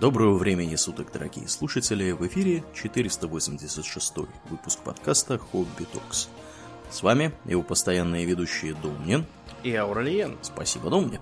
Доброго 0.00 0.36
времени 0.36 0.76
суток, 0.76 1.10
дорогие 1.10 1.48
слушатели! 1.48 2.12
В 2.12 2.26
эфире 2.26 2.62
486 2.74 4.12
выпуск 4.50 4.80
подкаста 4.80 5.38
«Хобби 5.38 5.84
Токс». 5.90 6.28
С 6.90 7.02
вами 7.02 7.32
его 7.46 7.62
постоянные 7.62 8.26
ведущие 8.26 8.74
Домнин 8.74 9.24
и 9.62 9.74
Ауралиен. 9.74 10.36
Спасибо, 10.42 10.90
Домнин. 10.90 11.20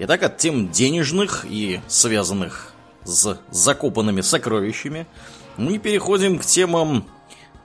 Итак, 0.00 0.22
от 0.22 0.36
тем 0.36 0.70
денежных 0.70 1.46
и 1.48 1.80
связанных 1.86 2.74
с 3.04 3.40
закопанными 3.50 4.20
сокровищами 4.20 5.06
мы 5.56 5.78
переходим 5.78 6.38
к 6.38 6.44
темам 6.44 7.06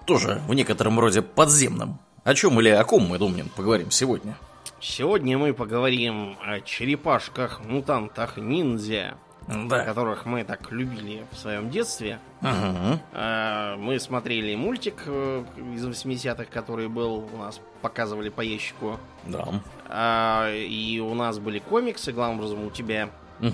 тоже 0.05 0.41
в 0.47 0.53
некотором 0.53 1.01
роде 1.01 1.21
подземным. 1.21 1.99
О 2.23 2.33
чем 2.33 2.61
или 2.61 2.69
о 2.69 2.85
ком 2.85 3.09
мы, 3.09 3.17
Домнин, 3.17 3.49
поговорим 3.49 3.91
сегодня? 3.91 4.37
Сегодня 4.79 5.37
мы 5.37 5.53
поговорим 5.53 6.37
о 6.41 6.61
черепашках, 6.61 7.59
мутантах, 7.65 8.37
ниндзя, 8.37 9.17
Да. 9.49 9.83
которых 9.83 10.25
мы 10.27 10.43
так 10.43 10.71
любили 10.71 11.25
в 11.31 11.37
своем 11.37 11.69
детстве. 11.71 12.19
Ага. 12.41 12.99
А, 13.13 13.77
Мы 13.77 13.99
смотрели 13.99 14.55
мультик 14.55 15.03
э, 15.07 15.43
из 15.73 15.85
80-х, 15.85 16.45
который 16.45 16.87
был 16.87 17.27
у 17.33 17.37
нас, 17.37 17.59
показывали 17.81 18.29
по 18.29 18.41
ящику. 18.41 18.99
Да. 19.25 19.45
А, 19.87 20.53
И 20.53 20.99
у 20.99 21.13
нас 21.15 21.39
были 21.39 21.59
комиксы, 21.59 22.11
главным 22.11 22.37
образом 22.39 22.63
у 22.65 22.69
тебя. 22.69 23.09
Угу. 23.39 23.49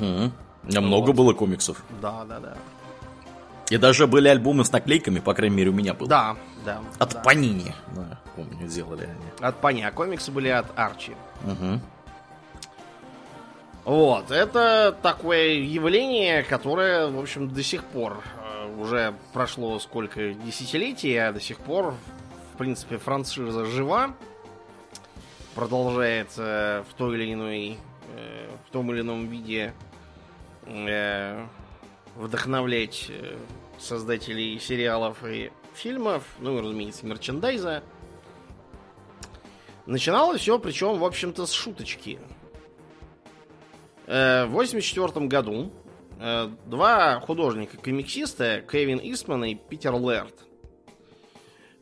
У 0.64 0.68
меня 0.68 0.82
много 0.82 1.08
Вот. 1.08 1.16
было 1.16 1.34
комиксов. 1.34 1.82
Да, 2.02 2.26
да, 2.26 2.40
да. 2.40 2.58
И 3.70 3.78
даже 3.78 4.06
были 4.06 4.28
альбомы 4.28 4.64
с 4.66 4.72
наклейками, 4.72 5.20
по 5.20 5.34
крайней 5.34 5.56
мере, 5.56 5.70
у 5.70 5.74
меня 5.74 5.94
был. 5.94 6.08
Да, 6.08 6.36
да. 6.66 6.82
От 7.00 7.14
да. 7.14 7.22
Панини. 7.22 7.74
Да, 7.96 8.20
помню, 8.36 8.68
делали 8.68 9.04
они. 9.06 9.48
От 9.48 9.56
Пани, 9.62 9.82
а 9.82 9.92
комиксы 9.92 10.32
были 10.32 10.50
от 10.50 10.68
Арчи. 10.78 11.14
Угу. 11.46 11.80
Вот, 13.86 14.32
это 14.32 14.98
такое 15.04 15.60
явление, 15.60 16.42
которое, 16.42 17.08
в 17.08 17.20
общем, 17.20 17.50
до 17.50 17.62
сих 17.62 17.84
пор 17.84 18.24
э, 18.36 18.76
уже 18.80 19.14
прошло 19.32 19.78
сколько 19.78 20.34
десятилетий, 20.34 21.16
а 21.18 21.32
до 21.32 21.40
сих 21.40 21.60
пор, 21.60 21.94
в 22.54 22.58
принципе, 22.58 22.98
франшиза 22.98 23.64
жива, 23.66 24.16
продолжает 25.54 26.30
э, 26.38 26.84
в 26.90 26.96
той 26.96 27.16
или 27.16 27.34
иной, 27.34 27.78
э, 28.16 28.50
в 28.68 28.72
том 28.72 28.92
или 28.92 29.02
ином 29.02 29.28
виде 29.28 29.72
э, 30.66 31.46
вдохновлять 32.16 33.06
э, 33.10 33.38
создателей 33.78 34.60
сериалов 34.60 35.24
и 35.24 35.52
фильмов, 35.76 36.24
ну 36.40 36.58
и, 36.58 36.62
разумеется, 36.62 37.06
мерчендайза. 37.06 37.84
Начиналось 39.86 40.42
все, 40.42 40.58
причем, 40.58 40.98
в 40.98 41.06
общем-то, 41.06 41.46
с 41.46 41.52
шуточки. 41.52 42.20
Э, 44.08 44.46
В 44.46 44.52
84 44.52 45.26
году 45.28 45.72
э, 46.20 46.50
два 46.66 47.20
художника-комиксиста, 47.20 48.62
Кевин 48.62 49.00
Истман 49.02 49.46
и 49.46 49.56
Питер 49.56 49.96
Лэрд, 49.96 50.34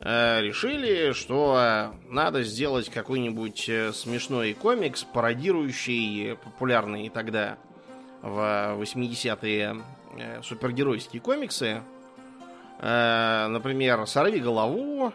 э, 0.00 0.40
решили, 0.40 1.12
что 1.12 1.92
надо 2.08 2.42
сделать 2.42 2.88
какой-нибудь 2.88 3.70
смешной 3.94 4.54
комикс, 4.54 5.04
пародирующий 5.04 6.36
популярные 6.36 7.10
тогда 7.10 7.58
в 8.22 8.78
80-е 8.80 9.82
э, 10.18 10.42
супергеройские 10.42 11.20
комиксы. 11.20 11.82
Например, 12.80 14.04
«Сорви 14.06 14.40
голову», 14.40 15.12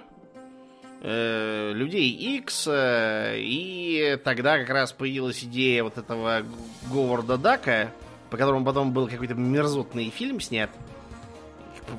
э, 1.01 1.71
Людей 1.73 2.09
X, 2.37 2.67
э, 2.69 3.35
и 3.39 4.19
тогда 4.23 4.57
как 4.59 4.69
раз 4.69 4.91
появилась 4.91 5.43
идея 5.43 5.83
вот 5.83 5.97
этого 5.97 6.43
Говарда 6.91 7.37
Дака, 7.37 7.91
по 8.29 8.37
которому 8.37 8.65
потом 8.65 8.91
был 8.93 9.07
какой-то 9.07 9.33
мерзотный 9.35 10.09
фильм 10.09 10.39
снят, 10.39 10.69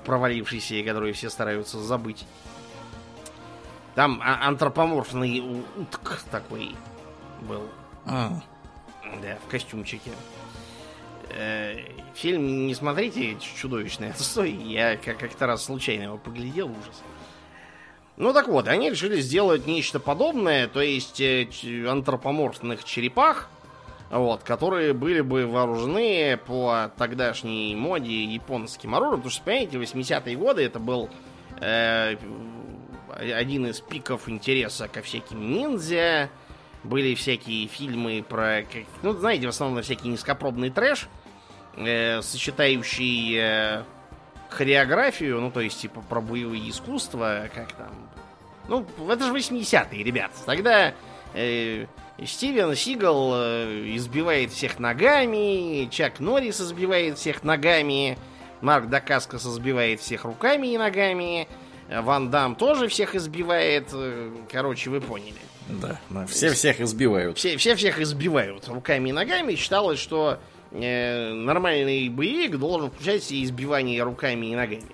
провалившийся, 0.05 0.75
и 0.77 0.83
который 0.83 1.13
все 1.13 1.31
стараются 1.31 1.81
забыть. 1.81 2.25
Там 3.95 4.21
а- 4.23 4.47
антропоморфный 4.47 5.41
утк 5.77 6.21
такой 6.31 6.75
был. 7.43 7.63
А, 8.07 8.41
Да, 9.23 9.37
в 9.47 9.51
костюмчике. 9.51 10.13
Э, 11.31 11.77
Фильм 12.15 12.67
не 12.67 12.75
смотрите, 12.75 13.37
чудовищный 13.41 14.11
отстой. 14.11 14.53
Я 14.53 14.97
как- 14.97 15.19
как-то 15.19 15.47
раз 15.47 15.65
случайно 15.65 16.05
его 16.05 16.19
поглядел, 16.19 16.67
ужас. 16.69 17.03
Ну 18.21 18.35
так 18.35 18.49
вот, 18.49 18.69
они 18.69 18.91
решили 18.91 19.19
сделать 19.23 19.67
нечто 19.67 19.99
подобное, 19.99 20.69
то 20.69 20.83
есть 20.83 21.23
э, 21.23 21.49
антропоморфных 21.89 22.85
черепах, 22.85 23.49
вот, 24.11 24.43
которые 24.43 24.93
были 24.93 25.23
бы 25.23 25.47
вооружены 25.47 26.39
по 26.47 26.91
тогдашней 26.99 27.75
моде 27.75 28.25
японским 28.25 28.95
оружием, 28.95 29.21
потому 29.21 29.31
что, 29.31 29.43
понимаете, 29.43 29.79
80-е 29.79 30.37
годы 30.37 30.63
это 30.63 30.79
был 30.79 31.09
э, 31.63 32.17
один 33.17 33.67
из 33.67 33.81
пиков 33.81 34.29
интереса 34.29 34.87
ко 34.87 35.01
всяким 35.01 35.51
ниндзя, 35.51 36.29
были 36.85 37.15
всякие 37.15 37.69
фильмы 37.69 38.23
про, 38.23 38.67
ну, 39.03 39.15
знаете, 39.15 39.47
в 39.47 39.49
основном 39.49 39.83
всякий 39.83 40.09
низкопробный 40.09 40.69
трэш, 40.69 41.09
э, 41.79 42.21
сочетающий 42.21 43.35
э, 43.39 43.85
хореографию, 44.51 45.41
ну, 45.41 45.51
то 45.51 45.61
есть, 45.61 45.81
типа, 45.81 46.03
про 46.03 46.21
боевые 46.21 46.69
искусства, 46.69 47.49
как 47.55 47.73
там... 47.73 48.10
Ну, 48.71 48.87
это 49.11 49.27
же 49.27 49.33
80-е, 49.35 50.03
ребят. 50.03 50.31
Тогда 50.47 50.95
э, 51.35 51.87
Стивен 52.25 52.75
Сигал 52.77 53.33
э, 53.35 53.93
избивает 53.97 54.53
всех 54.53 54.79
ногами, 54.79 55.89
Чак 55.91 56.21
Норрис 56.21 56.61
избивает 56.61 57.19
всех 57.19 57.43
ногами, 57.43 58.17
Марк 58.61 58.89
Дакаскас 58.89 59.45
избивает 59.45 60.01
всех 60.01 60.25
руками 60.25 60.69
и 60.69 60.79
ногами, 60.79 61.49
Ван 61.89 62.31
Дам 62.31 62.55
тоже 62.55 62.87
всех 62.89 63.15
избивает. 63.17 63.89
э, 63.93 64.31
Короче, 64.51 64.89
вы 64.91 65.01
поняли. 65.01 65.35
да, 65.69 65.99
да, 66.09 66.27
все 66.27 66.51
всех 66.53 66.81
избивают. 66.81 67.39
Все, 67.39 67.57
все 67.57 67.75
всех 67.75 68.01
избивают 68.01 68.69
руками 68.69 69.09
и 69.09 69.13
ногами. 69.13 69.57
Считалось, 69.57 69.99
что 69.99 70.39
э, 70.71 71.33
нормальный 71.33 72.09
боевик 72.09 72.57
должен 72.57 72.91
включать 72.93 73.23
в 73.23 73.27
себе 73.27 73.43
избивание 73.43 74.03
руками 74.05 74.47
и 74.47 74.55
ногами. 74.55 74.85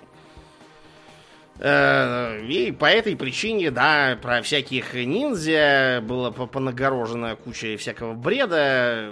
Э, 1.59 2.45
И 2.47 2.71
по 2.73 2.85
этой 2.87 3.17
причине, 3.17 3.71
да, 3.71 4.19
про 4.21 4.43
всяких 4.43 4.95
ниндзя 4.95 6.01
было 6.03 6.31
по- 6.31 6.47
понагорожено 6.47 7.37
куча 7.37 7.77
всякого 7.79 8.13
бреда. 8.15 9.11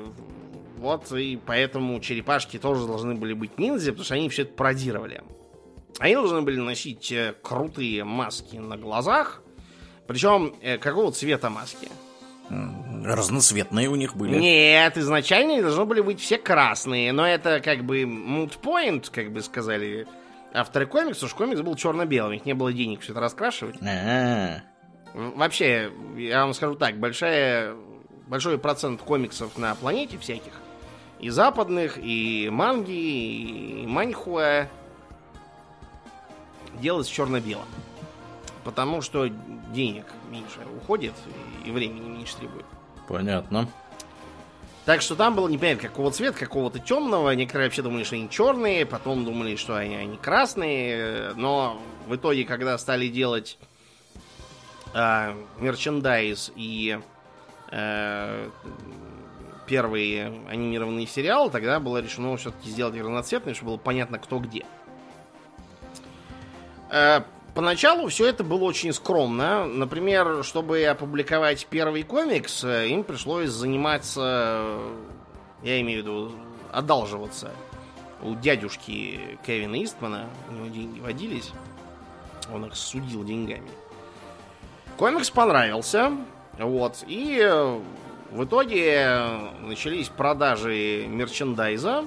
Вот, 0.77 1.11
и 1.13 1.39
поэтому 1.47 1.99
черепашки 2.01 2.59
тоже 2.59 2.87
должны 2.87 3.15
были 3.15 3.33
быть 3.33 3.59
ниндзя, 3.59 3.93
потому 3.93 4.05
что 4.05 4.15
они 4.15 4.29
все 4.29 4.43
это 4.43 4.53
пародировали. 4.53 5.23
Они 5.99 6.15
должны 6.15 6.43
были 6.43 6.59
носить 6.59 7.11
э, 7.13 7.35
крутые 7.43 8.05
маски 8.05 8.57
на 8.57 8.77
глазах. 8.77 9.43
Причем, 10.07 10.55
э, 10.61 10.77
какого 10.77 11.13
цвета 11.13 11.49
маски? 11.49 11.89
Разноцветные 13.05 13.89
у 13.89 13.97
них 13.97 14.17
были. 14.17 14.37
Нет, 14.37 14.99
изначально 14.99 15.55
они 15.55 15.63
должны 15.63 15.87
были 15.87 16.01
быть 16.03 16.21
все 16.21 16.37
красные, 16.37 17.13
но 17.13 17.27
это 17.27 17.61
как 17.61 17.85
бы 17.85 18.03
point, 18.03 19.11
как 19.11 19.33
бы 19.33 19.41
сказали 19.41 20.07
авторы 20.55 20.87
комикса, 20.87 21.21
потому 21.21 21.29
что 21.29 21.37
комикс 21.39 21.61
был 21.61 21.75
черно-белым, 21.75 22.31
у 22.31 22.35
них 22.35 22.47
не 22.47 22.55
было 22.55 22.73
денег 22.73 23.01
все 23.01 23.13
это 23.13 23.21
раскрашивать. 23.21 23.77
А, 23.83 24.61
В- 25.13 25.37
Вообще, 25.37 25.91
я 26.17 26.43
вам 26.45 26.55
скажу 26.55 26.75
так, 26.77 26.99
большая, 26.99 27.75
большой 28.27 28.59
процент 28.59 29.03
комиксов 29.03 29.59
на 29.59 29.75
планете 29.75 30.17
всяких, 30.19 30.53
и 31.21 31.29
западных, 31.31 31.99
и 32.01 32.49
манги, 32.51 32.91
и 33.83 33.87
маньхуа, 33.87 34.67
делается 36.81 37.13
черно-белым. 37.13 37.67
Потому 38.65 39.03
что 39.03 39.29
денег 39.73 40.07
меньше 40.31 40.61
уходит, 40.77 41.13
и 41.65 41.71
времени 41.71 42.09
меньше 42.09 42.37
требует. 42.37 42.65
понятно. 43.07 43.69
Так 44.85 45.01
что 45.01 45.17
там 45.17 45.35
было 45.35 45.49
непонятно 45.49 45.89
какого 45.89 46.11
цвета, 46.11 46.39
какого-то 46.39 46.79
темного. 46.79 47.31
Некоторые 47.31 47.69
вообще 47.69 47.81
думали, 47.81 48.05
что 48.05 48.17
они 48.17 48.29
черные, 48.29 48.85
потом 48.85 49.25
думали, 49.25 49.57
что 49.57 49.77
они, 49.77 49.97
они 49.97 50.19
красные. 50.19 51.33
Но 51.37 51.81
в 52.07 52.15
итоге, 52.15 52.45
когда 52.45 52.77
стали 52.77 53.09
делать 53.09 53.59
а, 54.93 55.35
мерчендайз 55.59 56.53
и 56.55 57.01
э, 57.71 58.51
первые 59.67 60.27
анимированные 60.49 61.07
сериалы, 61.07 61.51
тогда 61.51 61.81
было 61.81 62.03
решено 62.03 62.37
все-таки 62.37 62.69
сделать 62.69 62.95
их 62.95 63.03
разноцветными, 63.03 63.55
чтобы 63.55 63.73
было 63.73 63.79
понятно, 63.79 64.19
кто 64.19 64.39
где. 64.39 64.67
Э, 66.91 67.23
Поначалу 67.55 68.09
все 68.09 68.27
это 68.27 68.43
было 68.43 68.65
очень 68.65 68.93
скромно. 68.93 69.65
Например, 69.65 70.43
чтобы 70.43 70.85
опубликовать 70.85 71.67
первый 71.71 72.03
комикс, 72.03 72.65
э, 72.65 72.89
им 72.89 73.05
пришлось 73.05 73.51
заниматься, 73.51 74.21
э, 74.23 74.97
я 75.63 75.81
имею 75.81 76.03
в 76.03 76.05
виду, 76.05 76.33
одалживаться 76.73 77.53
у 78.23 78.35
дядюшки 78.35 79.39
Кевина 79.47 79.83
Истмана. 79.85 80.27
У 80.51 80.53
него 80.55 80.67
деньги 80.67 80.99
водились. 80.99 81.53
Он 82.53 82.65
их 82.65 82.75
судил 82.75 83.23
деньгами. 83.23 83.71
Комикс 84.97 85.31
понравился. 85.31 86.11
Вот. 86.59 87.05
И 87.07 87.39
э, 87.41 87.81
в 88.33 88.45
итоге 88.45 89.17
начались 89.61 90.09
продажи 90.09 91.07
мерчендайза. 91.07 92.05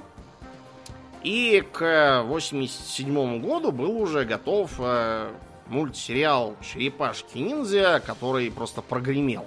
И 1.28 1.62
к 1.74 2.24
87 2.26 3.42
году 3.42 3.74
был 3.74 4.00
уже 4.00 4.24
готов 4.24 4.72
э, 4.80 5.30
мультсериал 5.66 6.56
«Черепашки-ниндзя», 6.62 8.00
который 8.00 8.50
просто 8.50 8.82
прогремел. 8.82 9.46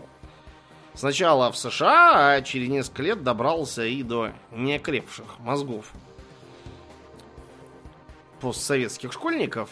Сначала 0.93 1.51
в 1.51 1.57
США, 1.57 2.35
а 2.35 2.43
через 2.43 2.69
несколько 2.69 3.03
лет 3.03 3.23
добрался 3.23 3.87
и 3.87 4.03
до 4.03 4.33
неокрепших 4.51 5.39
мозгов 5.39 5.91
постсоветских 8.43 9.15
школьников. 9.15 9.71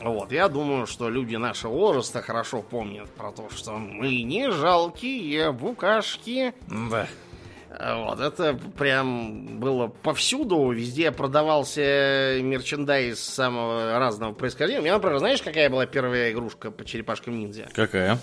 Вот, 0.00 0.32
я 0.32 0.48
думаю, 0.48 0.86
что 0.86 1.10
люди 1.10 1.36
нашего 1.36 1.72
возраста 1.72 2.22
хорошо 2.22 2.62
помнят 2.62 3.10
про 3.10 3.30
то, 3.30 3.50
что 3.54 3.72
мы 3.72 4.22
не 4.22 4.50
жалкие 4.50 5.52
букашки. 5.52 6.54
Да. 6.66 7.06
Вот, 7.86 8.18
это 8.20 8.54
прям 8.78 9.58
было 9.58 9.88
повсюду, 9.88 10.70
везде 10.70 11.12
продавался 11.12 12.38
мерчендайз 12.40 13.20
самого 13.20 13.98
разного 13.98 14.32
происхождения. 14.32 14.80
У 14.80 14.82
меня, 14.84 14.94
например, 14.94 15.18
знаешь, 15.18 15.42
какая 15.42 15.68
была 15.68 15.84
первая 15.84 16.30
игрушка 16.32 16.70
по 16.70 16.84
черепашкам 16.84 17.38
ниндзя? 17.38 17.68
Какая? 17.74 18.18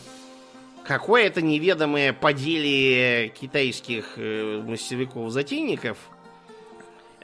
Какое-то 0.84 1.44
неведомое 1.44 2.12
поделие 2.12 3.28
китайских 3.30 4.14
э, 4.18 4.62
мастеровиков-затейников, 4.66 5.98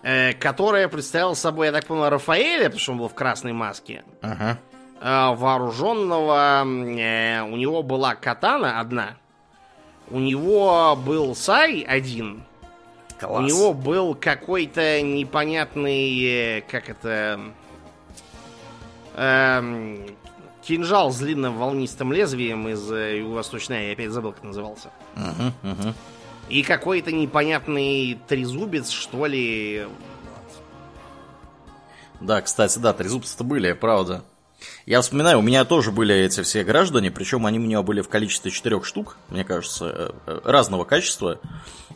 э, 0.03 0.33
которое 0.33 0.87
представляло 0.89 1.33
собой, 1.33 1.67
я 1.67 1.71
так 1.71 1.85
понял, 1.85 2.07
Рафаэля, 2.09 2.65
потому 2.65 2.79
что 2.79 2.91
он 2.91 2.97
был 2.99 3.07
в 3.09 3.15
красной 3.15 3.53
маске, 3.53 4.03
Ага. 4.21 4.59
э, 5.01 5.35
вооруженного, 5.35 6.63
э, 6.63 7.41
у 7.41 7.55
него 7.55 7.81
была 7.81 8.13
катана 8.13 8.79
одна, 8.79 9.17
у 10.09 10.19
него 10.19 10.95
был 10.95 11.35
сай 11.35 11.81
один, 11.81 12.43
Класс. 13.19 13.39
у 13.39 13.45
него 13.45 13.73
был 13.73 14.15
какой-то 14.15 15.01
непонятный, 15.01 16.23
э, 16.23 16.61
как 16.61 16.89
это, 16.89 17.39
эм, 19.15 20.05
кинжал 20.61 21.11
с 21.11 21.17
длинным 21.17 21.57
волнистым 21.57 22.11
лезвием 22.13 22.67
из 22.67 22.91
э, 22.91 23.19
Юго-Восточной, 23.19 23.87
я 23.87 23.93
опять 23.93 24.11
забыл, 24.11 24.33
как 24.33 24.43
назывался. 24.43 24.89
Мгм, 25.15 25.53
мгм. 25.63 25.93
И 26.49 26.63
какой-то 26.63 27.11
непонятный 27.11 28.17
трезубец, 28.27 28.89
что 28.89 29.25
ли. 29.25 29.87
Да, 32.21 32.41
кстати, 32.41 32.79
да, 32.79 32.93
трезубцы-то 32.93 33.43
были, 33.43 33.73
правда. 33.73 34.23
Я 34.87 35.01
вспоминаю, 35.01 35.39
у 35.39 35.41
меня 35.41 35.65
тоже 35.65 35.91
были 35.91 36.15
эти 36.15 36.41
все 36.43 36.63
граждане, 36.63 37.11
причем 37.11 37.45
они 37.45 37.59
у 37.59 37.61
меня 37.61 37.81
были 37.81 37.99
в 37.99 38.07
количестве 38.07 38.51
четырех 38.51 38.85
штук, 38.85 39.17
мне 39.27 39.43
кажется, 39.43 39.85
э, 39.85 40.11
э, 40.27 40.39
разного 40.45 40.85
качества. 40.85 41.41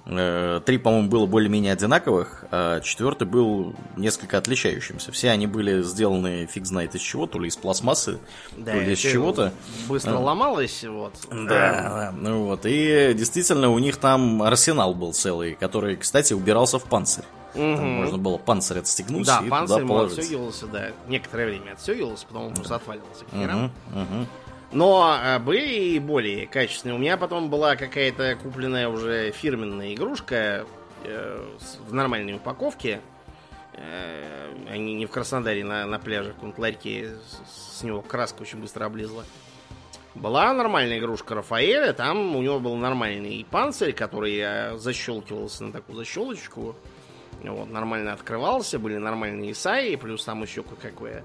Э, 0.05 0.59
Три, 0.65 0.77
по-моему, 0.77 1.07
было 1.07 1.25
более-менее 1.25 1.71
одинаковых, 1.71 2.43
а 2.51 2.81
четвертый 2.81 3.29
был 3.29 3.75
несколько 3.95 4.37
отличающимся. 4.37 5.13
Все 5.13 5.29
они 5.29 5.47
были 5.47 5.81
сделаны 5.83 6.49
фиг 6.51 6.65
знает 6.65 6.93
из 6.93 6.99
чего, 6.99 7.27
то 7.27 7.39
ли 7.39 7.47
из 7.47 7.55
пластмассы, 7.55 8.19
то 8.57 8.73
ли 8.73 8.91
из 8.91 8.99
чего-то. 8.99 9.53
Быстро 9.87 10.17
А. 10.17 10.19
ломалось, 10.19 10.83
вот. 10.83 11.13
Да, 11.29 11.45
да, 11.47 12.13
ну 12.13 12.43
вот. 12.43 12.65
И 12.65 13.13
действительно, 13.17 13.69
у 13.69 13.79
них 13.79 13.95
там 13.95 14.43
арсенал 14.43 14.93
был 14.95 15.13
целый, 15.13 15.55
который, 15.55 15.95
кстати, 15.95 16.33
убирался 16.33 16.77
в 16.77 16.83
панцирь. 16.83 17.23
Там 17.53 17.71
Мгм. 17.73 17.87
можно 18.01 18.17
было 18.17 18.37
панцирь 18.37 18.79
отстегнуть 18.79 19.25
Да, 19.27 19.41
и 19.45 19.49
панцирь 19.49 19.77
туда 19.81 19.87
положить. 19.87 20.19
отстегивался, 20.19 20.67
да. 20.67 20.91
Некоторое 21.07 21.47
время 21.47 21.71
отстегивался, 21.73 22.25
потом 22.27 22.47
он 22.47 22.53
просто 22.53 22.75
отваливался 22.75 23.25
к 23.25 23.31
херам. 23.31 23.71
Мгм, 23.91 24.01
мгм. 24.01 24.27
Но 24.71 25.17
э, 25.21 25.39
были 25.39 25.67
и 25.67 25.99
более 25.99 26.47
качественные. 26.47 26.95
У 26.95 26.99
меня 26.99 27.17
потом 27.17 27.49
была 27.49 27.75
какая-то 27.75 28.37
купленная 28.41 28.87
уже 28.87 29.31
фирменная 29.31 29.93
игрушка 29.93 30.65
э, 31.03 31.45
в 31.87 31.93
нормальной 31.93 32.35
упаковке. 32.35 33.01
Э, 33.73 34.53
они 34.69 34.93
не 34.93 35.05
в 35.05 35.11
Краснодаре 35.11 35.63
на, 35.65 35.85
на 35.85 35.99
пляже, 35.99 36.31
в 36.31 36.35
каком-то 36.35 36.61
ларьке. 36.61 37.15
С, 37.47 37.79
с 37.79 37.83
него 37.83 38.01
краска 38.01 38.41
очень 38.43 38.59
быстро 38.59 38.85
облезла. 38.85 39.25
Была 40.13 40.53
нормальная 40.53 40.99
игрушка 40.99 41.35
Рафаэля, 41.35 41.93
там 41.93 42.35
у 42.35 42.41
него 42.41 42.59
был 42.59 42.75
нормальный 42.75 43.45
панцирь, 43.49 43.93
который 43.93 44.77
защелкивался 44.77 45.63
на 45.65 45.71
такую 45.71 45.97
защелочку. 45.97 46.75
Вот, 47.43 47.69
нормально 47.69 48.13
открывался, 48.13 48.77
были 48.77 48.97
нормальные 48.97 49.53
исаи, 49.53 49.95
плюс 49.95 50.23
там 50.23 50.43
еще 50.43 50.63
какое 50.63 51.23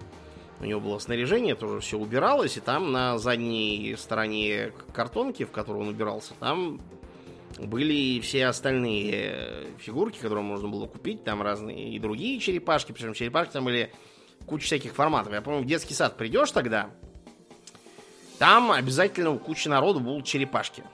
у 0.61 0.65
него 0.65 0.81
было 0.81 0.99
снаряжение, 0.99 1.55
тоже 1.55 1.81
все 1.81 1.99
убиралось, 1.99 2.57
и 2.57 2.61
там 2.61 2.93
на 2.93 3.19
задней 3.19 3.95
стороне 3.99 4.73
картонки, 4.95 5.45
в 5.45 5.51
которую 5.51 5.83
он 5.83 5.89
убирался, 5.89 6.35
там 6.41 6.81
были 7.59 7.95
и 7.95 8.21
все 8.21 8.47
остальные 8.47 9.13
э, 9.13 9.67
фигурки, 9.79 10.19
которые 10.19 10.45
можно 10.45 10.69
было 10.69 10.87
купить, 10.87 11.25
там 11.25 11.43
разные 11.43 11.91
и 11.91 11.99
другие 11.99 12.41
черепашки, 12.41 12.93
причем 12.93 13.15
черепашки 13.15 13.53
там 13.53 13.65
были 13.65 13.93
куча 14.47 14.67
всяких 14.67 14.95
форматов. 14.95 15.33
Я 15.33 15.43
помню, 15.43 15.63
в 15.63 15.67
детский 15.67 15.95
сад 15.95 16.17
придешь 16.17 16.51
тогда, 16.51 16.91
там 18.39 18.73
обязательно 18.73 19.31
у 19.31 19.39
кучи 19.39 19.69
народу 19.69 20.01
будут 20.01 20.27
черепашки. 20.27 20.85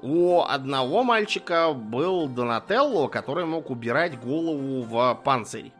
У 0.00 0.42
одного 0.42 1.02
мальчика 1.02 1.72
был 1.72 2.28
Донателло, 2.28 3.08
который 3.08 3.44
мог 3.46 3.70
убирать 3.70 4.20
голову 4.20 4.82
в 4.82 5.14
панцирь. 5.24 5.72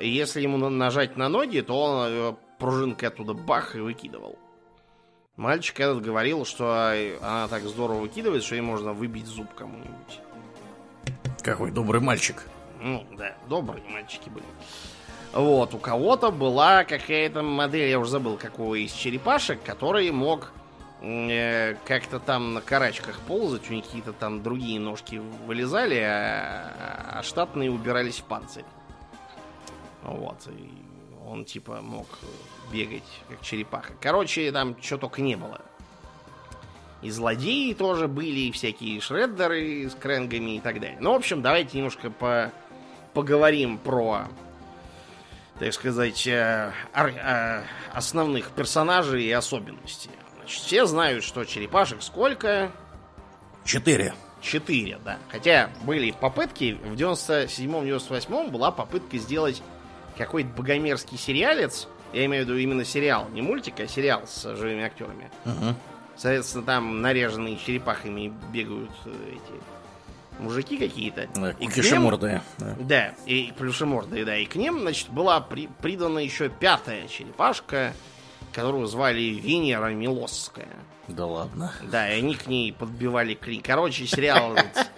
И 0.00 0.08
если 0.08 0.40
ему 0.42 0.56
на- 0.58 0.70
нажать 0.70 1.16
на 1.16 1.28
ноги, 1.28 1.60
то 1.60 1.80
он 1.80 2.06
э, 2.08 2.34
пружинкой 2.58 3.08
оттуда 3.08 3.32
бах 3.32 3.76
и 3.76 3.80
выкидывал. 3.80 4.36
Мальчик 5.36 5.78
этот 5.80 6.02
говорил, 6.02 6.44
что 6.44 6.92
э, 6.94 7.16
она 7.22 7.46
так 7.48 7.62
здорово 7.62 8.00
выкидывает, 8.00 8.42
что 8.42 8.56
ей 8.56 8.60
можно 8.60 8.92
выбить 8.92 9.26
зуб 9.26 9.54
кому-нибудь. 9.54 10.20
Какой 11.42 11.70
добрый 11.70 12.00
мальчик. 12.00 12.42
Ну, 12.80 13.06
да, 13.16 13.34
добрые 13.48 13.82
мальчики 13.88 14.28
были. 14.28 14.44
Вот, 15.32 15.74
у 15.74 15.78
кого-то 15.78 16.30
была 16.30 16.84
какая-то 16.84 17.42
модель, 17.42 17.88
я 17.90 17.98
уже 18.00 18.10
забыл, 18.10 18.36
какого 18.36 18.74
из 18.74 18.92
черепашек, 18.92 19.62
который 19.62 20.10
мог 20.10 20.52
как-то 21.00 22.18
там 22.18 22.54
на 22.54 22.60
карачках 22.60 23.20
ползать, 23.20 23.70
у 23.70 23.74
них 23.74 23.84
какие-то 23.84 24.12
там 24.12 24.42
другие 24.42 24.80
ножки 24.80 25.16
вылезали, 25.46 26.00
а, 26.00 27.18
а 27.18 27.22
штатные 27.22 27.70
убирались 27.70 28.20
в 28.20 28.24
панцирь. 28.24 28.64
Вот, 30.02 30.46
и 30.48 30.70
он 31.26 31.44
типа 31.44 31.80
мог 31.82 32.06
бегать 32.72 33.02
как 33.28 33.42
черепаха. 33.42 33.92
Короче, 34.00 34.50
там 34.52 34.76
что 34.80 34.98
только 34.98 35.20
не 35.20 35.36
было. 35.36 35.60
И 37.02 37.10
злодеи 37.10 37.74
тоже 37.74 38.08
были, 38.08 38.40
и 38.40 38.52
всякие 38.52 39.00
шреддеры 39.00 39.88
с 39.88 39.94
крэнгами 39.94 40.56
и 40.56 40.60
так 40.60 40.80
далее. 40.80 40.96
Ну, 41.00 41.12
в 41.12 41.16
общем, 41.16 41.42
давайте 41.42 41.76
немножко 41.76 42.10
по 42.10 42.52
поговорим 43.12 43.78
про, 43.78 44.26
так 45.58 45.72
сказать, 45.72 46.26
э, 46.26 46.72
э, 46.94 47.62
основных 47.92 48.50
персонажей 48.50 49.24
и 49.24 49.32
особенностей. 49.32 50.10
Все 50.46 50.86
знают, 50.86 51.24
что 51.24 51.44
черепашек 51.44 52.02
сколько? 52.02 52.70
Четыре. 53.64 54.14
Четыре, 54.40 54.98
да. 55.04 55.18
Хотя 55.30 55.70
были 55.82 56.12
попытки, 56.12 56.78
в 56.84 56.94
97-98 56.94 58.50
была 58.50 58.70
попытка 58.70 59.18
сделать 59.18 59.62
какой-то 60.16 60.48
богомерзкий 60.50 61.18
сериалец, 61.18 61.88
я 62.12 62.24
имею 62.26 62.44
в 62.44 62.48
виду 62.48 62.58
именно 62.58 62.84
сериал, 62.84 63.28
не 63.32 63.42
мультик, 63.42 63.80
а 63.80 63.88
сериал 63.88 64.22
с 64.26 64.42
живыми 64.56 64.84
актерами. 64.84 65.30
Мгм. 65.44 65.74
Соответственно, 66.16 66.64
там 66.64 67.02
наряженные 67.02 67.58
черепахами 67.58 68.32
бегают 68.52 68.90
э, 69.04 69.10
эти 69.32 70.42
мужики 70.42 70.78
какие-то. 70.78 71.28
Да, 71.34 71.50
И 71.50 71.54
к 71.54 71.60
ним- 71.60 71.68
Кукишемордые. 71.70 72.42
Да. 72.58 72.76
Да, 72.78 73.14
и 73.26 73.52
плюшемордые, 73.58 74.24
да. 74.24 74.36
И 74.38 74.46
к 74.46 74.54
ним, 74.54 74.80
значит, 74.80 75.10
была 75.10 75.40
при- 75.40 75.68
придана 75.82 76.18
еще 76.20 76.48
пятая 76.48 77.06
черепашка, 77.08 77.92
которую 78.56 78.86
звали 78.86 79.20
Венера 79.20 79.92
Милосская. 79.92 80.74
Да 81.08 81.26
ладно. 81.26 81.74
Да, 81.82 82.10
и 82.10 82.20
они 82.20 82.34
к 82.34 82.46
ней 82.46 82.72
подбивали 82.72 83.34
клин. 83.34 83.60
Короче, 83.60 84.06
сериал 84.06 84.54
этот 84.54 84.90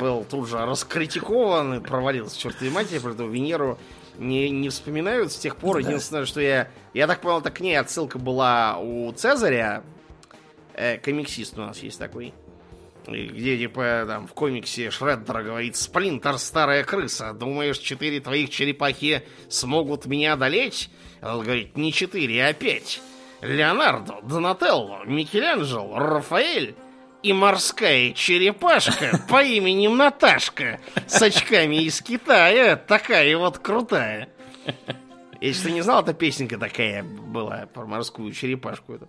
был 0.00 0.24
тут 0.24 0.48
же 0.48 0.58
раскритикован 0.58 1.74
и 1.74 1.80
провалился 1.80 2.38
чертовой 2.38 2.70
матери, 2.70 3.00
про 3.00 3.10
эту 3.10 3.26
Венеру 3.26 3.80
не, 4.16 4.48
не 4.50 4.68
вспоминают 4.68 5.32
с 5.32 5.38
тех 5.38 5.56
пор. 5.56 5.78
Единственное, 5.78 6.24
что 6.24 6.40
я... 6.40 6.68
Я 6.94 7.08
так 7.08 7.20
понял, 7.20 7.42
так 7.42 7.54
к 7.54 7.60
ней 7.60 7.74
отсылка 7.74 8.20
была 8.20 8.78
у 8.78 9.10
Цезаря. 9.10 9.82
Э, 10.74 10.96
комиксист 10.98 11.58
у 11.58 11.62
нас 11.62 11.80
есть 11.80 11.98
такой. 11.98 12.32
Где, 13.08 13.58
типа, 13.58 14.04
там, 14.06 14.28
в 14.28 14.34
комиксе 14.34 14.90
Шреддер 14.90 15.42
говорит, 15.42 15.74
Сплинтер, 15.74 16.38
старая 16.38 16.84
крыса, 16.84 17.32
думаешь, 17.32 17.78
четыре 17.78 18.20
твоих 18.20 18.50
черепахи 18.50 19.24
смогут 19.48 20.06
меня 20.06 20.34
одолеть? 20.34 20.90
Он 21.22 21.42
говорит, 21.42 21.76
не 21.76 21.92
четыре, 21.92 22.46
а 22.46 22.52
пять. 22.52 23.00
Леонардо, 23.40 24.16
Донателло, 24.22 25.04
Микеланджело, 25.04 25.98
Рафаэль 25.98 26.74
и 27.22 27.32
морская 27.32 28.12
черепашка 28.12 29.18
по 29.28 29.42
имени 29.42 29.88
Наташка 29.88 30.80
с 31.06 31.20
очками 31.20 31.84
из 31.84 32.00
Китая, 32.02 32.76
такая 32.76 33.36
вот 33.36 33.58
крутая. 33.58 34.28
Если 35.40 35.68
ты 35.68 35.72
не 35.72 35.80
знал, 35.80 36.02
эта 36.02 36.12
песенка 36.12 36.58
такая 36.58 37.02
была 37.02 37.66
про 37.72 37.86
морскую 37.86 38.32
черепашку. 38.32 38.94
Это, 38.94 39.08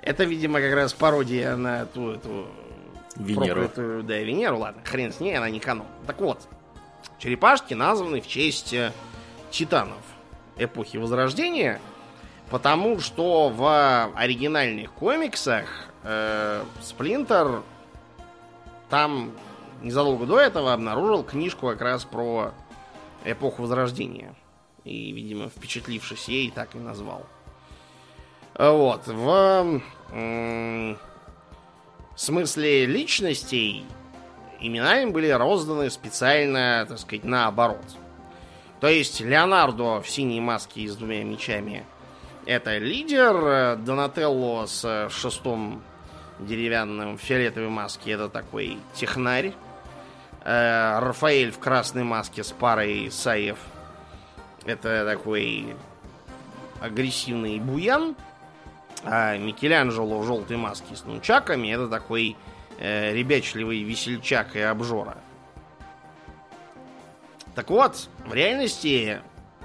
это 0.00 0.24
видимо, 0.24 0.60
как 0.60 0.72
раз 0.74 0.92
пародия 0.92 1.56
на 1.56 1.86
ту 1.86 2.12
эту 2.12 2.46
Венеру. 3.16 3.68
да, 4.04 4.18
Венеру, 4.18 4.58
ладно, 4.58 4.82
хрен 4.84 5.12
с 5.12 5.18
ней, 5.18 5.36
она 5.36 5.50
не 5.50 5.58
канон. 5.58 5.86
Так 6.06 6.20
вот, 6.20 6.48
Черепашки 7.18 7.74
названы 7.74 8.20
в 8.20 8.28
честь 8.28 8.72
э, 8.72 8.92
титанов 9.50 9.98
эпохи 10.58 10.96
Возрождения, 10.96 11.80
потому 12.50 13.00
что 13.00 13.48
в 13.48 14.12
оригинальных 14.14 14.92
комиксах 14.92 15.66
э, 16.02 16.62
Сплинтер 16.82 17.62
там 18.88 19.32
незадолго 19.82 20.26
до 20.26 20.40
этого 20.40 20.72
обнаружил 20.72 21.22
книжку 21.22 21.68
как 21.68 21.80
раз 21.80 22.04
про 22.04 22.52
эпоху 23.24 23.62
Возрождения. 23.62 24.34
И, 24.84 25.12
видимо, 25.12 25.48
впечатлившись 25.48 26.28
ей, 26.28 26.50
так 26.50 26.74
и 26.74 26.78
назвал. 26.78 27.26
Вот. 28.58 29.06
В 29.06 29.80
м- 30.12 30.98
смысле 32.16 32.86
личностей 32.86 33.84
имена 34.60 35.02
им 35.02 35.12
были 35.12 35.28
розданы 35.28 35.90
специально, 35.90 36.86
так 36.88 36.98
сказать, 36.98 37.24
наоборот. 37.24 37.84
То 38.80 38.88
есть 38.88 39.20
Леонардо 39.20 40.00
в 40.00 40.08
синей 40.08 40.40
маске 40.40 40.82
и 40.82 40.88
с 40.88 40.96
двумя 40.96 41.24
мечами 41.24 41.84
это 42.46 42.78
лидер, 42.78 43.76
Донателло 43.76 44.66
с 44.66 45.08
шестом 45.10 45.82
деревянным 46.38 47.18
фиолетовой 47.18 47.68
маске 47.68 48.12
это 48.12 48.28
такой 48.28 48.78
технарь, 48.94 49.52
э, 50.44 50.98
Рафаэль 51.00 51.50
в 51.50 51.58
красной 51.58 52.04
маске 52.04 52.44
с 52.44 52.52
парой 52.52 53.10
Саев 53.10 53.58
это 54.64 55.04
такой 55.04 55.74
агрессивный 56.80 57.58
буян, 57.58 58.14
а 59.04 59.36
Микеланджело 59.36 60.20
в 60.20 60.26
желтой 60.26 60.56
маске 60.56 60.94
с 60.94 61.04
нунчаками 61.04 61.68
это 61.68 61.88
такой 61.88 62.36
э, 62.78 63.12
ребячливый 63.12 63.82
весельчак 63.82 64.56
и 64.56 64.60
обжора. 64.60 65.16
Так 67.58 67.70
вот, 67.70 68.08
в 68.24 68.32
реальности 68.34 69.18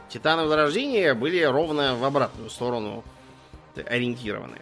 Титаны 0.09 0.45
Возрождения 0.45 1.13
были 1.13 1.43
ровно 1.43 1.95
в 1.95 2.03
обратную 2.03 2.49
сторону 2.49 3.03
ориентированы. 3.75 4.57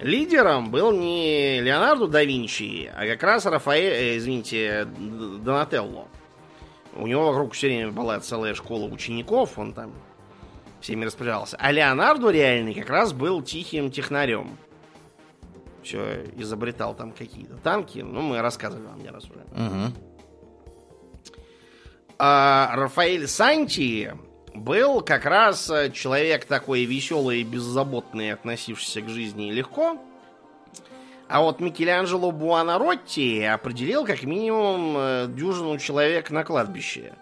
Лидером 0.00 0.70
был 0.70 0.92
не 0.92 1.62
Леонардо 1.62 2.08
да 2.08 2.22
Винчи, 2.22 2.92
а 2.94 3.06
как 3.06 3.22
раз 3.22 3.46
Рафаэль, 3.46 3.94
э, 3.94 4.16
извините, 4.18 4.84
Донателло. 4.84 6.08
У 6.94 7.06
него 7.06 7.28
вокруг 7.28 7.54
все 7.54 7.68
время 7.68 7.90
была 7.90 8.20
целая 8.20 8.54
школа 8.54 8.84
учеников, 8.84 9.58
он 9.58 9.72
там 9.72 9.94
всеми 10.82 11.06
распоряжался. 11.06 11.56
А 11.58 11.72
Леонардо 11.72 12.28
реальный 12.28 12.74
как 12.74 12.90
раз 12.90 13.14
был 13.14 13.40
тихим 13.40 13.90
технарем. 13.90 14.58
Все 15.82 16.22
изобретал 16.36 16.94
там 16.94 17.12
какие-то 17.12 17.56
танки. 17.56 18.00
Ну, 18.00 18.20
мы 18.20 18.42
рассказывали 18.42 18.88
вам 18.88 19.02
не 19.02 19.08
раз 19.08 19.24
уже. 19.24 19.40
Угу. 19.40 20.07
А 22.18 22.74
Рафаэль 22.74 23.28
Санти 23.28 24.12
был 24.54 25.02
как 25.02 25.24
раз 25.24 25.70
э, 25.70 25.90
человек 25.92 26.46
такой 26.46 26.84
веселый 26.84 27.42
и 27.42 27.44
беззаботный, 27.44 28.32
относившийся 28.32 29.02
к 29.02 29.08
жизни 29.08 29.52
легко. 29.52 29.96
А 31.28 31.42
вот 31.42 31.60
Микеланджело 31.60 32.32
Буонаротти 32.32 33.42
определил 33.42 34.04
как 34.04 34.22
минимум 34.24 34.96
э, 34.96 35.26
дюжину 35.28 35.78
человек 35.78 36.30
на 36.30 36.42
кладбище. 36.42 37.12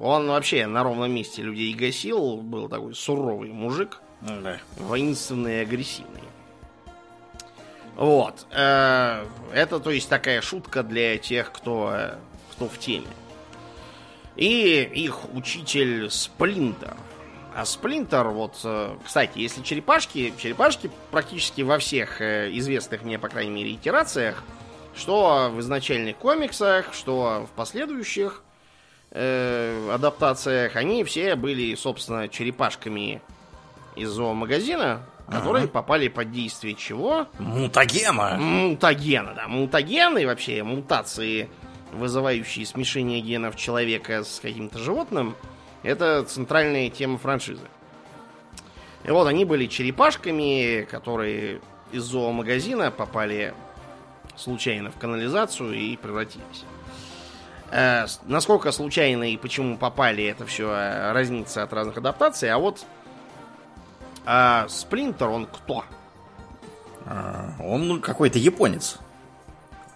Он 0.00 0.28
вообще 0.28 0.66
на 0.66 0.82
ровном 0.82 1.10
месте 1.12 1.42
людей 1.42 1.74
гасил, 1.74 2.36
был 2.38 2.68
такой 2.68 2.94
суровый 2.94 3.50
мужик, 3.52 4.00
Да. 4.20 4.58
воинственный 4.78 5.58
и 5.58 5.62
агрессивный. 5.62 6.23
Вот. 7.96 8.46
э, 8.50 9.24
Это, 9.52 9.80
то 9.80 9.90
есть, 9.90 10.08
такая 10.08 10.40
шутка 10.40 10.82
для 10.82 11.16
тех, 11.18 11.52
кто, 11.52 11.90
э, 11.92 12.14
кто 12.52 12.68
в 12.68 12.78
теме. 12.78 13.06
И 14.36 14.82
их 14.82 15.32
учитель 15.32 16.10
Сплинтер. 16.10 16.96
А 17.54 17.64
Сплинтер, 17.64 18.28
вот, 18.28 18.58
э, 18.64 18.96
кстати, 19.04 19.38
если 19.38 19.62
черепашки, 19.62 20.34
черепашки 20.38 20.90
практически 21.12 21.62
во 21.62 21.78
всех 21.78 22.20
известных 22.20 23.02
мне, 23.02 23.18
по 23.18 23.28
крайней 23.28 23.52
мере, 23.52 23.74
итерациях, 23.74 24.42
что 24.96 25.50
в 25.52 25.60
изначальных 25.60 26.16
комиксах, 26.16 26.92
что 26.92 27.46
в 27.50 27.56
последующих 27.56 28.42
э, 29.10 29.90
адаптациях, 29.92 30.76
они 30.76 31.04
все 31.04 31.36
были, 31.36 31.74
собственно, 31.74 32.28
черепашками 32.28 33.22
из 33.96 34.10
зоомагазина, 34.10 35.02
которые 35.28 35.68
попали 35.68 36.08
под 36.08 36.30
действие 36.30 36.74
чего? 36.74 37.26
Мутагена. 37.38 38.36
Мутагена, 38.38 39.34
да. 39.34 39.48
Мутагены 39.48 40.22
и 40.22 40.26
вообще 40.26 40.62
мутации, 40.62 41.48
вызывающие 41.92 42.66
смешение 42.66 43.20
генов 43.20 43.56
человека 43.56 44.24
с 44.24 44.40
каким-то 44.40 44.78
животным, 44.78 45.34
это 45.82 46.24
центральная 46.24 46.90
тема 46.90 47.18
франшизы. 47.18 47.66
И 49.04 49.10
вот 49.10 49.26
они 49.26 49.44
были 49.44 49.66
черепашками, 49.66 50.86
которые 50.90 51.60
из 51.92 52.02
зоомагазина 52.04 52.90
попали 52.90 53.54
случайно 54.36 54.90
в 54.90 54.98
канализацию 54.98 55.74
и 55.74 55.96
превратились. 55.96 56.64
Э, 57.70 58.06
насколько 58.24 58.72
случайно 58.72 59.30
и 59.30 59.36
почему 59.36 59.76
попали, 59.76 60.24
это 60.24 60.46
все 60.46 61.12
разнится 61.12 61.62
от 61.62 61.72
разных 61.72 61.96
адаптаций. 61.96 62.50
А 62.50 62.58
вот 62.58 62.84
а, 64.24 64.66
Сплинтер, 64.68 65.28
он 65.28 65.46
кто? 65.46 65.84
А, 67.06 67.50
Он 67.60 68.00
какой-то 68.00 68.38
японец. 68.38 68.98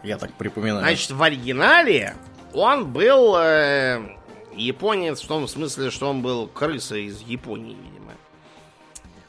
Я 0.02 0.18
так 0.18 0.32
припоминаю. 0.34 0.80
Значит, 0.80 1.10
в 1.10 1.22
оригинале 1.22 2.14
он 2.54 2.86
был 2.92 3.36
э, 3.36 4.16
японец 4.54 5.22
в 5.22 5.26
том 5.26 5.48
смысле, 5.48 5.90
что 5.90 6.08
он 6.08 6.22
был 6.22 6.46
крыса 6.46 6.96
из 6.96 7.20
Японии, 7.22 7.74
видимо. 7.74 8.12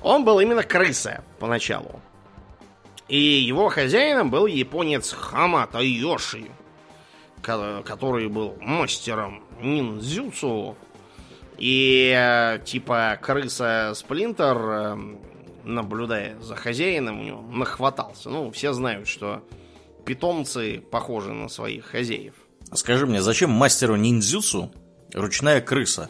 Он 0.02 0.24
был 0.26 0.40
именно 0.40 0.64
крыса 0.64 1.24
поначалу. 1.40 2.00
И 3.08 3.18
его 3.20 3.70
хозяином 3.70 4.30
был 4.30 4.46
японец 4.46 5.12
Хамата 5.14 5.80
Йоши, 5.80 6.46
ко- 7.42 7.82
который 7.84 8.28
был 8.28 8.56
мастером 8.62 9.44
ниндзюцу. 9.60 10.76
И 11.60 12.14
э, 12.16 12.60
типа 12.64 13.20
крыса 13.22 13.92
Сплинтер, 13.94 14.58
э, 14.58 14.98
наблюдая 15.66 16.40
за 16.40 16.56
хозяином, 16.56 17.20
у 17.20 17.24
него 17.24 17.42
нахватался. 17.42 18.30
Ну, 18.30 18.50
все 18.52 18.72
знают, 18.72 19.08
что 19.08 19.44
питомцы 20.06 20.82
похожи 20.90 21.34
на 21.34 21.50
своих 21.50 21.86
хозяев. 21.86 22.34
Скажи 22.74 23.06
мне, 23.06 23.22
зачем 23.22 23.50
мастеру 23.52 23.96
ниндзюцу 23.96 24.72
ручная 25.14 25.60
крыса? 25.60 26.10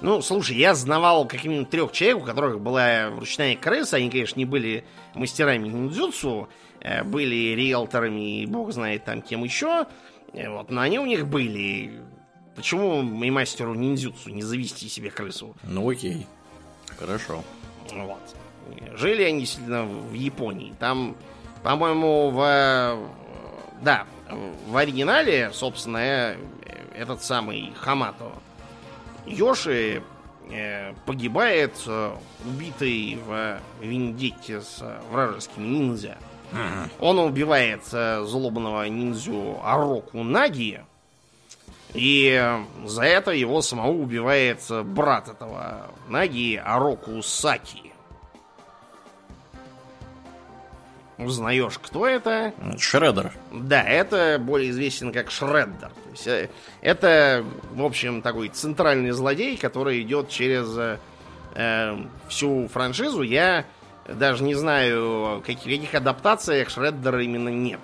Ну, 0.00 0.22
слушай, 0.22 0.56
я 0.56 0.74
знавал 0.74 1.26
как 1.26 1.44
минимум 1.44 1.66
трех 1.66 1.92
человек, 1.92 2.18
у 2.18 2.26
которых 2.26 2.60
была 2.60 3.10
ручная 3.10 3.56
крыса. 3.56 3.96
Они, 3.96 4.10
конечно, 4.10 4.38
не 4.38 4.44
были 4.44 4.84
мастерами 5.14 5.68
ниндзюцу, 5.68 6.48
э, 6.80 7.04
были 7.04 7.54
риэлторами 7.54 8.42
и 8.42 8.46
бог 8.46 8.72
знает 8.72 9.04
там 9.04 9.22
кем 9.22 9.44
еще. 9.44 9.86
Э, 10.32 10.50
Вот, 10.50 10.70
но 10.70 10.80
они 10.80 10.98
у 10.98 11.06
них 11.06 11.26
были. 11.26 12.00
Почему 12.58 13.22
и 13.22 13.30
мастеру 13.30 13.74
ниндзюцу 13.74 14.30
не 14.30 14.42
завести 14.42 14.88
себе 14.88 15.12
крысу? 15.12 15.54
Ну 15.62 15.88
окей. 15.88 16.26
Хорошо. 16.98 17.44
Вот. 17.92 18.18
Жили 18.98 19.22
они 19.22 19.40
действительно 19.42 19.84
в 19.84 20.12
Японии. 20.12 20.74
Там, 20.80 21.14
по-моему, 21.62 22.30
в... 22.30 22.98
Да, 23.80 24.06
в 24.66 24.76
оригинале, 24.76 25.52
собственно, 25.52 25.98
э, 25.98 26.36
этот 26.96 27.22
самый 27.22 27.72
Хамато 27.76 28.32
Йоши 29.24 30.02
э, 30.50 30.94
погибает, 31.06 31.80
э, 31.86 32.16
убитый 32.44 33.20
в 33.24 33.60
Виндетте 33.80 34.62
с 34.62 34.82
вражескими 35.12 35.64
ниндзя. 35.64 36.18
Он 36.98 37.20
убивает 37.20 37.84
злобного 37.84 38.88
ниндзю 38.88 39.60
Ароку 39.62 40.24
Наги, 40.24 40.82
и 41.94 42.58
за 42.84 43.02
это 43.02 43.30
его 43.30 43.62
самого 43.62 43.92
убивает 43.92 44.60
э, 44.70 44.82
брат 44.82 45.28
этого 45.28 45.90
Наги 46.08 46.60
Ароку 46.62 47.22
Саки. 47.22 47.92
Узнаешь, 51.18 51.78
кто 51.82 52.06
это? 52.06 52.52
Шреддер. 52.78 53.32
Да, 53.52 53.82
это 53.82 54.38
более 54.40 54.70
известен 54.70 55.12
как 55.12 55.32
Шреддер. 55.32 55.88
То 55.88 56.10
есть, 56.12 56.26
э, 56.28 56.48
это, 56.80 57.44
в 57.72 57.84
общем, 57.84 58.22
такой 58.22 58.50
центральный 58.50 59.10
злодей, 59.10 59.56
который 59.56 60.00
идет 60.02 60.28
через 60.28 60.78
э, 60.78 60.98
э, 61.54 61.96
всю 62.28 62.68
франшизу. 62.68 63.22
Я 63.22 63.64
даже 64.06 64.44
не 64.44 64.54
знаю, 64.54 65.42
каких, 65.44 65.64
каких 65.64 65.94
адаптациях 65.94 66.70
Шреддера 66.70 67.22
именно 67.22 67.48
нет. 67.48 67.80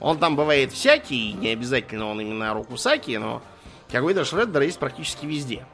Он 0.00 0.18
там 0.18 0.36
бывает 0.36 0.72
всякий, 0.72 1.32
не 1.32 1.48
обязательно 1.48 2.06
он 2.06 2.20
именно 2.20 2.54
Рокусаки, 2.54 3.16
но 3.16 3.42
какой-то 3.90 4.24
Шреддер 4.24 4.62
есть 4.62 4.78
практически 4.78 5.26
везде. 5.26 5.66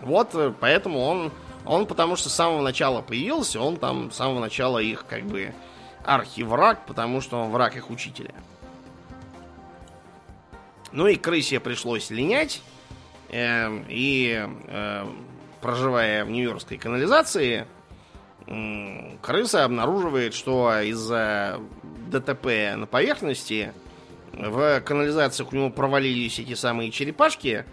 Вот, 0.00 0.34
э, 0.34 0.52
поэтому 0.58 1.00
он, 1.00 1.32
он 1.64 1.86
потому 1.86 2.16
что 2.16 2.28
с 2.28 2.34
самого 2.34 2.62
начала 2.62 3.02
появился, 3.02 3.60
он 3.60 3.76
там 3.76 4.10
с 4.10 4.16
самого 4.16 4.40
начала 4.40 4.78
их 4.78 5.04
как 5.06 5.24
бы 5.24 5.52
архивраг, 6.04 6.86
потому 6.86 7.20
что 7.20 7.38
он 7.38 7.50
враг 7.50 7.76
их 7.76 7.90
учителя. 7.90 8.34
Ну 10.92 11.06
и 11.06 11.16
крысе 11.16 11.60
пришлось 11.60 12.10
линять. 12.10 12.62
Э, 13.28 13.68
и 13.88 14.48
э, 14.68 15.06
проживая 15.60 16.24
в 16.24 16.30
нью-йоркской 16.30 16.78
канализации, 16.78 17.66
крыса 19.20 19.64
обнаруживает, 19.64 20.32
что 20.32 20.80
из-за 20.80 21.60
ДТП 22.10 22.76
на 22.76 22.86
поверхности 22.86 23.72
в 24.32 24.80
канализациях 24.80 25.52
у 25.52 25.56
него 25.56 25.70
провалились 25.70 26.38
эти 26.38 26.54
самые 26.54 26.90
черепашки, 26.90 27.64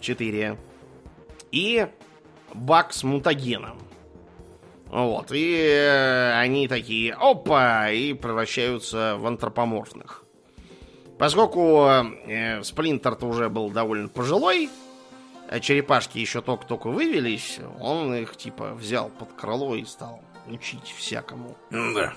четыре, 0.00 0.58
и 1.52 1.86
бак 2.54 2.92
с 2.92 3.02
мутагеном. 3.02 3.78
Вот, 4.86 5.30
и 5.30 5.54
э, 5.56 6.32
они 6.32 6.66
такие, 6.66 7.14
опа, 7.14 7.90
и 7.90 8.12
превращаются 8.12 9.16
в 9.18 9.26
антропоморфных. 9.26 10.24
Поскольку 11.16 11.86
э, 12.26 12.62
Сплинтер-то 12.64 13.26
уже 13.26 13.48
был 13.48 13.70
довольно 13.70 14.08
пожилой, 14.08 14.68
а 15.48 15.60
черепашки 15.60 16.18
еще 16.18 16.42
только-только 16.42 16.88
вывелись, 16.88 17.60
он 17.78 18.14
их 18.14 18.36
типа 18.36 18.72
взял 18.74 19.10
под 19.10 19.32
крыло 19.34 19.76
и 19.76 19.84
стал 19.84 20.22
учить 20.48 20.94
всякому. 20.96 21.56
Да. 21.70 22.14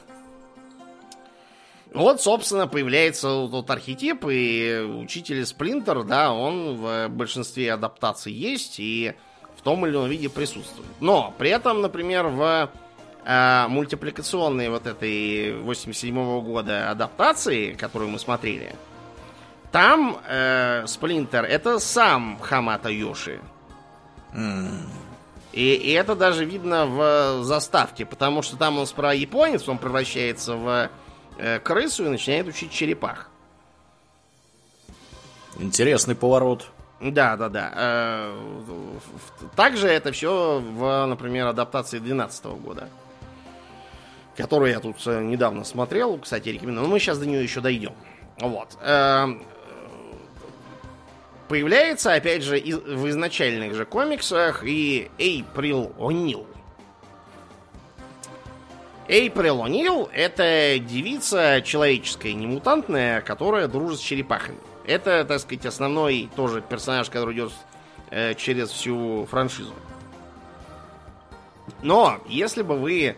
Вот, 1.93 2.21
собственно, 2.21 2.67
появляется 2.67 3.27
тот 3.27 3.69
архетип, 3.69 4.25
и 4.27 4.83
учитель 4.99 5.45
Сплинтер, 5.45 6.03
да, 6.03 6.33
он 6.33 6.75
в 6.77 7.07
большинстве 7.09 7.71
адаптаций 7.71 8.33
есть 8.33 8.79
и 8.79 9.13
в 9.55 9.61
том 9.61 9.85
или 9.85 9.93
ином 9.93 10.09
виде 10.09 10.27
присутствует. 10.27 10.89
Но 10.99 11.33
при 11.37 11.51
этом, 11.51 11.81
например, 11.81 12.27
в 12.27 12.69
э, 13.25 13.67
мультипликационной 13.67 14.69
вот 14.69 14.87
этой 14.87 15.53
87 15.53 16.41
года 16.41 16.89
адаптации, 16.89 17.73
которую 17.73 18.09
мы 18.09 18.17
смотрели, 18.17 18.75
там 19.71 20.17
э, 20.27 20.85
Сплинтер 20.87 21.45
это 21.45 21.77
сам 21.77 22.39
Хамата 22.39 22.89
Йоши. 22.89 23.39
И, 25.51 25.73
и 25.75 25.91
это 25.91 26.15
даже 26.15 26.45
видно 26.45 26.87
в 26.87 27.43
заставке, 27.43 28.05
потому 28.07 28.41
что 28.41 28.57
там 28.57 28.79
он 28.79 28.87
справа 28.87 29.11
японец, 29.11 29.69
он 29.69 29.77
превращается 29.77 30.55
в 30.55 30.89
крысу 31.63 32.05
и 32.05 32.09
начинает 32.09 32.47
учить 32.47 32.71
черепах. 32.71 33.29
Интересный 35.59 36.15
поворот. 36.15 36.67
Да, 36.99 37.35
да, 37.35 37.49
да. 37.49 37.71
Э, 37.75 38.43
Также 39.55 39.87
это 39.87 40.11
все 40.11 40.59
в, 40.59 41.05
например, 41.05 41.47
адаптации 41.47 41.97
2012 41.99 42.45
года. 42.45 42.89
Которую 44.37 44.71
я 44.71 44.79
тут 44.79 44.95
э, 45.05 45.21
недавно 45.21 45.63
смотрел, 45.63 46.17
кстати, 46.17 46.49
рекомендую. 46.49 46.87
Но 46.87 46.91
мы 46.93 46.99
сейчас 46.99 47.19
до 47.19 47.25
нее 47.25 47.43
еще 47.43 47.59
дойдем. 47.61 47.93
Вот. 48.39 48.69
Э, 48.81 49.27
Появляется, 51.49 52.13
опять 52.13 52.41
же, 52.41 52.57
в 52.57 53.09
изначальных 53.09 53.75
же 53.75 53.85
комиксах 53.85 54.63
и 54.63 55.11
Эйприл 55.19 55.93
О'Нил. 55.99 56.47
Эйприл 59.07 59.63
О'Нил— 59.65 60.09
это 60.13 60.79
девица 60.79 61.61
человеческая, 61.63 62.33
не 62.33 62.47
мутантная, 62.47 63.21
которая 63.21 63.67
дружит 63.67 63.99
с 63.99 64.03
черепахами. 64.03 64.57
Это, 64.85 65.25
так 65.25 65.39
сказать, 65.39 65.65
основной 65.65 66.29
тоже 66.35 66.61
персонаж, 66.61 67.09
который 67.09 67.35
идет 67.35 67.51
э, 68.11 68.33
через 68.35 68.69
всю 68.69 69.25
франшизу. 69.29 69.73
Но, 71.81 72.19
если 72.27 72.61
бы 72.61 72.77
вы 72.77 73.15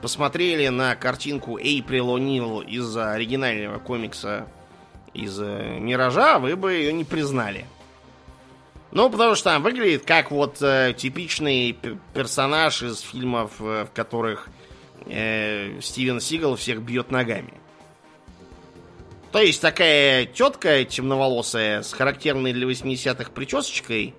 посмотрели 0.00 0.68
на 0.68 0.96
картинку 0.96 1.58
Эйприл 1.58 2.16
О'Нил 2.16 2.62
из 2.62 2.96
оригинального 2.96 3.78
комикса 3.78 4.46
из 5.12 5.38
э, 5.40 5.78
Миража, 5.78 6.38
вы 6.38 6.56
бы 6.56 6.72
ее 6.72 6.92
не 6.92 7.04
признали. 7.04 7.66
Ну, 8.90 9.10
потому 9.10 9.34
что 9.34 9.50
там 9.50 9.62
выглядит 9.62 10.04
как 10.06 10.30
вот 10.30 10.62
э, 10.62 10.94
типичный 10.96 11.76
персонаж 12.14 12.82
из 12.82 13.00
фильмов, 13.00 13.52
э, 13.60 13.84
в 13.84 13.94
которых 13.94 14.48
э, 15.06 15.80
Стивен 15.80 16.20
Сигал 16.20 16.56
всех 16.56 16.82
бьет 16.82 17.10
ногами. 17.10 17.54
То 19.32 19.40
есть 19.40 19.60
такая 19.60 20.24
тетка 20.24 20.84
темноволосая 20.84 21.82
с 21.82 21.92
характерной 21.92 22.52
для 22.52 22.66
80-х 22.66 23.30
причесочкой 23.32 24.14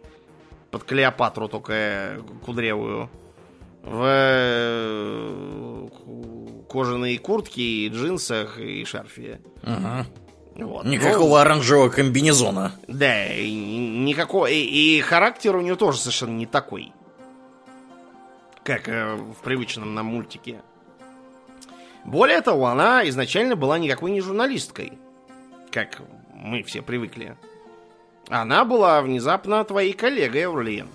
под 0.70 0.84
Клеопатру, 0.84 1.48
только 1.48 2.22
кудрявую, 2.46 3.10
в 3.82 4.04
э, 4.06 5.88
кожаной 6.70 7.18
куртке 7.18 7.62
и 7.62 7.90
джинсах 7.90 8.60
и 8.60 8.86
шарфе. 8.86 9.42
Вот. 9.64 10.84
Ну, 10.84 10.92
Никакого 10.92 11.42
оранжевого 11.42 11.90
комбинезона. 11.90 12.74
да, 12.88 13.34
и 13.34 13.50
никакого. 13.50 14.46
И, 14.48 14.60
и 14.60 15.00
характер 15.02 15.56
у 15.56 15.62
нее 15.62 15.76
тоже 15.76 16.00
совершенно 16.00 16.36
не 16.36 16.46
такой. 16.46 16.92
Как 18.64 18.90
э, 18.90 19.16
в 19.16 19.42
привычном 19.44 19.96
нам 19.96 20.08
мультике. 20.08 20.62
Более 22.10 22.42
того, 22.42 22.66
она 22.66 23.08
изначально 23.08 23.56
была 23.56 23.78
никакой 23.78 24.10
не 24.10 24.20
журналисткой. 24.20 24.94
Как 25.70 26.02
мы 26.34 26.64
все 26.64 26.82
привыкли. 26.82 27.38
Она 28.30 28.66
была 28.66 29.00
внезапно 29.04 29.64
твоей 29.64 29.94
коллегой, 29.94 30.48
Аурлиен. 30.48 30.88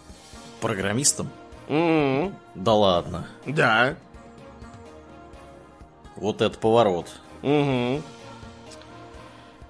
Программистом? 0.60 1.30
М, 1.68 2.34
Да 2.56 2.74
ладно. 2.74 3.28
Да. 3.46 3.94
Вот 6.16 6.42
это 6.42 6.58
поворот. 6.58 7.06
Угу. 7.42 8.02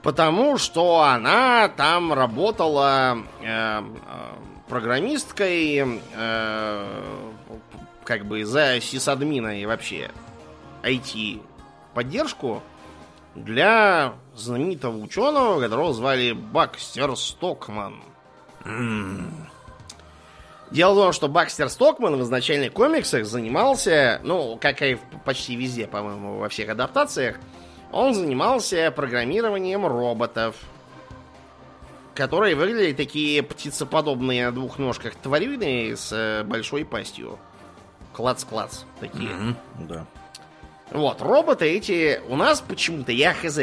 Потому 0.02 0.56
что 0.56 1.02
она 1.02 1.68
там 1.68 2.14
работала 2.14 3.18
э, 3.42 3.46
э, 3.46 3.82
программисткой, 4.68 6.00
э, 6.16 7.02
как 8.02 8.24
бы 8.24 8.46
за 8.46 8.80
сисадмина 8.80 9.60
и 9.60 9.66
вообще 9.66 10.10
IT-поддержку 10.84 12.62
для 13.34 14.14
знаменитого 14.34 14.96
ученого, 14.98 15.60
которого 15.60 15.92
звали 15.92 16.32
Бакстер 16.32 17.16
Стокман. 17.16 18.02
Дело 20.70 20.94
в 20.94 20.96
том, 20.96 21.12
что 21.12 21.28
Бакстер 21.28 21.68
Стокман 21.68 22.16
в 22.16 22.22
изначальных 22.22 22.72
комиксах 22.72 23.26
занимался, 23.26 24.20
ну, 24.24 24.58
как 24.60 24.82
и 24.82 24.98
почти 25.24 25.56
везде, 25.56 25.86
по-моему, 25.86 26.38
во 26.38 26.48
всех 26.48 26.68
адаптациях, 26.70 27.36
он 27.92 28.14
занимался 28.14 28.90
программированием 28.90 29.86
роботов, 29.86 30.56
которые 32.14 32.56
выглядели 32.56 32.92
такие 32.92 33.42
птицеподобные 33.42 34.46
на 34.46 34.52
двух 34.52 34.78
ножках 34.78 35.14
тварины 35.16 35.96
с 35.96 36.12
э, 36.12 36.42
большой 36.44 36.84
пастью. 36.84 37.38
Клац-клац 38.12 38.80
такие. 39.00 39.30
Мгм, 39.30 39.56
Да. 39.80 40.06
Вот, 40.90 41.20
роботы 41.22 41.64
эти 41.66 42.20
у 42.28 42.36
нас 42.36 42.60
почему-то, 42.60 43.10
я 43.10 43.32
хз, 43.34 43.58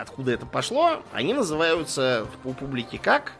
откуда 0.00 0.32
это 0.32 0.44
пошло, 0.44 1.02
они 1.12 1.32
называются 1.32 2.26
у 2.44 2.52
публики 2.52 2.96
как? 2.96 3.34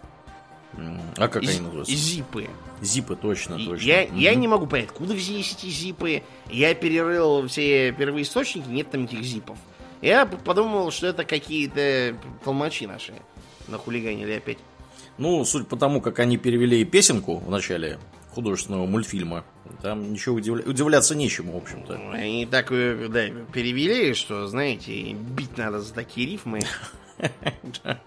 А 1.16 1.28
как 1.28 1.36
они 1.36 1.46
З- 1.52 1.60
называются? 1.62 1.94
Зипы. 1.94 2.48
Зипы, 2.80 3.16
точно, 3.16 3.54
И 3.54 3.66
точно. 3.66 3.86
Я, 3.86 4.02
я 4.02 4.32
Мгм. 4.32 4.40
не 4.40 4.48
могу 4.48 4.66
понять, 4.66 4.86
откуда 4.88 5.14
взялись 5.14 5.52
эти 5.52 5.66
зипы. 5.66 6.22
Я 6.50 6.74
перерыл 6.74 7.46
все 7.48 7.92
первоисточники, 7.92 8.66
нет 8.68 8.90
там 8.90 9.04
этих 9.04 9.22
зипов. 9.22 9.56
Я 10.02 10.26
подумал, 10.26 10.90
что 10.90 11.06
это 11.06 11.24
какие-то 11.24 12.16
толмачи 12.44 12.86
наши 12.86 13.14
нахулиганили 13.68 14.32
опять. 14.32 14.58
Ну, 15.16 15.44
судя 15.44 15.64
по 15.64 15.76
тому, 15.76 16.00
как 16.00 16.18
они 16.18 16.36
перевели 16.38 16.84
песенку 16.84 17.36
в 17.38 17.48
начале 17.50 17.98
художественного 18.34 18.86
мультфильма, 18.86 19.44
там 19.82 20.12
ничего 20.12 20.38
удивля- 20.38 20.68
удивляться 20.68 21.14
нечему, 21.14 21.52
в 21.52 21.56
общем-то. 21.62 21.98
Они 22.12 22.46
так 22.46 22.70
э, 22.70 23.08
да, 23.08 23.28
перевели, 23.52 24.14
что, 24.14 24.46
знаете, 24.46 25.12
бить 25.12 25.56
надо 25.56 25.80
за 25.80 25.94
такие 25.94 26.26
рифмы. 26.30 26.60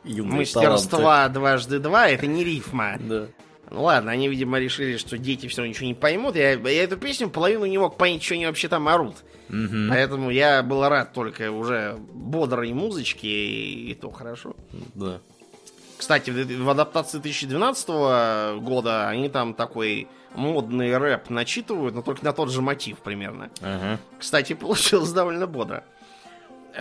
Юные 0.03 0.39
Мастерства 0.39 1.27
дважды 1.29 1.79
два 1.79 2.09
это 2.09 2.27
не 2.27 2.43
рифма. 2.43 2.97
Да. 2.99 3.27
Ну 3.69 3.83
ладно, 3.83 4.11
они, 4.11 4.29
видимо, 4.29 4.59
решили, 4.59 4.97
что 4.97 5.17
дети 5.17 5.47
все 5.47 5.61
равно 5.61 5.71
ничего 5.71 5.87
не 5.87 5.93
поймут. 5.93 6.35
Я, 6.35 6.53
я 6.53 6.83
эту 6.83 6.97
песню 6.97 7.29
половину 7.29 7.65
не 7.65 7.77
мог 7.77 7.97
понять, 7.97 8.23
что 8.23 8.35
они 8.35 8.45
вообще 8.45 8.69
там 8.69 8.87
орут. 8.87 9.15
Мгм. 9.49 9.89
Поэтому 9.89 10.29
я 10.29 10.63
был 10.63 10.87
рад 10.87 11.13
только 11.13 11.51
уже 11.51 11.97
бодрой 12.13 12.71
музычке, 12.73 13.27
и, 13.27 13.91
и 13.91 13.93
то 13.93 14.09
хорошо. 14.11 14.55
Да. 14.95 15.19
Кстати, 15.97 16.29
в, 16.29 16.69
адаптации 16.69 17.17
2012 17.19 18.59
года 18.61 19.09
они 19.09 19.29
там 19.29 19.53
такой 19.53 20.07
модный 20.35 20.95
рэп 20.97 21.29
начитывают, 21.29 21.95
но 21.95 22.01
только 22.01 22.23
на 22.23 22.33
тот 22.33 22.51
же 22.51 22.61
мотив 22.61 22.99
примерно. 22.99 23.49
Ага. 23.61 23.99
Кстати, 24.19 24.53
получилось 24.53 25.11
довольно 25.11 25.47
бодро. 25.47 25.83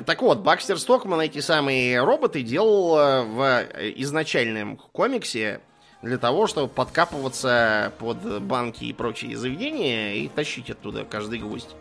Так 0.05 0.21
вот, 0.21 0.41
Бакстер 0.41 0.79
Стокман 0.79 1.23
эти 1.23 1.41
самые 1.41 2.03
роботы 2.03 2.43
делал 2.43 2.99
э, 2.99 3.23
в 3.23 3.67
изначальном 3.97 4.77
комиксе 4.93 5.61
для 6.03 6.19
того, 6.19 6.47
чтобы 6.47 6.69
подкапываться 6.69 7.95
под 7.99 8.43
банки 8.43 8.85
и 8.85 8.93
прочие 8.93 9.37
заведения 9.39 10.15
и 10.15 10.29
тащить 10.29 10.69
оттуда 10.69 11.05
каждый 11.05 11.39
гвоздь. 11.39 11.75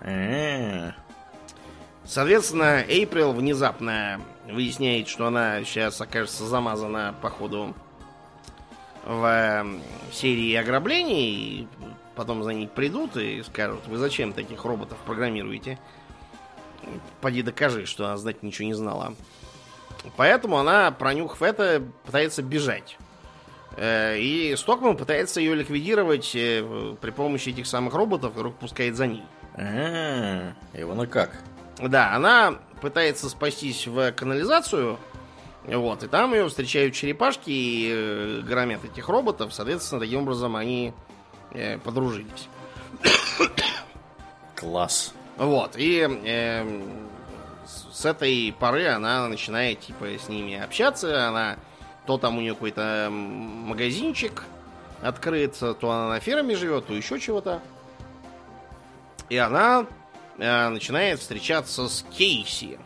Э, 0.00 0.92
Соответственно, 2.04 2.82
Эйприл 2.88 3.32
внезапно 3.32 4.20
выясняет, 4.46 5.08
что 5.08 5.26
она 5.26 5.62
сейчас 5.64 6.00
окажется 6.00 6.44
замазана 6.44 7.14
по 7.20 7.30
ходу 7.30 7.74
в 9.04 9.24
э, 9.24 9.64
серии 10.12 10.54
ограблений, 10.54 11.34
и 11.34 11.68
потом 12.14 12.42
за 12.42 12.52
ней 12.52 12.68
придут 12.68 13.16
и 13.16 13.42
скажут, 13.42 13.86
вы 13.86 13.96
зачем 13.96 14.32
таких 14.32 14.64
роботов 14.64 14.98
программируете? 15.04 15.78
Поди 17.20 17.42
докажи, 17.42 17.86
что 17.86 18.06
она 18.06 18.16
знать 18.16 18.42
ничего 18.42 18.66
не 18.66 18.74
знала. 18.74 19.14
Поэтому 20.16 20.58
она, 20.58 20.90
пронюхав 20.90 21.42
это, 21.42 21.82
пытается 22.04 22.42
бежать. 22.42 22.98
Э, 23.76 24.18
и 24.18 24.54
Стокман 24.56 24.96
пытается 24.96 25.40
ее 25.40 25.54
ликвидировать 25.54 26.32
э, 26.34 26.96
при 27.00 27.10
помощи 27.10 27.50
этих 27.50 27.66
самых 27.66 27.94
роботов, 27.94 28.32
которых 28.32 28.54
пускает 28.56 28.96
за 28.96 29.06
ней. 29.06 29.22
А, 29.54 30.52
и 30.74 30.82
вон 30.82 31.02
и 31.02 31.06
как. 31.06 31.30
Да, 31.88 32.14
она 32.14 32.58
пытается 32.80 33.28
спастись 33.28 33.86
в 33.86 34.12
канализацию, 34.12 34.98
вот, 35.64 36.02
и 36.02 36.08
там 36.08 36.32
ее 36.34 36.48
встречают 36.48 36.94
черепашки 36.94 37.50
и 37.50 37.90
э, 37.92 38.40
громят 38.42 38.84
этих 38.84 39.08
роботов, 39.08 39.52
соответственно, 39.52 40.00
таким 40.00 40.22
образом 40.22 40.56
они 40.56 40.92
э, 41.52 41.78
подружились. 41.78 42.48
Класс. 44.54 45.12
Вот, 45.36 45.72
и 45.76 46.08
э, 46.24 46.82
с 47.92 48.04
этой 48.04 48.54
поры 48.58 48.86
она 48.86 49.26
начинает, 49.28 49.80
типа, 49.80 50.06
с 50.06 50.28
ними 50.28 50.56
общаться, 50.56 51.28
она 51.28 51.56
то 52.06 52.18
там 52.18 52.38
у 52.38 52.40
нее 52.40 52.54
какой-то 52.54 53.08
магазинчик 53.10 54.44
открыт, 55.02 55.56
то 55.58 55.90
она 55.90 56.08
на 56.08 56.20
ферме 56.20 56.56
живет, 56.56 56.86
то 56.86 56.94
еще 56.94 57.20
чего-то. 57.20 57.60
И 59.28 59.36
она 59.36 59.86
начинает 60.42 61.20
встречаться 61.20 61.88
с 61.88 62.04
Кейси. 62.10 62.78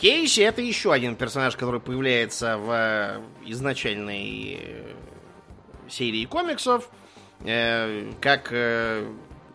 Кейси 0.00 0.40
это 0.40 0.62
еще 0.62 0.94
один 0.94 1.14
персонаж, 1.14 1.56
который 1.56 1.78
появляется 1.78 2.56
в 2.56 2.70
э, 2.70 3.20
изначальной 3.44 4.58
э, 4.58 4.94
серии 5.90 6.24
комиксов 6.24 6.88
э, 7.44 8.10
как 8.18 8.48
э, 8.50 9.06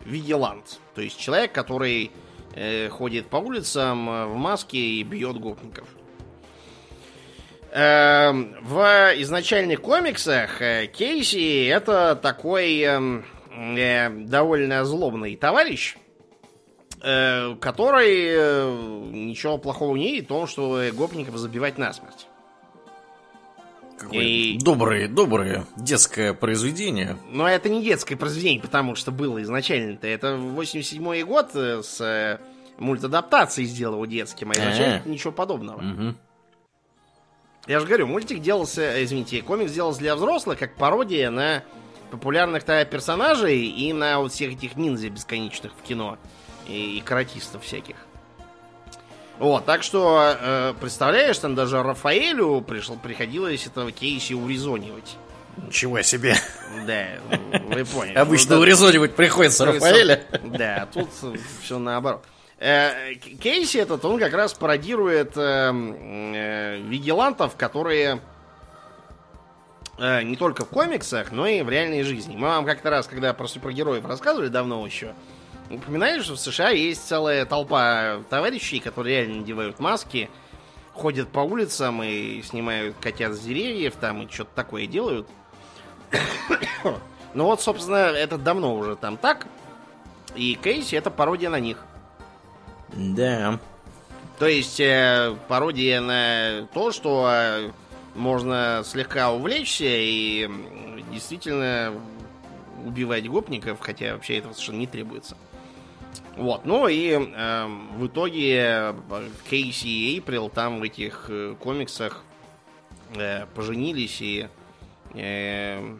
Вигелант. 0.04 0.78
То 0.94 1.02
есть 1.02 1.18
человек, 1.18 1.50
который 1.50 2.12
э, 2.54 2.88
ходит 2.90 3.26
по 3.26 3.38
улицам 3.38 4.08
э, 4.08 4.26
в 4.26 4.36
маске 4.36 4.78
и 4.78 5.02
бьет 5.02 5.36
гопников. 5.38 5.88
Э, 7.72 8.30
в 8.30 9.14
изначальных 9.16 9.82
комиксах 9.82 10.62
э, 10.62 10.86
Кейси 10.86 11.66
это 11.66 12.14
такой 12.14 12.86
э, 13.56 14.10
довольно 14.10 14.84
злобный 14.84 15.36
товарищ, 15.36 15.96
э, 17.02 17.54
который 17.56 18.26
э, 18.28 19.08
ничего 19.12 19.58
плохого 19.58 19.96
не 19.96 20.12
видит 20.12 20.26
в 20.26 20.28
том, 20.28 20.46
что 20.46 20.82
гопников 20.92 21.36
забивать 21.36 21.78
насмерть. 21.78 22.26
Какое 23.98 24.20
и... 24.20 24.58
доброе, 24.58 25.08
доброе 25.08 25.64
детское 25.76 26.34
произведение. 26.34 27.16
Но 27.30 27.48
это 27.48 27.68
не 27.68 27.82
детское 27.82 28.16
произведение, 28.16 28.60
потому 28.60 28.94
что 28.94 29.10
было 29.10 29.42
изначально-то. 29.42 30.06
Это 30.06 30.34
87-й 30.34 31.22
год 31.22 31.50
э, 31.54 31.82
с 31.82 32.00
э, 32.00 32.38
мультадаптацией 32.78 33.66
сделал 33.66 34.04
детским, 34.06 34.50
а 34.50 34.52
изначально 34.52 34.96
А-а-а. 34.96 35.08
ничего 35.08 35.32
подобного. 35.32 35.78
Угу. 35.78 36.14
Я 37.68 37.80
же 37.80 37.86
говорю, 37.86 38.06
мультик 38.06 38.40
делался, 38.40 38.82
э, 38.82 39.04
извините, 39.04 39.40
комикс 39.40 39.72
делался 39.72 40.00
для 40.00 40.14
взрослых, 40.14 40.58
как 40.58 40.76
пародия 40.76 41.30
на 41.30 41.64
популярных 42.10 42.64
тогда 42.64 42.84
персонажей 42.84 43.66
и 43.66 43.92
на 43.92 44.18
вот 44.20 44.32
всех 44.32 44.52
этих 44.52 44.76
ниндзя 44.76 45.10
бесконечных 45.10 45.72
в 45.72 45.82
кино 45.82 46.18
и, 46.68 46.98
и 46.98 47.00
каратистов 47.00 47.64
всяких. 47.64 47.96
Вот, 49.38 49.66
так 49.66 49.82
что, 49.82 50.36
э, 50.40 50.74
представляешь, 50.80 51.38
там 51.38 51.54
даже 51.54 51.82
Рафаэлю 51.82 52.62
пришло, 52.62 52.96
приходилось 52.96 53.66
этого 53.66 53.92
Кейси 53.92 54.32
урезонивать. 54.32 55.16
Ничего 55.56 56.02
себе. 56.02 56.36
Да, 56.86 57.06
вы 57.68 57.84
поняли. 57.84 58.14
Обычно 58.16 58.56
ну, 58.56 58.62
урезонивать 58.62 59.14
приходится 59.14 59.66
Рафаэля. 59.66 60.24
Да, 60.44 60.88
тут 60.92 61.08
все 61.62 61.78
наоборот. 61.78 62.24
Э, 62.58 63.14
Кейси 63.14 63.78
этот, 63.78 64.04
он 64.04 64.18
как 64.18 64.32
раз 64.32 64.54
пародирует 64.54 65.36
э, 65.36 65.72
э, 65.72 66.80
вигилантов, 66.80 67.56
которые 67.56 68.20
не 69.98 70.36
только 70.36 70.64
в 70.64 70.68
комиксах, 70.68 71.32
но 71.32 71.46
и 71.46 71.62
в 71.62 71.70
реальной 71.70 72.02
жизни. 72.02 72.36
Мы 72.36 72.48
вам 72.48 72.64
как-то 72.64 72.90
раз, 72.90 73.06
когда 73.06 73.32
про 73.32 73.46
супергероев 73.46 74.04
рассказывали 74.04 74.48
давно 74.48 74.84
еще, 74.86 75.14
Упоминаешь, 75.70 76.24
что 76.24 76.34
в 76.34 76.38
США 76.38 76.70
есть 76.70 77.06
целая 77.06 77.44
толпа 77.44 78.18
товарищей, 78.30 78.78
которые 78.78 79.18
реально 79.18 79.40
надевают 79.40 79.80
маски, 79.80 80.30
ходят 80.94 81.28
по 81.28 81.40
улицам 81.40 82.02
и 82.02 82.40
снимают 82.42 82.96
котят 83.00 83.32
с 83.32 83.40
деревьев 83.40 83.94
там 84.00 84.22
и 84.22 84.30
что-то 84.30 84.50
такое 84.54 84.86
делают. 84.86 85.28
ну 87.34 87.44
вот, 87.46 87.60
собственно, 87.60 87.96
это 87.96 88.38
давно 88.38 88.76
уже 88.76 88.96
там 88.96 89.16
так. 89.16 89.46
И 90.36 90.54
Кейси 90.54 90.94
это 90.94 91.10
пародия 91.10 91.50
на 91.50 91.58
них. 91.58 91.84
Да. 92.92 93.58
То 94.38 94.46
есть 94.46 94.78
э, 94.78 95.34
пародия 95.48 96.00
на 96.00 96.68
то, 96.72 96.92
что 96.92 97.28
э, 97.28 97.70
можно 98.16 98.82
слегка 98.84 99.32
увлечься 99.32 99.84
и 99.86 100.48
действительно 101.12 101.94
убивать 102.84 103.28
гопников, 103.28 103.78
хотя 103.80 104.14
вообще 104.14 104.38
этого 104.38 104.52
совершенно 104.52 104.78
не 104.78 104.86
требуется. 104.86 105.36
Вот, 106.36 106.64
ну 106.66 106.86
и 106.86 107.10
э, 107.12 107.66
в 107.96 108.06
итоге 108.06 108.94
Кейси 109.48 109.86
и 109.86 110.14
Эйприл 110.16 110.50
там 110.50 110.80
в 110.80 110.82
этих 110.82 111.26
э, 111.28 111.54
комиксах 111.58 112.24
э, 113.14 113.46
поженились 113.54 114.20
и 114.20 114.48
э, 115.14 115.96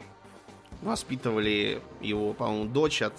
воспитывали 0.83 1.81
его, 2.01 2.35
по-моему, 2.35 2.67
дочь 2.67 3.03
от, 3.03 3.15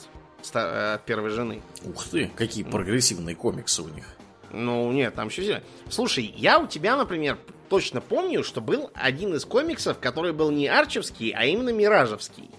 от 0.54 1.06
первой 1.06 1.32
жены. 1.32 1.62
Ух 1.86 2.06
ты, 2.08 2.32
какие 2.36 2.64
прогрессивные 2.64 3.36
комиксы 3.36 3.82
у 3.82 3.90
них. 3.90 4.17
Ну, 4.52 4.92
нет, 4.92 5.16
там 5.16 5.28
еще... 5.28 5.62
Слушай, 5.90 6.34
я 6.38 6.60
у 6.60 6.68
тебя, 6.68 6.96
например, 6.96 7.38
точно 7.70 8.02
помню, 8.02 8.44
что 8.44 8.62
был 8.62 8.92
один 8.94 9.36
из 9.36 9.46
комиксов, 9.46 10.00
который 10.00 10.34
был 10.34 10.52
не 10.52 10.68
арчевский, 10.68 11.32
а 11.32 11.46
именно 11.46 11.70
миражевский. 11.70 12.50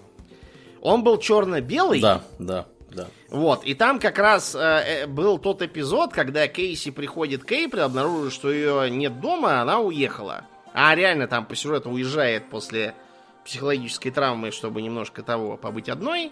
Он 0.81 1.03
был 1.03 1.17
черно-белый. 1.17 2.01
Да, 2.01 2.23
да. 2.37 2.65
Да. 2.91 3.07
Вот, 3.29 3.65
и 3.65 3.75
там 3.75 3.99
как 3.99 4.17
раз 4.17 4.55
э, 4.55 4.59
э, 4.59 5.05
был 5.05 5.37
тот 5.37 5.61
эпизод, 5.61 6.11
когда 6.11 6.47
Кейси 6.47 6.89
приходит 6.89 7.43
к 7.43 7.51
Эйприл, 7.51 7.83
обнаруживает, 7.83 8.33
что 8.33 8.51
ее 8.51 8.89
нет 8.89 9.21
дома, 9.21 9.61
она 9.61 9.79
уехала. 9.79 10.45
А 10.73 10.95
реально 10.95 11.27
там 11.27 11.45
по 11.45 11.55
сюжету 11.55 11.91
уезжает 11.91 12.49
после 12.49 12.95
психологической 13.45 14.11
травмы, 14.11 14.49
чтобы 14.49 14.81
немножко 14.81 15.21
того 15.21 15.55
побыть 15.55 15.87
одной. 15.87 16.31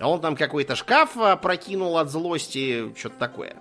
А 0.00 0.08
он 0.08 0.20
там 0.20 0.34
какой-то 0.34 0.74
шкаф 0.74 1.16
прокинул 1.40 1.96
от 1.96 2.10
злости, 2.10 2.92
что-то 2.98 3.18
такое. 3.18 3.54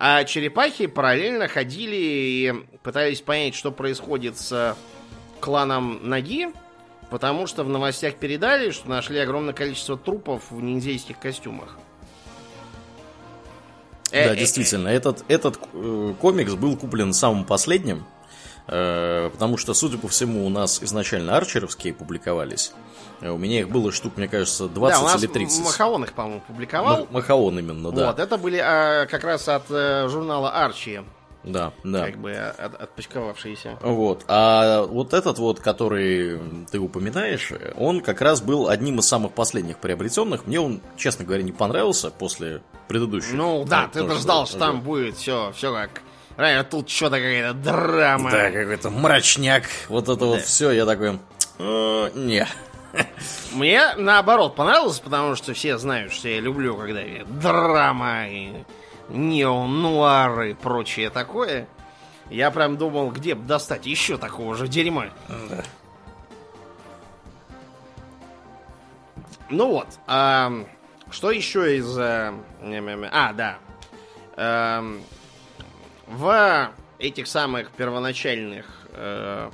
А 0.00 0.24
черепахи 0.24 0.86
параллельно 0.86 1.48
ходили 1.48 1.96
и 1.96 2.54
пытались 2.82 3.20
понять, 3.20 3.54
что 3.54 3.72
происходит 3.72 4.38
с 4.38 4.76
кланом 5.40 6.08
Ноги, 6.08 6.48
Потому 7.10 7.46
что 7.46 7.64
в 7.64 7.68
новостях 7.68 8.16
передали, 8.16 8.70
что 8.70 8.88
нашли 8.88 9.18
огромное 9.18 9.54
количество 9.54 9.96
трупов 9.96 10.50
в 10.50 10.60
ниндзейских 10.60 11.18
костюмах. 11.18 11.78
Да, 14.10 14.34
э, 14.34 14.36
действительно, 14.36 14.88
этот, 14.88 15.24
этот 15.28 15.58
э, 15.72 16.14
комикс 16.20 16.54
был 16.54 16.76
куплен 16.76 17.12
самым 17.12 17.44
последним, 17.44 17.98
э, 17.98 18.17
потому 18.68 19.56
что, 19.56 19.74
судя 19.74 19.98
по 19.98 20.08
всему, 20.08 20.46
у 20.46 20.50
нас 20.50 20.82
изначально 20.82 21.36
арчеровские 21.36 21.94
публиковались. 21.94 22.72
У 23.20 23.36
меня 23.36 23.60
их 23.60 23.70
было 23.70 23.90
штук, 23.90 24.16
мне 24.16 24.28
кажется, 24.28 24.68
20 24.68 25.02
да, 25.02 25.14
или 25.18 25.26
30. 25.26 25.64
Махаон 25.64 26.04
их, 26.04 26.12
по-моему, 26.12 26.42
публиковал. 26.46 27.08
Махаон 27.10 27.58
именно, 27.58 27.90
да. 27.90 28.06
Вот, 28.08 28.18
это 28.20 28.38
были 28.38 28.58
а, 28.62 29.06
как 29.06 29.24
раз 29.24 29.48
от 29.48 29.68
журнала 29.68 30.50
Арчи. 30.50 31.00
Да, 31.44 31.72
да. 31.84 32.06
Как 32.06 32.18
бы 32.18 32.32
от, 32.32 32.74
отпочковавшиеся. 32.74 33.78
Вот. 33.80 34.24
А 34.28 34.82
вот 34.82 35.14
этот 35.14 35.38
вот, 35.38 35.60
который 35.60 36.38
ты 36.70 36.78
упоминаешь, 36.78 37.52
он 37.76 38.00
как 38.00 38.20
раз 38.20 38.40
был 38.40 38.68
одним 38.68 38.98
из 38.98 39.06
самых 39.06 39.32
последних 39.32 39.78
приобретенных. 39.78 40.46
Мне 40.46 40.60
он, 40.60 40.80
честно 40.96 41.24
говоря, 41.24 41.42
не 41.42 41.52
понравился 41.52 42.10
после 42.10 42.62
предыдущего. 42.88 43.36
Ну 43.36 43.64
да, 43.64 43.88
ты 43.92 44.08
ждал, 44.16 44.46
что 44.46 44.58
там 44.58 44.80
будет 44.80 45.16
все, 45.16 45.52
все 45.54 45.72
как 45.72 46.02
а 46.38 46.62
тут 46.62 46.88
что-то 46.88 47.16
какая-то 47.16 47.52
драма. 47.52 48.30
Да, 48.30 48.50
какой-то 48.50 48.90
мрачняк. 48.90 49.64
Вот 49.88 50.04
это 50.04 50.20
да. 50.20 50.26
вот 50.26 50.42
все, 50.42 50.70
я 50.70 50.86
такой... 50.86 51.18
«Э, 51.58 52.10
не. 52.14 52.46
Мне 53.52 53.94
наоборот 53.96 54.54
понравилось, 54.54 55.00
потому 55.00 55.34
что 55.34 55.52
все 55.52 55.78
знают, 55.78 56.12
что 56.12 56.28
я 56.28 56.40
люблю, 56.40 56.76
когда 56.76 57.00
драма 57.26 58.28
и 58.28 58.52
неонуар 59.08 60.42
и 60.42 60.54
прочее 60.54 61.10
такое. 61.10 61.66
Я 62.30 62.52
прям 62.52 62.76
думал, 62.76 63.10
где 63.10 63.34
бы 63.34 63.44
достать 63.44 63.86
еще 63.86 64.16
такого 64.16 64.54
же 64.54 64.68
дерьма. 64.68 65.06
Да. 65.28 65.64
Ну 69.50 69.72
вот. 69.72 69.88
А, 70.06 70.52
что 71.10 71.30
еще 71.30 71.76
из... 71.78 71.98
А, 71.98 72.34
а 73.10 73.32
да. 73.32 73.58
В 76.08 76.72
этих 76.98 77.26
самых 77.26 77.70
первоначальных 77.70 78.66
э, 78.92 79.50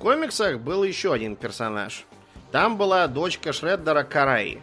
комиксах 0.00 0.58
был 0.58 0.82
еще 0.82 1.12
один 1.12 1.36
персонаж. 1.36 2.04
Там 2.50 2.76
была 2.76 3.06
дочка 3.06 3.52
Шреддера 3.52 4.02
Караи. 4.02 4.60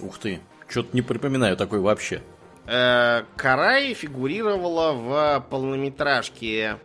Ух 0.00 0.18
ты, 0.18 0.40
что-то 0.68 0.90
не 0.92 1.00
припоминаю 1.00 1.56
такой 1.56 1.80
вообще. 1.80 2.22
Э, 2.66 3.22
Караи 3.36 3.94
фигурировала 3.94 4.92
в 4.92 5.46
полнометражке 5.48 6.76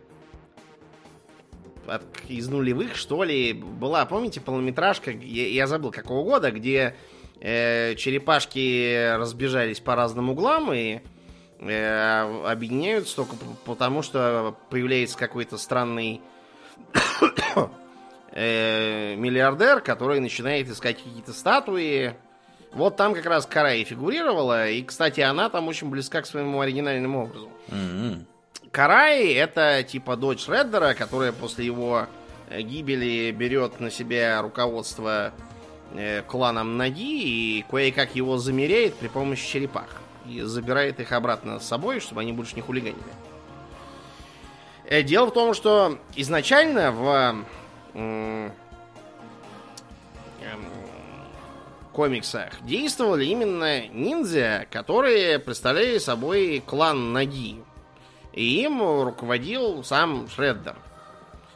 от, 1.86 2.02
из 2.26 2.48
нулевых, 2.48 2.96
что 2.96 3.22
ли. 3.22 3.52
Была, 3.52 4.06
помните, 4.06 4.40
полнометражка, 4.40 5.10
я, 5.10 5.46
я 5.46 5.66
забыл 5.66 5.90
какого 5.90 6.24
года, 6.24 6.50
где 6.50 6.96
э, 7.38 7.94
черепашки 7.96 9.14
разбежались 9.14 9.80
по 9.80 9.94
разным 9.94 10.30
углам 10.30 10.72
и 10.72 11.00
объединяются 11.60 13.16
только 13.16 13.36
потому, 13.64 14.02
что 14.02 14.56
появляется 14.70 15.18
какой-то 15.18 15.58
странный 15.58 16.20
э, 18.32 19.14
миллиардер, 19.16 19.80
который 19.80 20.20
начинает 20.20 20.68
искать 20.68 20.98
какие-то 20.98 21.32
статуи. 21.32 22.14
Вот 22.72 22.96
там 22.96 23.14
как 23.14 23.26
раз 23.26 23.46
Карай 23.46 23.82
фигурировала, 23.84 24.68
и, 24.68 24.82
кстати, 24.82 25.20
она 25.20 25.48
там 25.48 25.68
очень 25.68 25.88
близка 25.88 26.22
к 26.22 26.26
своему 26.26 26.60
оригинальному 26.60 27.24
образу. 27.24 27.48
М-м. 27.68 28.26
Карай 28.70 29.32
это 29.32 29.82
типа 29.82 30.16
дочь 30.16 30.46
Реддера, 30.46 30.94
которая 30.94 31.32
после 31.32 31.64
его 31.64 32.06
э, 32.50 32.60
гибели 32.60 33.30
берет 33.32 33.80
на 33.80 33.90
себя 33.90 34.40
руководство 34.42 35.32
э, 35.94 36.22
кланом 36.22 36.76
Ноги 36.76 37.58
и 37.58 37.64
кое-как 37.68 38.14
его 38.14 38.36
замеряет 38.36 38.94
при 38.94 39.08
помощи 39.08 39.50
черепах. 39.50 39.88
И 40.28 40.42
забирает 40.42 41.00
их 41.00 41.12
обратно 41.12 41.58
с 41.58 41.66
собой, 41.66 42.00
чтобы 42.00 42.20
они 42.20 42.32
больше 42.32 42.54
не 42.54 42.62
хулиганили. 42.62 43.02
Э, 44.84 45.02
Дело 45.02 45.26
в 45.26 45.32
том, 45.32 45.54
что 45.54 45.98
изначально 46.16 46.92
в 46.92 47.44
эм, 47.94 48.52
комиксах 51.92 52.62
действовали 52.62 53.24
именно 53.24 53.88
ниндзя, 53.88 54.66
которые 54.70 55.40
представляли 55.40 55.98
собой 55.98 56.62
клан 56.64 57.12
Наги. 57.12 57.56
И 58.32 58.62
им 58.62 58.80
руководил 59.02 59.82
сам 59.82 60.28
Шреддер. 60.28 60.76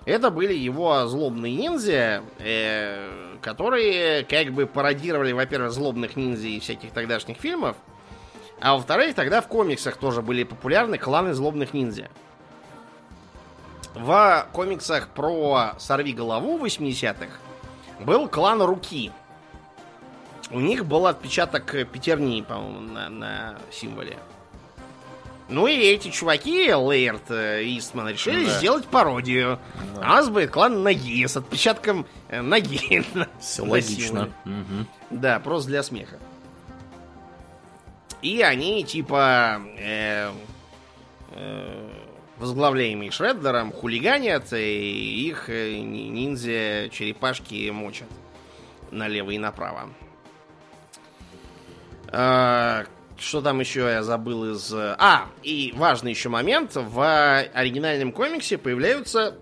Это 0.04 0.30
были 0.30 0.52
его 0.52 1.06
злобные 1.06 1.54
ниндзя, 1.54 2.24
э, 2.40 3.36
которые 3.40 4.24
как 4.24 4.52
бы 4.52 4.66
пародировали, 4.66 5.30
во-первых, 5.30 5.70
злобных 5.70 6.16
ниндзя 6.16 6.48
из 6.48 6.62
всяких 6.62 6.90
тогдашних 6.90 7.36
фильмов, 7.36 7.76
а 8.62 8.74
во-вторых, 8.74 9.14
тогда 9.14 9.40
в 9.40 9.48
комиксах 9.48 9.96
тоже 9.96 10.22
были 10.22 10.44
популярны 10.44 10.96
кланы 10.98 11.34
злобных 11.34 11.74
ниндзя. 11.74 12.08
В 13.94 14.46
комиксах 14.52 15.08
про 15.08 15.74
Сорви 15.78 16.14
голову 16.14 16.64
80-х 16.64 17.26
был 18.00 18.28
клан 18.28 18.62
Руки. 18.62 19.12
У 20.50 20.60
них 20.60 20.86
был 20.86 21.06
отпечаток 21.06 21.64
пятерни, 21.90 22.42
по-моему, 22.42 22.80
на, 22.80 23.08
на 23.08 23.58
символе. 23.70 24.18
Ну 25.48 25.66
и 25.66 25.72
эти 25.74 26.08
чуваки, 26.08 26.72
Лейерт 26.72 27.30
и 27.30 27.76
Истман, 27.78 28.08
решили 28.08 28.46
Да. 28.46 28.58
сделать 28.58 28.86
пародию. 28.86 29.58
А 30.00 30.04
у 30.12 30.14
нас 30.14 30.28
будет 30.30 30.50
клан 30.50 30.82
ноги 30.82 31.26
с 31.26 31.36
отпечатком 31.36 32.06
э, 32.28 32.40
ноги. 32.40 33.04
Все 33.40 33.62
логично. 33.62 34.30
Мгм. 34.44 34.86
Да, 35.10 35.38
просто 35.40 35.68
для 35.68 35.82
смеха. 35.82 36.18
И 38.22 38.40
они 38.42 38.84
типа 38.84 39.60
э, 39.78 40.30
э, 41.32 41.88
возглавляемые 42.38 43.10
Шреддером 43.10 43.72
хулиганят 43.72 44.52
и 44.52 45.26
их 45.28 45.48
э, 45.50 45.78
ни- 45.80 46.08
ниндзя 46.08 46.88
черепашки 46.90 47.68
мочат 47.70 48.08
налево 48.90 49.30
и 49.32 49.38
направо. 49.38 49.90
А, 52.08 52.84
что 53.18 53.40
там 53.40 53.60
еще 53.60 53.80
я 53.80 54.02
забыл 54.02 54.52
из... 54.54 54.72
э, 54.72 54.94
А, 54.98 55.26
и 55.42 55.72
важный 55.76 56.10
еще 56.10 56.28
момент. 56.28 56.72
В 56.74 57.40
оригинальном 57.54 58.12
комиксе 58.12 58.58
появляются 58.58 59.36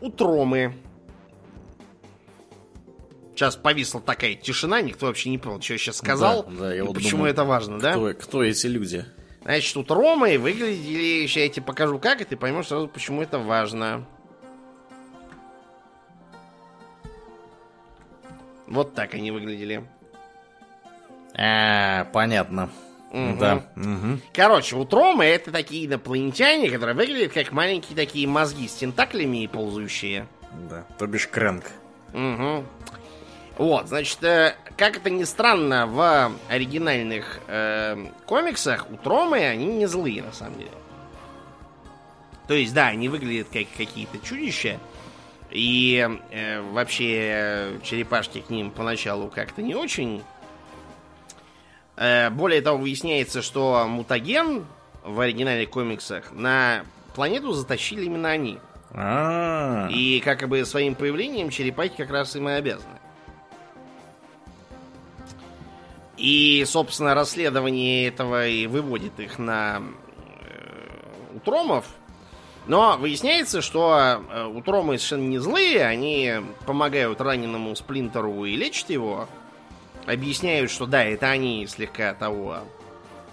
утромы. 0.00 0.74
Сейчас 3.34 3.56
повисла 3.56 4.00
такая 4.00 4.34
тишина, 4.34 4.80
никто 4.80 5.06
вообще 5.06 5.30
не 5.30 5.38
понял, 5.38 5.60
что 5.60 5.72
я 5.72 5.78
сейчас 5.78 5.96
сказал. 5.96 6.44
Да, 6.44 6.50
да, 6.50 6.72
я 6.72 6.78
и 6.78 6.82
вот 6.82 6.94
почему 6.94 7.18
думаю, 7.18 7.32
это 7.32 7.44
важно, 7.44 7.80
да? 7.80 7.92
Кто, 7.92 8.14
кто 8.14 8.44
эти 8.44 8.68
люди? 8.68 9.04
Значит, 9.42 9.76
утромы 9.76 10.38
выглядели... 10.38 11.26
Сейчас 11.26 11.36
я 11.42 11.48
тебе 11.48 11.66
покажу, 11.66 11.98
как, 11.98 12.20
и 12.20 12.24
ты 12.24 12.36
поймешь 12.36 12.68
сразу, 12.68 12.86
почему 12.86 13.22
это 13.22 13.38
важно. 13.38 14.06
Вот 18.68 18.94
так 18.94 19.14
они 19.14 19.32
выглядели. 19.32 19.84
А, 21.36 22.04
понятно. 22.12 22.70
Мгм. 23.12 23.38
Да. 23.38 23.62
мгм. 23.74 24.20
Короче, 24.32 24.76
утромы 24.76 25.24
это 25.24 25.52
такие 25.52 25.86
инопланетяне, 25.86 26.70
которые 26.70 26.96
выглядят 26.96 27.32
как 27.32 27.52
маленькие 27.52 27.96
такие 27.96 28.26
мозги 28.26 28.66
с 28.66 28.74
тентаклями 28.74 29.44
и 29.44 29.46
ползающие. 29.48 30.26
Да. 30.70 30.84
То 30.98 31.06
бишь 31.06 31.26
Крэнк. 31.28 31.64
Угу. 32.12 32.64
Вот, 33.56 33.88
значит, 33.88 34.22
э, 34.24 34.56
как 34.76 34.96
это 34.96 35.10
ни 35.10 35.24
странно, 35.24 35.86
в 35.86 36.32
оригинальных 36.48 37.40
э, 37.46 38.06
комиксах 38.26 38.90
утромы, 38.90 39.38
они 39.38 39.66
не 39.66 39.86
злые, 39.86 40.22
на 40.22 40.32
самом 40.32 40.58
деле. 40.58 40.70
То 42.48 42.54
есть, 42.54 42.74
да, 42.74 42.88
они 42.88 43.08
выглядят 43.08 43.48
как 43.52 43.66
какие-то 43.76 44.18
чудища, 44.18 44.78
и 45.50 46.08
э, 46.30 46.60
вообще 46.72 47.78
черепашки 47.84 48.40
к 48.40 48.50
ним 48.50 48.70
поначалу 48.72 49.28
как-то 49.28 49.62
не 49.62 49.76
очень. 49.76 50.22
Э, 51.96 52.30
более 52.30 52.60
того, 52.60 52.78
выясняется, 52.78 53.40
что 53.40 53.86
мутаген 53.88 54.66
в 55.04 55.20
оригинальных 55.20 55.70
комиксах 55.70 56.32
на 56.32 56.84
планету 57.14 57.52
затащили 57.52 58.06
именно 58.06 58.30
они. 58.30 58.58
А, 58.92 59.88
И 59.90 60.20
как 60.20 60.48
бы 60.48 60.64
своим 60.64 60.94
появлением 60.96 61.50
черепахи 61.50 61.94
как 61.96 62.10
раз 62.10 62.34
им 62.36 62.48
и 62.48 62.52
обязаны. 62.52 62.98
И, 66.16 66.64
собственно, 66.66 67.14
расследование 67.14 68.06
этого 68.06 68.46
и 68.46 68.66
выводит 68.66 69.18
их 69.18 69.38
на 69.38 69.82
э, 70.40 71.36
утромов. 71.36 71.86
Но 72.66 72.96
выясняется, 72.96 73.60
что 73.60 74.22
э, 74.30 74.44
утромы 74.44 74.98
совершенно 74.98 75.28
не 75.28 75.38
злые, 75.38 75.84
они 75.84 76.34
помогают 76.66 77.20
раненому 77.20 77.74
Сплинтеру 77.74 78.44
и 78.44 78.54
лечат 78.54 78.90
его. 78.90 79.28
Объясняют, 80.06 80.70
что 80.70 80.86
да, 80.86 81.02
это 81.02 81.26
они 81.26 81.66
слегка 81.66 82.14
того 82.14 82.58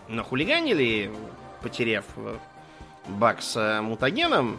нахулиганили, 0.08 1.12
потеряв 1.62 2.06
э, 2.18 2.38
бак 3.08 3.44
с 3.44 3.56
э, 3.56 3.82
мутагеном. 3.82 4.58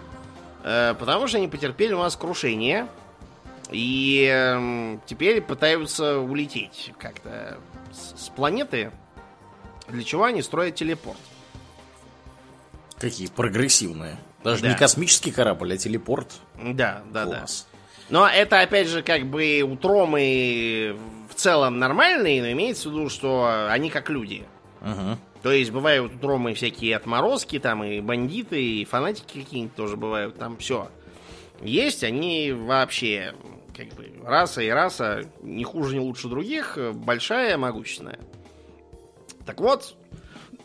Потому 0.62 1.26
что 1.26 1.38
они 1.38 1.48
потерпели 1.48 1.92
у 1.92 1.98
нас 1.98 2.14
крушение. 2.14 2.86
И 3.72 4.28
эм, 4.30 5.00
теперь 5.06 5.40
пытаются 5.40 6.18
улететь 6.20 6.92
как-то 6.98 7.58
с, 7.92 8.28
планеты. 8.30 8.90
Для 9.88 10.02
чего 10.04 10.24
они 10.24 10.42
строят 10.42 10.74
телепорт. 10.76 11.18
какие 12.98 13.26
прогрессивные. 13.28 14.16
Даже 14.44 14.62
Да. 14.62 14.68
не 14.68 14.76
космический 14.76 15.32
корабль, 15.32 15.72
а 15.74 15.76
телепорт. 15.76 16.28
Да, 16.56 17.02
да, 17.12 17.24
да. 17.26 17.38
Класс. 17.40 17.66
Но 18.10 18.28
это, 18.28 18.60
опять 18.60 18.86
же, 18.88 19.02
как 19.02 19.26
бы 19.26 19.60
утромы 19.62 20.96
в 21.28 21.34
целом 21.34 21.78
нормальные, 21.80 22.42
но 22.42 22.50
имеется 22.52 22.88
в 22.88 22.92
виду, 22.92 23.08
что 23.08 23.68
они 23.70 23.90
как 23.90 24.08
люди. 24.08 24.44
Мгм. 24.82 25.18
То 25.42 25.50
есть 25.50 25.72
бывают 25.72 26.14
утромы 26.14 26.54
всякие 26.54 26.94
отморозки, 26.96 27.58
там 27.58 27.82
и 27.82 28.00
бандиты, 28.00 28.62
и 28.62 28.84
фанатики 28.84 29.40
какие-нибудь 29.42 29.74
тоже 29.74 29.96
бывают, 29.96 30.38
там 30.38 30.56
все. 30.58 30.88
Есть 31.60 32.04
они 32.04 32.52
вообще, 32.52 33.34
как 33.76 33.88
бы, 33.88 34.12
раса 34.24 34.62
и 34.62 34.68
раса, 34.68 35.24
не 35.42 35.64
хуже, 35.64 35.94
не 35.94 36.00
лучше 36.00 36.28
других, 36.28 36.78
большая, 36.94 37.56
могущественная. 37.56 38.18
Так 39.46 39.60
вот, 39.60 39.94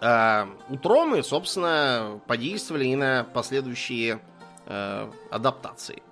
а, 0.00 0.48
утромы, 0.68 1.22
собственно, 1.22 2.20
подействовали 2.26 2.86
и 2.86 2.96
на 2.96 3.24
последующие 3.24 4.20
э, 4.66 5.10
адаптации. 5.30 6.02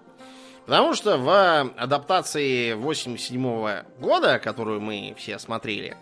Потому 0.67 0.95
что 0.95 1.19
в 1.19 1.73
адаптации 1.77 2.73
87 2.73 3.85
года, 3.99 4.39
которую 4.39 4.81
мы 4.81 5.15
все 5.19 5.39
смотрели, 5.39 5.97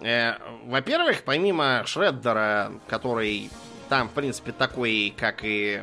э, 0.00 0.32
во-первых, 0.64 1.22
помимо 1.24 1.82
Шреддера, 1.86 2.72
который 2.86 3.50
там, 3.88 4.08
в 4.08 4.12
принципе, 4.12 4.52
такой, 4.52 5.14
как 5.16 5.44
и 5.44 5.82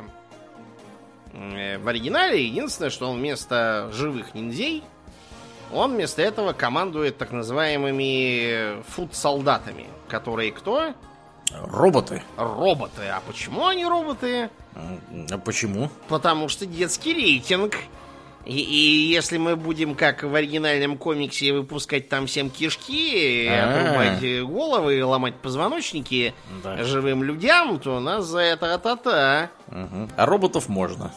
в 1.36 1.88
оригинале, 1.88 2.46
единственное, 2.46 2.90
что 2.90 3.10
он 3.10 3.18
вместо 3.18 3.90
живых 3.92 4.34
ниндзей, 4.34 4.82
он 5.72 5.94
вместо 5.94 6.22
этого 6.22 6.52
командует 6.52 7.18
так 7.18 7.32
называемыми 7.32 8.82
фуд-солдатами, 8.90 9.86
которые 10.08 10.52
кто? 10.52 10.94
Роботы? 11.52 12.22
Роботы. 12.36 13.02
А 13.08 13.20
почему 13.26 13.66
они 13.66 13.84
роботы? 13.84 14.50
А 15.30 15.38
почему? 15.38 15.90
Потому 16.08 16.48
что 16.48 16.66
детский 16.66 17.14
рейтинг. 17.14 17.76
И, 18.46 18.60
и 18.60 19.08
если 19.12 19.38
мы 19.38 19.56
будем, 19.56 19.94
как 19.96 20.22
в 20.22 20.32
оригинальном 20.34 20.96
комиксе, 20.98 21.52
выпускать 21.52 22.08
там 22.08 22.26
всем 22.28 22.48
кишки, 22.48 23.48
А-а-а. 23.50 23.80
отрубать 23.80 24.42
головы, 24.48 25.04
ломать 25.04 25.34
позвоночники 25.34 26.32
Да. 26.62 26.82
живым 26.84 27.24
людям, 27.24 27.80
то 27.80 27.98
нас 27.98 28.24
за 28.24 28.38
это 28.40 28.78
та-та. 28.78 29.50
Мгм. 29.68 30.10
А 30.16 30.26
роботов 30.26 30.68
можно. 30.68 31.12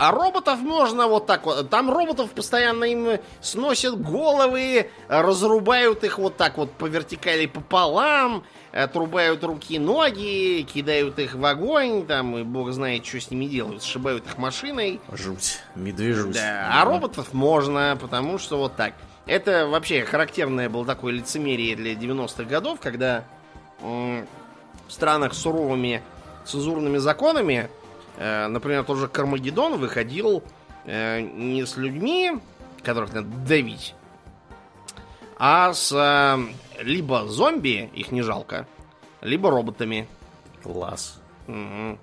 А 0.00 0.12
роботов 0.12 0.60
можно 0.60 1.08
вот 1.08 1.26
так 1.26 1.44
вот. 1.44 1.68
Там 1.68 1.90
роботов 1.90 2.30
постоянно 2.30 2.84
им 2.84 3.18
сносят 3.42 4.00
головы, 4.00 4.90
разрубают 5.08 6.04
их 6.04 6.18
вот 6.18 6.38
так 6.38 6.56
вот 6.56 6.72
по 6.72 6.86
вертикали 6.86 7.44
пополам, 7.44 8.42
отрубают 8.72 9.44
руки, 9.44 9.78
ноги, 9.78 10.62
кидают 10.62 11.18
их 11.18 11.34
в 11.34 11.44
огонь, 11.44 12.06
там, 12.06 12.34
и 12.38 12.44
бог 12.44 12.72
знает, 12.72 13.04
что 13.04 13.20
с 13.20 13.30
ними 13.30 13.44
делают, 13.44 13.82
сшибают 13.82 14.24
их 14.24 14.38
машиной. 14.38 15.02
Жуть. 15.12 15.58
Медвежуть. 15.74 16.32
Да, 16.32 16.70
а 16.72 16.84
роботов 16.86 17.34
можно, 17.34 17.98
потому 18.00 18.38
что 18.38 18.56
вот 18.56 18.76
так. 18.76 18.94
Это 19.26 19.66
вообще 19.66 20.06
характерное 20.06 20.70
было 20.70 20.86
такое 20.86 21.12
лицемерие 21.12 21.76
для 21.76 21.92
90-х 21.92 22.44
годов, 22.44 22.80
когда 22.80 23.24
в 23.82 24.24
странах 24.88 25.34
с 25.34 25.38
суровыми 25.42 26.02
цензурными 26.46 26.96
законами, 26.96 27.68
например, 28.18 28.84
тот 28.84 28.98
же 28.98 29.08
Кармагеддон 29.08 29.78
выходил 29.78 30.42
э, 30.84 31.20
не 31.20 31.64
с 31.64 31.76
людьми, 31.76 32.32
которых 32.82 33.12
надо 33.12 33.28
давить, 33.46 33.94
а 35.38 35.72
с 35.72 35.92
э, 35.92 36.82
либо 36.82 37.26
зомби, 37.28 37.90
их 37.94 38.12
не 38.12 38.22
жалко, 38.22 38.66
либо 39.20 39.50
роботами. 39.50 40.06
Класс. 40.62 41.20
Мгм. 41.46 41.98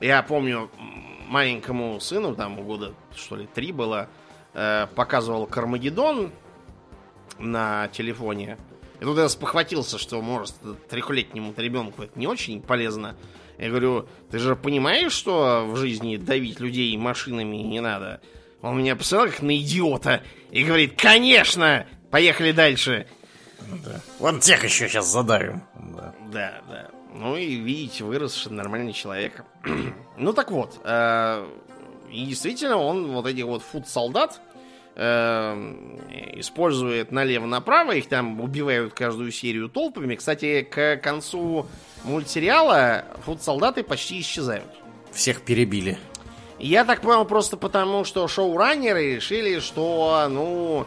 Я 0.00 0.22
помню, 0.22 0.70
маленькому 1.28 2.00
сыну, 2.00 2.34
там 2.34 2.62
года, 2.64 2.94
что 3.14 3.36
ли, 3.36 3.46
три 3.46 3.72
было, 3.72 4.08
э, 4.54 4.86
показывал 4.94 5.46
Кармагеддон 5.46 6.32
на 7.38 7.88
телефоне. 7.88 8.58
И 9.00 9.04
тут 9.04 9.18
я 9.18 9.28
спохватился, 9.28 9.98
что, 9.98 10.20
может, 10.20 10.56
трехлетнему 10.88 11.54
ребенку 11.56 12.02
это 12.02 12.18
не 12.18 12.26
очень 12.26 12.60
полезно. 12.60 13.14
Я 13.58 13.70
говорю, 13.70 14.08
ты 14.30 14.38
же 14.38 14.54
понимаешь, 14.54 15.12
что 15.12 15.66
в 15.66 15.76
жизни 15.76 16.16
давить 16.16 16.60
людей 16.60 16.96
машинами 16.96 17.56
не 17.56 17.80
надо? 17.80 18.20
Он 18.62 18.78
меня 18.78 18.94
посмотрел 18.96 19.32
как 19.32 19.42
на 19.42 19.56
идиота 19.58 20.22
и 20.50 20.64
говорит, 20.64 21.00
конечно, 21.00 21.86
поехали 22.10 22.52
дальше. 22.52 23.06
Да. 23.84 24.00
Вон 24.20 24.40
тех 24.40 24.62
еще 24.64 24.88
сейчас 24.88 25.10
задавим. 25.10 25.62
Да. 25.74 26.14
Да, 26.32 26.60
да. 26.68 26.88
Ну 27.14 27.36
и 27.36 27.56
видите, 27.56 28.04
выросший 28.04 28.52
нормальный 28.52 28.92
человек. 28.92 29.44
ну 30.16 30.32
так 30.32 30.50
вот, 30.52 30.80
э, 30.84 31.46
и 32.10 32.26
действительно 32.26 32.76
он 32.76 33.08
вот 33.08 33.26
этих 33.26 33.44
вот 33.44 33.62
фуд-солдат 33.62 34.40
использует 34.98 37.12
налево-направо, 37.12 37.92
их 37.92 38.08
там 38.08 38.40
убивают 38.40 38.94
каждую 38.94 39.30
серию 39.30 39.68
толпами. 39.68 40.16
Кстати, 40.16 40.62
к 40.62 40.96
концу 40.96 41.66
мультсериала 42.02 43.04
фуд-солдаты 43.24 43.84
почти 43.84 44.20
исчезают. 44.20 44.66
Всех 45.12 45.42
перебили. 45.42 45.98
Я 46.58 46.84
так 46.84 47.00
понял 47.00 47.24
просто 47.24 47.56
потому, 47.56 48.04
что 48.04 48.26
шоураннеры 48.26 49.16
решили, 49.16 49.60
что, 49.60 50.26
ну, 50.28 50.86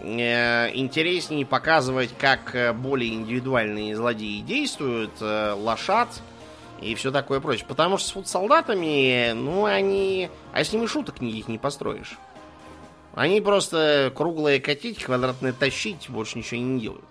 э, 0.00 0.70
интереснее 0.74 1.46
показывать, 1.46 2.10
как 2.18 2.54
э, 2.54 2.72
более 2.72 3.14
индивидуальные 3.14 3.94
злодеи 3.94 4.40
действуют, 4.40 5.12
э, 5.20 5.52
лошад 5.52 6.08
и 6.80 6.96
все 6.96 7.12
такое 7.12 7.38
прочее. 7.38 7.66
Потому 7.68 7.98
что 7.98 8.08
с 8.08 8.12
фуд-солдатами, 8.12 9.32
ну, 9.32 9.64
они... 9.64 10.28
А 10.52 10.64
с 10.64 10.72
ними 10.72 10.86
шуток 10.86 11.20
никаких 11.20 11.46
не 11.46 11.58
построишь. 11.58 12.18
Они 13.16 13.40
просто 13.40 14.12
круглые 14.14 14.60
катить, 14.60 15.02
квадратные 15.02 15.54
тащить, 15.54 16.10
больше 16.10 16.38
ничего 16.38 16.60
не 16.60 16.80
делают. 16.80 17.04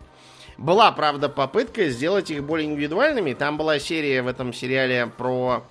Была, 0.58 0.92
правда, 0.92 1.30
попытка 1.30 1.90
сделать 1.90 2.30
их 2.30 2.44
более 2.44 2.70
индивидуальными. 2.70 3.34
Там 3.34 3.58
была 3.58 3.80
серия 3.80 4.22
в 4.22 4.28
этом 4.28 4.54
сериале 4.54 5.08
про 5.08 5.64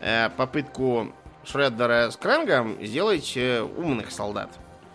э, 0.00 0.30
попытку 0.30 1.12
Шреддера 1.44 2.10
с 2.10 2.16
Крэнгом 2.16 2.78
сделать 2.84 3.34
э, 3.36 3.60
умных 3.60 4.10
солдат. 4.10 4.50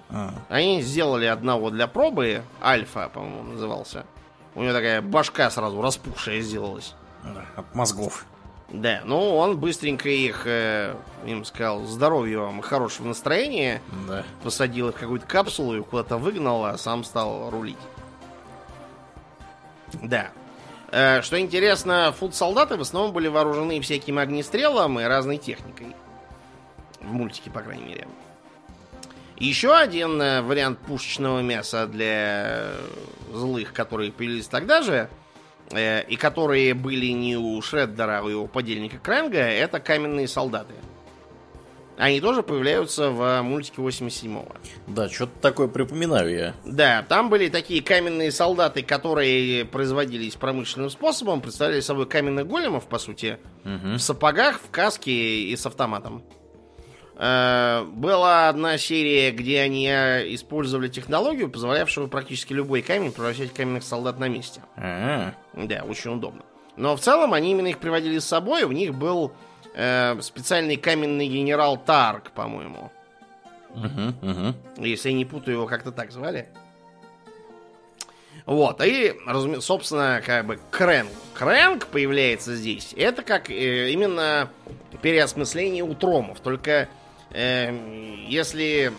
А, 0.10 0.34
Они 0.50 0.82
сделали 0.82 1.26
одного 1.26 1.70
для 1.70 1.86
пробы, 1.86 2.42
Альфа, 2.62 3.10
по-моему, 3.14 3.44
назывался. 3.52 4.06
У 4.56 4.64
него 4.64 4.74
такая 4.74 5.04
башка 5.04 5.52
сразу 5.52 5.80
распухшая 5.80 6.42
сделалась. 6.42 6.96
от 7.56 7.76
мозгов. 7.76 8.26
Да, 8.70 9.02
ну 9.06 9.36
он 9.38 9.58
быстренько 9.58 10.10
их, 10.10 10.42
э, 10.46 10.94
им 11.26 11.46
сказал, 11.46 11.86
здоровья 11.86 12.40
вам 12.40 12.60
и 12.60 12.62
хорошего 12.62 13.08
настроения, 13.08 13.82
Да. 14.08 14.24
посадил 14.44 14.90
их 14.90 14.96
в 14.96 15.00
какую-то 15.00 15.26
капсулу 15.26 15.78
и 15.78 15.82
куда-то 15.82 16.18
выгнал, 16.18 16.66
а 16.66 16.78
сам 16.78 17.06
стал 17.06 17.50
рулить. 17.50 17.78
Да. 20.04 20.32
Э, 20.92 21.22
Что 21.22 21.40
интересно, 21.40 22.14
фуд-солдаты 22.18 22.76
в 22.78 22.82
основном 22.82 23.14
были 23.14 23.28
вооружены 23.30 23.80
всяким 23.82 24.18
огнестрелом 24.20 25.00
и 25.00 25.04
разной 25.04 25.38
техникой. 25.38 25.96
В 27.00 27.14
мультике, 27.14 27.50
по 27.50 27.62
крайней 27.62 27.86
мере. 27.86 28.08
Еще 29.38 29.74
один 29.74 30.22
э, 30.22 30.42
вариант 30.42 30.80
пушечного 30.80 31.42
мяса 31.42 31.88
для 31.88 32.72
злых, 33.32 33.72
которые 33.72 34.12
появились 34.12 34.48
тогда 34.48 34.82
же, 34.82 34.94
э, 34.94 35.08
и 35.76 36.18
которые 36.18 36.74
были 36.74 37.08
не 37.08 37.36
у 37.38 37.62
Шреддера, 37.62 38.20
а 38.20 38.24
у 38.24 38.30
его 38.30 38.48
подельника 38.48 38.98
Крэнга, 38.98 39.40
это 39.40 39.80
каменные 39.80 40.28
солдаты. 40.28 40.74
Они 41.98 42.22
тоже 42.22 42.44
появляются 42.44 43.10
в 43.10 43.42
мультике 43.42 43.82
87-го. 43.82 44.46
Да, 44.86 45.10
что-то 45.10 45.32
такое 45.42 45.68
припоминаю 45.68 46.32
я. 46.32 46.54
Да, 46.64 47.04
там 47.10 47.30
были 47.30 47.50
такие 47.50 47.82
каменные 47.82 48.32
солдаты, 48.32 48.84
которые 48.84 49.66
производились 49.66 50.36
промышленным 50.36 50.92
способом, 50.92 51.42
представляли 51.42 51.80
собой 51.80 52.06
каменных 52.06 52.48
големов, 52.48 52.86
по 52.86 53.00
сути, 53.00 53.40
в 53.64 53.98
сапогах, 53.98 54.60
в 54.60 54.70
каске 54.70 55.12
и 55.12 55.56
с 55.56 55.66
автоматом. 55.66 56.24
Э, 57.20 57.84
Была 57.92 58.48
одна 58.50 58.78
серия, 58.78 59.32
где 59.32 59.62
они 59.62 59.88
э, 59.88 60.34
использовали 60.36 60.88
технологию, 60.88 61.50
позволявшую 61.50 62.08
практически 62.08 62.54
любой 62.54 62.82
камень 62.82 63.12
превращать 63.12 63.50
в 63.52 63.54
каменных 63.56 63.84
солдат 63.84 64.20
на 64.20 64.28
месте. 64.28 64.62
А, 64.76 65.34
Да, 65.54 65.84
очень 65.88 66.12
удобно. 66.12 66.44
Но 66.76 66.96
в 66.96 67.00
целом 67.00 67.34
они 67.34 67.52
именно 67.52 67.68
их 67.68 67.80
приводили 67.80 68.20
с 68.20 68.26
собой. 68.26 68.64
У 68.64 68.72
них 68.72 68.94
был 68.94 69.32
э, 69.74 70.16
специальный 70.22 70.76
каменный 70.78 71.28
генерал 71.28 71.78
Тарк, 71.78 72.32
по-моему. 72.32 72.92
мгм, 73.74 74.16
мгм. 74.22 74.56
Если 74.78 75.10
я 75.10 75.16
не 75.16 75.26
путаю, 75.26 75.58
его 75.58 75.66
как-то 75.68 75.92
так 75.92 76.12
звали. 76.12 76.48
Вот, 78.46 78.80
и, 78.82 79.14
разуме- 79.28 79.60
собственно, 79.60 80.22
как 80.26 80.46
бы 80.46 80.58
Крэнг. 80.72 81.10
Крэнг 81.34 81.88
появляется 81.88 82.56
здесь. 82.56 82.94
Это 82.96 83.22
как 83.24 83.50
э, 83.50 83.90
именно 83.92 84.50
переосмысление 85.02 85.84
утромов. 85.84 86.40
Только 86.40 86.88
если 87.34 88.94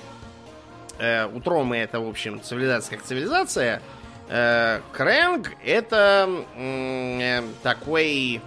э, 0.98 1.26
утромы 1.26 1.76
это, 1.78 2.00
в 2.00 2.08
общем, 2.08 2.42
цивилизация 2.42 2.96
как 2.96 3.06
цивилизация, 3.06 3.82
э, 4.28 4.80
Крэнг 4.92 5.52
это 5.64 6.44
э, 6.56 7.42
такой... 7.62 8.40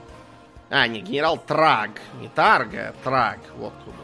А, 0.70 0.88
не, 0.88 1.02
генерал 1.02 1.38
Траг. 1.38 1.92
Не 2.22 2.30
Тарга, 2.30 2.94
Траг. 3.04 3.40
Вот 3.58 3.74
кто 3.82 3.92
был. 3.92 3.98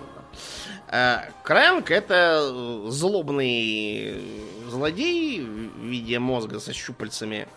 да. 0.89 1.27
Э, 1.27 1.31
Крэнк 1.43 1.91
это 1.91 2.89
злобный 2.89 4.21
злодей 4.67 5.41
в 5.41 5.79
виде 5.79 6.19
мозга 6.19 6.59
со 6.59 6.73
щупальцами, 6.73 7.47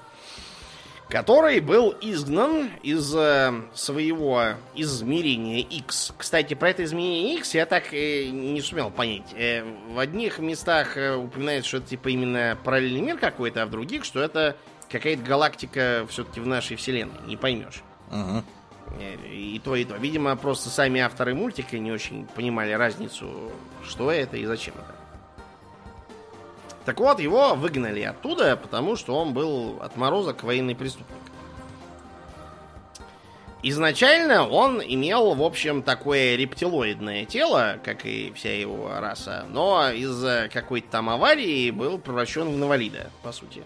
который 1.10 1.60
был 1.60 1.94
изгнан 2.00 2.70
из 2.82 3.14
э, 3.14 3.52
своего 3.74 4.54
измерения 4.74 5.58
X. 5.60 6.14
Кстати, 6.16 6.54
про 6.54 6.70
это 6.70 6.84
изменение 6.84 7.36
X 7.38 7.54
я 7.54 7.66
так 7.66 7.92
э, 7.92 8.28
не 8.28 8.60
сумел 8.60 8.90
понять. 8.90 9.34
Э, 9.34 9.64
в 9.88 9.98
одних 9.98 10.38
местах 10.38 10.96
э, 10.96 11.14
упоминается, 11.16 11.68
что 11.68 11.76
это 11.78 11.88
типа 11.88 12.08
именно 12.08 12.56
параллельный 12.62 13.00
мир 13.00 13.18
какой-то, 13.18 13.62
а 13.62 13.66
в 13.66 13.70
других, 13.70 14.04
что 14.04 14.22
это 14.22 14.56
какая-то 14.88 15.22
галактика 15.22 16.06
все-таки 16.08 16.40
в 16.40 16.46
нашей 16.46 16.76
вселенной. 16.76 17.20
Не 17.26 17.36
поймешь. 17.36 17.82
Мгм. 18.10 18.44
Э, 19.00 19.16
И 19.32 19.60
то, 19.62 19.74
и 19.74 19.84
то. 19.84 19.96
Видимо, 19.96 20.36
просто 20.36 20.68
сами 20.70 21.00
авторы 21.00 21.34
мультика 21.34 21.76
не 21.78 21.90
очень 21.90 22.26
понимали 22.26 22.72
разницу, 22.72 23.50
что 23.84 24.12
это 24.12 24.36
и 24.36 24.44
зачем 24.46 24.74
это. 24.74 24.99
Так 26.84 26.98
вот, 26.98 27.20
его 27.20 27.54
выгнали 27.54 28.02
оттуда, 28.02 28.56
потому 28.56 28.96
что 28.96 29.14
он 29.14 29.34
был 29.34 29.78
отморозок 29.82 30.42
военный 30.42 30.74
преступник. 30.74 31.16
Изначально 33.62 34.48
он 34.48 34.80
имел, 34.82 35.34
в 35.34 35.42
общем, 35.42 35.82
такое 35.82 36.36
рептилоидное 36.36 37.26
тело, 37.26 37.78
как 37.84 38.06
и 38.06 38.32
вся 38.34 38.58
его 38.58 38.90
раса, 38.98 39.44
но 39.50 39.90
из-за 39.90 40.48
какой-то 40.50 40.88
там 40.90 41.10
аварии 41.10 41.70
был 41.70 41.98
превращен 41.98 42.48
в 42.48 42.56
инвалида, 42.56 43.10
по 43.22 43.32
сути. 43.32 43.62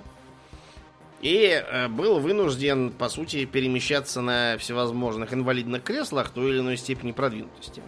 И 1.21 1.47
э, 1.47 1.87
был 1.89 2.19
вынужден, 2.19 2.91
по 2.91 3.09
сути, 3.09 3.45
перемещаться 3.45 4.21
на 4.21 4.59
всевозможных 4.59 5.33
инвалидных 5.33 5.85
креслах 5.85 6.31
той 6.31 6.51
или 6.51 6.59
иной 6.59 6.77
степени 6.77 7.13
продвинутости. 7.13 7.81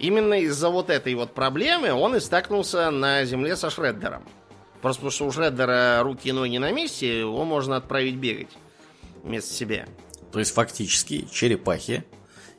Именно 0.00 0.40
из-за 0.40 0.68
вот 0.68 0.90
этой 0.90 1.14
вот 1.14 1.32
проблемы 1.32 1.92
он 1.92 2.16
и 2.16 2.20
стакнулся 2.20 2.90
на 2.90 3.24
земле 3.24 3.54
со 3.54 3.70
Шреддером. 3.70 4.24
Просто 4.82 5.00
потому 5.00 5.10
что 5.10 5.26
у 5.26 5.32
Шреддера 5.32 6.00
руки 6.02 6.28
и 6.28 6.32
ноги 6.32 6.58
на 6.58 6.72
месте, 6.72 7.20
его 7.20 7.44
можно 7.44 7.76
отправить 7.76 8.16
бегать 8.16 8.50
вместо 9.22 9.52
себя. 9.52 9.86
То 10.32 10.38
есть 10.38 10.54
фактически 10.54 11.28
черепахи 11.30 12.04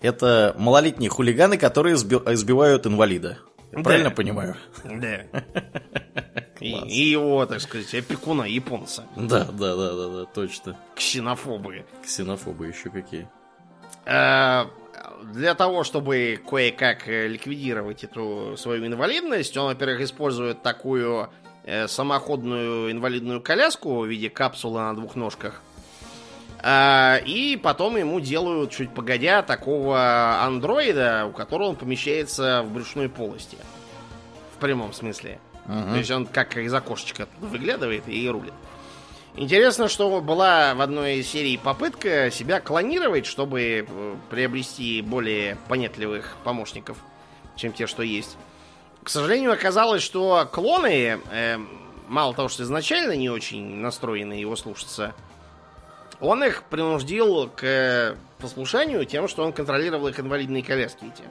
это 0.02 0.56
малолетние 0.58 1.10
хулиганы, 1.10 1.58
которые 1.58 1.96
избивают 1.96 2.86
инвалида. 2.86 3.38
Я 3.72 3.84
правильно 3.84 4.12
понимаю? 4.12 4.56
Да. 4.84 5.22
И, 6.60 6.70
и 6.70 7.10
его, 7.10 7.44
так 7.48 7.60
сказать, 7.60 7.92
опекуна 7.96 8.44
японца. 8.44 9.06
Да, 9.16 9.46
да, 9.46 9.76
да, 9.76 9.94
да, 9.96 10.08
да, 10.10 10.26
точно. 10.26 10.78
Ксенофобы. 10.96 11.86
Ксенофобы 12.04 12.68
еще 12.68 12.92
какие. 12.92 13.28
А, 14.06 14.70
для 15.34 15.56
того, 15.56 15.84
чтобы 15.84 16.40
кое-как 16.48 17.08
ликвидировать 17.08 18.04
эту 18.04 18.56
свою 18.58 18.86
инвалидность, 18.86 19.58
он, 19.58 19.70
во-первых, 19.70 20.02
использует 20.02 20.62
такую 20.62 21.24
э, 21.24 21.41
самоходную 21.88 22.92
инвалидную 22.92 23.42
коляску 23.42 24.00
в 24.00 24.06
виде 24.06 24.30
капсулы 24.30 24.80
на 24.80 24.96
двух 24.96 25.16
ножках. 25.16 25.62
А, 26.64 27.18
и 27.26 27.58
потом 27.58 27.98
ему 27.98 28.20
делают, 28.20 28.72
чуть 28.72 28.94
погодя, 28.94 29.42
такого 29.42 30.42
андроида, 30.44 31.26
у 31.28 31.32
которого 31.32 31.70
он 31.70 31.76
помещается 31.76 32.64
в 32.64 32.72
брюшной 32.72 33.10
полости. 33.10 33.58
В 34.56 34.60
прямом 34.60 34.94
смысле. 34.94 35.40
Угу. 35.66 35.92
То 35.92 35.96
есть 35.98 36.12
он 36.12 36.26
как 36.28 36.58
из 36.58 36.74
окошечка 36.74 37.28
выглядывает 37.40 38.08
и 38.08 38.30
рулит. 38.30 38.54
Интересно, 39.36 39.88
что 39.88 40.20
была 40.20 40.76
в 40.76 40.82
одной 40.82 41.18
из 41.18 41.28
серий 41.28 41.58
попытка 41.58 42.30
себя 42.32 42.60
клонировать, 42.60 43.26
чтобы 43.26 43.88
э, 43.88 44.16
приобрести 44.30 45.02
более 45.02 45.58
понятливых 45.70 46.36
помощников, 46.44 46.98
чем 47.56 47.72
те, 47.72 47.88
что 47.88 48.04
есть. 48.04 48.38
К 49.04 49.10
сожалению, 49.10 49.52
оказалось, 49.52 50.04
что 50.04 50.48
клоны, 50.52 51.20
э, 51.32 51.58
мало 52.08 52.34
того, 52.34 52.50
что 52.50 52.64
изначально 52.64 53.14
не 53.14 53.30
очень 53.30 53.78
настроены 53.78 54.34
его 54.34 54.56
слушаться, 54.56 55.14
он 56.20 56.44
их 56.44 56.64
принудил 56.64 57.50
к 57.56 58.16
послушанию 58.40 59.06
тем, 59.06 59.28
что 59.28 59.44
он 59.44 59.54
контролировал 59.54 60.08
их 60.08 60.20
инвалидные 60.20 60.64
коляски 60.64 61.06
эти. 61.06 61.24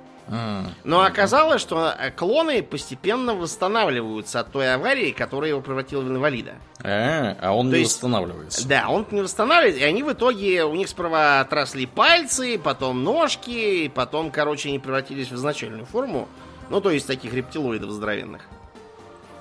Но 0.85 1.03
оказалось, 1.03 1.61
что 1.61 1.93
клоны 2.17 2.63
постепенно 2.63 3.35
восстанавливаются 3.35 4.41
от 4.41 4.53
той 4.53 4.73
аварии, 4.73 5.11
которая 5.11 5.51
его 5.51 5.61
превратила 5.61 6.03
в 6.03 6.09
инвалида. 6.09 6.55
А, 6.85 7.37
а 7.41 7.53
он 7.53 7.69
То 7.69 7.75
не 7.75 7.81
есть, 7.81 7.95
восстанавливается. 7.95 8.69
Да, 8.69 8.89
он 8.89 9.07
не 9.11 9.23
восстанавливается, 9.23 9.81
и 9.81 9.85
они 9.85 10.05
в 10.05 10.13
итоге, 10.13 10.65
у 10.65 10.75
них 10.75 10.89
сперва 10.89 11.41
отросли 11.41 11.87
пальцы, 11.87 12.61
потом 12.63 13.03
ножки, 13.03 13.89
потом, 13.89 14.31
короче, 14.31 14.69
они 14.69 14.79
превратились 14.79 15.31
в 15.31 15.35
изначальную 15.35 15.85
форму. 15.85 16.29
Ну, 16.71 16.81
то 16.81 16.91
есть 16.91 17.07
таких 17.07 17.35
рептилоидов 17.35 17.91
здоровенных. 17.91 18.43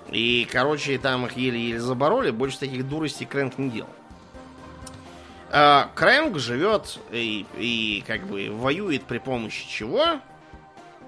И, 0.09 0.47
короче, 0.51 0.97
там 0.97 1.27
их 1.27 1.38
еле-еле 1.38 1.80
забороли, 1.80 2.32
больше 2.32 2.59
таких 2.59 2.89
дуростей 2.89 3.27
Крэнк 3.27 3.59
не 3.59 3.69
делал. 3.69 3.89
А, 5.51 5.91
Крэнк 5.93 6.38
живет 6.39 6.99
и, 7.11 7.45
и 7.55 8.03
как 8.07 8.25
бы 8.25 8.49
воюет 8.51 9.03
при 9.03 9.19
помощи 9.19 9.67
чего? 9.69 10.19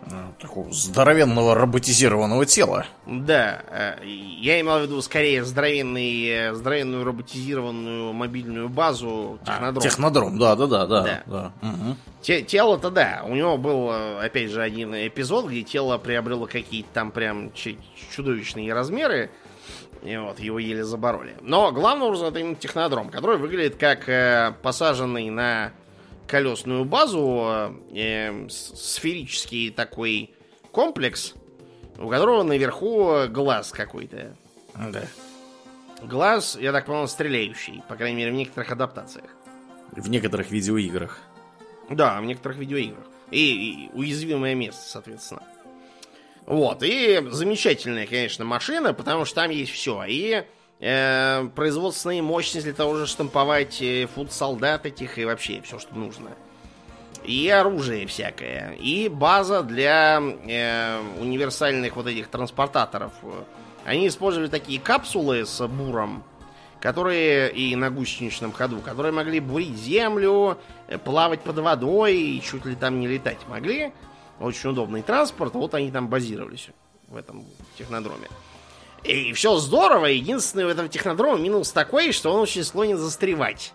Ну, 0.09 0.33
такого 0.39 0.71
здоровенного 0.71 1.55
роботизированного 1.55 2.45
тела. 2.45 2.85
Да, 3.05 3.61
э, 3.69 4.05
я 4.05 4.59
имел 4.59 4.79
в 4.79 4.83
виду 4.83 5.01
скорее 5.01 5.45
здоровенный, 5.45 6.27
э, 6.27 6.53
здоровенную 6.53 7.03
роботизированную 7.03 8.11
мобильную 8.11 8.67
базу 8.67 9.39
технодром. 9.45 9.77
А, 9.77 9.81
технодром, 9.81 10.39
да, 10.39 10.55
да, 10.55 10.67
да, 10.67 10.85
да. 10.87 11.03
да. 11.03 11.23
да. 11.25 11.53
Угу. 11.61 12.43
Тело-то 12.47 12.89
да. 12.89 13.23
У 13.27 13.35
него 13.35 13.57
был, 13.57 13.91
э, 13.91 14.25
опять 14.25 14.49
же, 14.49 14.61
один 14.61 14.95
эпизод, 14.95 15.47
где 15.47 15.63
тело 15.63 15.97
приобрело 15.97 16.47
какие-то 16.47 16.89
там 16.93 17.11
прям 17.11 17.51
чудовищные 18.15 18.73
размеры. 18.73 19.29
И 20.03 20.17
вот, 20.17 20.39
его 20.39 20.57
еле 20.57 20.83
забороли. 20.83 21.35
Но 21.41 21.71
главный 21.71 22.07
образом 22.07 22.29
это 22.29 22.39
именно 22.39 22.55
технодром, 22.55 23.09
который 23.09 23.37
выглядит 23.37 23.75
как 23.75 24.09
э, 24.09 24.53
посаженный 24.63 25.29
на 25.29 25.73
колесную 26.31 26.85
базу 26.85 27.75
э, 27.93 28.47
сферический 28.49 29.69
такой 29.69 30.33
комплекс, 30.71 31.33
у 31.99 32.07
которого 32.07 32.43
наверху 32.43 33.27
глаз 33.27 33.71
какой-то. 33.71 34.33
Да. 34.73 35.03
Глаз, 36.01 36.57
я 36.59 36.71
так 36.71 36.85
понял, 36.85 37.09
стреляющий, 37.09 37.83
по 37.89 37.97
крайней 37.97 38.15
мере, 38.15 38.31
в 38.31 38.35
некоторых 38.35 38.71
адаптациях. 38.71 39.29
В 39.91 40.09
некоторых 40.09 40.51
видеоиграх. 40.51 41.19
Да, 41.89 42.21
в 42.21 42.23
некоторых 42.23 42.57
видеоиграх. 42.57 43.05
И, 43.29 43.89
и 43.89 43.89
уязвимое 43.93 44.55
место, 44.55 44.81
соответственно. 44.87 45.43
Вот, 46.45 46.81
и 46.81 47.21
замечательная, 47.29 48.07
конечно, 48.07 48.45
машина, 48.45 48.93
потому 48.93 49.25
что 49.25 49.35
там 49.35 49.51
есть 49.51 49.73
все. 49.73 50.05
И 50.07 50.45
производственные 50.81 52.23
мощности 52.23 52.65
для 52.65 52.73
того 52.73 52.95
же 52.95 53.05
штамповать 53.05 53.81
э, 53.81 54.07
фуд-солдат 54.07 54.87
этих 54.87 55.19
и 55.19 55.25
вообще 55.25 55.61
все, 55.61 55.77
что 55.77 55.95
нужно. 55.95 56.31
И 57.23 57.47
оружие 57.49 58.07
всякое. 58.07 58.73
И 58.79 59.07
база 59.07 59.61
для 59.61 60.19
э, 60.19 60.99
универсальных 61.19 61.95
вот 61.95 62.07
этих 62.07 62.29
транспортаторов. 62.29 63.13
Они 63.85 64.07
использовали 64.07 64.49
такие 64.49 64.79
капсулы 64.79 65.45
с 65.45 65.67
буром, 65.67 66.23
которые 66.79 67.51
и 67.51 67.75
на 67.75 67.91
гусеничном 67.91 68.51
ходу, 68.51 68.79
которые 68.79 69.11
могли 69.11 69.39
бурить 69.39 69.77
землю, 69.77 70.57
э, 70.87 70.97
плавать 70.97 71.41
под 71.41 71.59
водой 71.59 72.17
и 72.17 72.41
чуть 72.41 72.65
ли 72.65 72.75
там 72.75 72.99
не 72.99 73.07
летать 73.07 73.39
могли. 73.47 73.93
Очень 74.39 74.71
удобный 74.71 75.03
транспорт, 75.03 75.53
вот 75.53 75.75
они 75.75 75.91
там 75.91 76.07
базировались 76.07 76.69
в 77.07 77.15
этом 77.15 77.45
технодроме. 77.77 78.27
И 79.03 79.33
все 79.33 79.57
здорово, 79.57 80.05
единственный 80.05 80.65
в 80.65 80.69
этом 80.69 80.87
технодроме 80.87 81.41
минус 81.41 81.71
такой, 81.71 82.11
что 82.11 82.33
он 82.33 82.41
очень 82.41 82.63
склонен 82.63 82.97
застревать 82.97 83.73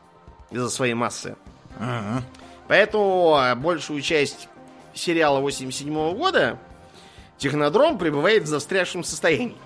из-за 0.50 0.70
своей 0.70 0.94
массы. 0.94 1.36
Ага. 1.78 2.22
Поэтому 2.68 3.34
а, 3.34 3.54
большую 3.54 4.02
часть 4.02 4.48
сериала 4.94 5.40
87 5.40 5.92
-го 5.92 6.14
года 6.14 6.58
технодром 7.38 7.98
пребывает 7.98 8.44
в 8.44 8.46
застрявшем 8.46 9.04
состоянии. 9.04 9.56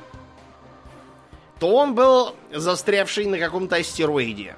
То 1.59 1.75
он 1.75 1.95
был 1.95 2.35
застрявший 2.53 3.27
на 3.27 3.39
каком-то 3.39 3.77
астероиде, 3.77 4.57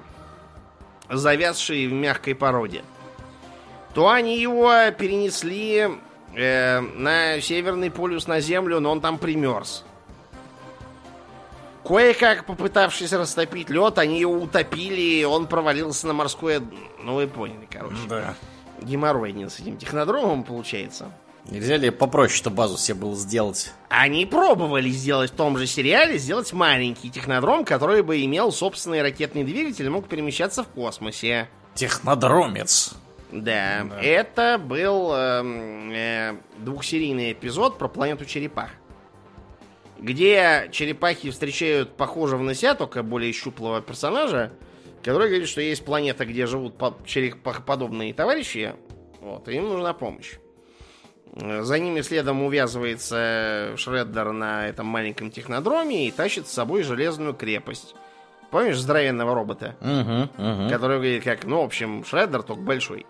завязший 1.09 1.87
в 1.87 1.91
мягкой 1.91 2.33
породе. 2.33 2.83
То 3.93 4.09
они 4.09 4.39
его 4.39 4.71
перенесли 4.97 5.99
э, 6.33 6.79
на 6.79 7.41
Северный 7.41 7.91
полюс 7.91 8.25
на 8.25 8.39
Землю, 8.39 8.79
но 8.79 8.91
он 8.91 9.01
там 9.01 9.17
примерз. 9.17 9.83
Кое-как 11.85 12.45
попытавшись 12.45 13.11
растопить 13.11 13.69
лед, 13.69 13.97
они 13.97 14.19
его 14.19 14.33
утопили, 14.33 15.01
и 15.01 15.23
он 15.23 15.47
провалился 15.47 16.07
на 16.07 16.13
морское... 16.13 16.61
Ну, 17.03 17.15
вы 17.15 17.27
поняли, 17.27 17.67
короче. 17.69 17.97
Да. 18.07 18.35
Геморрой 18.81 19.29
один 19.29 19.49
с 19.49 19.59
этим 19.59 19.77
технодромом 19.77 20.43
получается. 20.43 21.11
Нельзя 21.49 21.75
ли 21.75 21.89
попроще 21.89 22.39
эту 22.39 22.51
базу 22.51 22.77
себе 22.77 22.95
было 22.95 23.15
сделать? 23.15 23.73
Они 23.89 24.25
пробовали 24.25 24.89
сделать 24.89 25.31
в 25.31 25.35
том 25.35 25.57
же 25.57 25.67
сериале, 25.67 26.17
сделать 26.17 26.53
маленький 26.53 27.09
технодром, 27.09 27.65
который 27.65 28.01
бы 28.01 28.23
имел 28.23 28.51
собственный 28.53 29.01
ракетный 29.01 29.43
двигатель 29.43 29.85
и 29.85 29.89
мог 29.89 30.07
перемещаться 30.07 30.63
в 30.63 30.67
космосе. 30.69 31.49
Технодромец. 31.75 32.93
Да, 33.31 33.83
да. 33.89 33.99
это 34.01 34.57
был 34.63 35.11
э, 35.13 35.43
э, 35.91 36.35
двухсерийный 36.59 37.33
эпизод 37.33 37.77
про 37.77 37.87
планету 37.87 38.25
черепах. 38.25 38.69
Где 40.03 40.69
черепахи 40.71 41.31
встречают 41.31 41.95
похожего 41.95 42.43
на 42.43 42.53
себя, 42.53 42.75
только 42.75 43.03
более 43.03 43.31
щуплого 43.31 43.81
персонажа, 43.81 44.51
который 45.01 45.29
говорит, 45.29 45.47
что 45.47 45.61
есть 45.61 45.85
планета, 45.85 46.25
где 46.25 46.45
живут 46.45 46.75
черепахоподобные 47.05 48.13
товарищи, 48.13 48.75
вот, 49.21 49.47
и 49.47 49.55
им 49.55 49.69
нужна 49.69 49.93
помощь. 49.93 50.33
За 51.35 51.79
ними 51.79 52.01
следом 52.01 52.43
увязывается 52.43 53.73
Шреддер 53.77 54.33
на 54.33 54.67
этом 54.67 54.85
маленьком 54.87 55.31
технодроме 55.31 56.07
и 56.07 56.11
тащит 56.11 56.47
с 56.47 56.51
собой 56.51 56.83
железную 56.83 57.33
крепость. 57.33 57.95
Помнишь 58.51 58.77
здоровенного 58.77 59.33
робота? 59.33 59.75
Угу, 59.79 60.43
угу. 60.43 60.69
Который 60.69 60.97
говорит, 60.97 61.23
как, 61.23 61.45
ну, 61.45 61.61
в 61.61 61.65
общем, 61.65 62.03
Шреддер 62.03 62.43
только 62.43 62.61
большой 62.61 63.05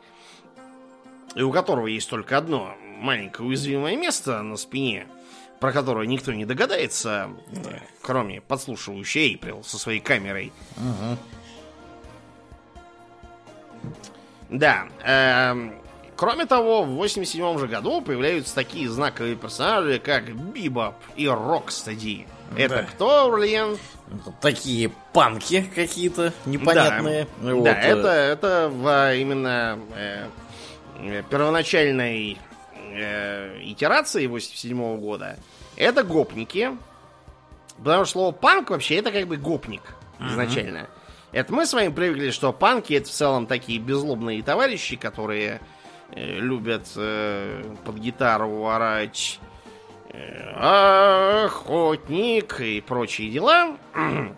и 1.35 1.41
у 1.41 1.51
которого 1.51 1.87
есть 1.87 2.09
только 2.09 2.37
одно 2.37 2.75
маленькое 2.99 3.47
уязвимое 3.47 3.97
место 3.97 4.41
на 4.41 4.57
спине, 4.57 5.07
про 5.63 5.71
которое 5.71 6.05
никто 6.05 6.33
не 6.33 6.43
догадается, 6.43 7.29
да. 7.47 7.79
кроме 8.01 8.41
подслушивающей 8.41 9.29
Эйприл 9.29 9.63
со 9.63 9.77
своей 9.77 10.01
камерой. 10.01 10.51
Угу. 10.75 11.17
Да. 14.49 14.87
Э, 15.05 15.71
Кроме 16.17 16.45
того, 16.47 16.83
в 16.83 16.89
87 16.89 17.59
же 17.59 17.67
году 17.67 18.01
появляются 18.01 18.53
такие 18.53 18.89
знаковые 18.89 19.37
персонажи, 19.37 19.99
как 19.99 20.35
Бибоп 20.35 20.95
и 21.15 21.29
Рокстеди. 21.29 22.27
Это 22.57 22.75
Да. 22.75 22.83
кто, 22.83 23.27
Урлиен? 23.27 23.77
Такие 24.41 24.91
панки 25.13 25.65
какие-то 25.73 26.33
непонятные. 26.45 27.25
Да, 27.41 27.55
Вот, 27.55 27.63
да 27.63 27.81
э, 27.81 27.87
это, 27.87 28.07
это 28.09 28.69
в 28.69 29.15
именно 29.15 29.79
э, 29.95 30.27
э, 30.99 31.23
первоначальной 31.29 32.37
э, 32.93 33.59
итерации 33.63 34.27
87 34.27 34.97
года. 34.99 35.37
Это 35.75 36.03
гопники. 36.03 36.71
Потому 37.77 38.05
что 38.05 38.13
слово 38.13 38.31
панк 38.31 38.69
вообще 38.69 38.97
это 38.97 39.11
как 39.11 39.27
бы 39.27 39.37
гопник 39.37 39.81
изначально. 40.19 40.87
Это 41.31 41.51
мы 41.51 41.65
с 41.65 41.73
вами 41.73 41.89
привыкли, 41.89 42.29
что 42.29 42.53
панки 42.53 42.93
это 42.93 43.07
в 43.09 43.11
целом 43.11 43.47
такие 43.47 43.79
беззлобные 43.79 44.43
товарищи, 44.43 44.95
которые 44.95 45.59
э, 46.11 46.39
любят 46.39 46.87
э, 46.95 47.63
под 47.83 47.95
гитару 47.97 48.67
орать 48.67 49.39
э, 50.09 51.45
охотник 51.45 52.61
и 52.61 52.81
прочие 52.81 53.31
дела. 53.31 53.77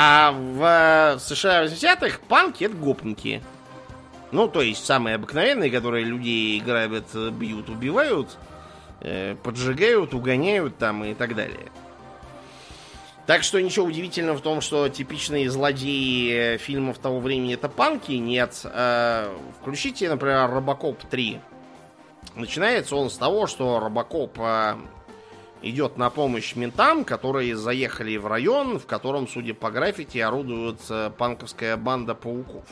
А 0.00 0.32
в 0.32 1.18
США 1.18 1.64
80-х 1.64 2.20
панки 2.28 2.62
это 2.62 2.76
гопники. 2.76 3.42
Ну, 4.30 4.48
то 4.48 4.60
есть 4.60 4.84
самые 4.84 5.16
обыкновенные, 5.16 5.70
которые 5.70 6.04
людей 6.04 6.60
грабят, 6.60 7.14
бьют, 7.32 7.68
убивают, 7.70 8.36
э, 9.00 9.36
поджигают, 9.42 10.12
угоняют 10.14 10.76
там 10.76 11.04
и 11.04 11.14
так 11.14 11.34
далее. 11.34 11.70
Так 13.28 13.42
что 13.42 13.60
ничего 13.60 13.84
удивительного 13.84 14.38
в 14.38 14.40
том, 14.40 14.62
что 14.62 14.88
типичные 14.88 15.50
злодеи 15.50 16.32
э, 16.54 16.56
фильмов 16.56 16.98
того 16.98 17.20
времени 17.20 17.52
это 17.52 17.68
панки, 17.68 18.12
нет. 18.12 18.60
Э, 18.64 19.36
Включите, 19.60 20.08
например, 20.08 20.50
Робокоп 20.50 21.02
3. 21.10 21.38
Начинается 22.36 22.96
он 22.96 23.10
с 23.10 23.18
того, 23.18 23.46
что 23.46 23.80
Робокоп 23.80 24.38
э, 24.38 24.76
идет 25.60 25.98
на 25.98 26.08
помощь 26.08 26.54
ментам, 26.54 27.04
которые 27.04 27.54
заехали 27.54 28.16
в 28.16 28.26
район, 28.26 28.78
в 28.78 28.86
котором, 28.86 29.28
судя 29.28 29.52
по 29.52 29.70
граффити, 29.70 30.18
орудует 30.18 30.80
э, 30.88 31.10
панковская 31.16 31.76
банда 31.76 32.14
пауков. 32.14 32.64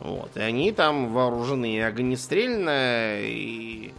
Вот. 0.00 0.36
И 0.36 0.40
они 0.40 0.72
там 0.72 1.12
вооружены 1.12 1.82
огнестрельно, 1.82 3.20
и 3.20 3.92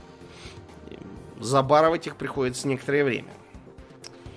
забарывать 1.39 2.07
их 2.07 2.15
приходится 2.15 2.67
некоторое 2.67 3.03
время. 3.03 3.29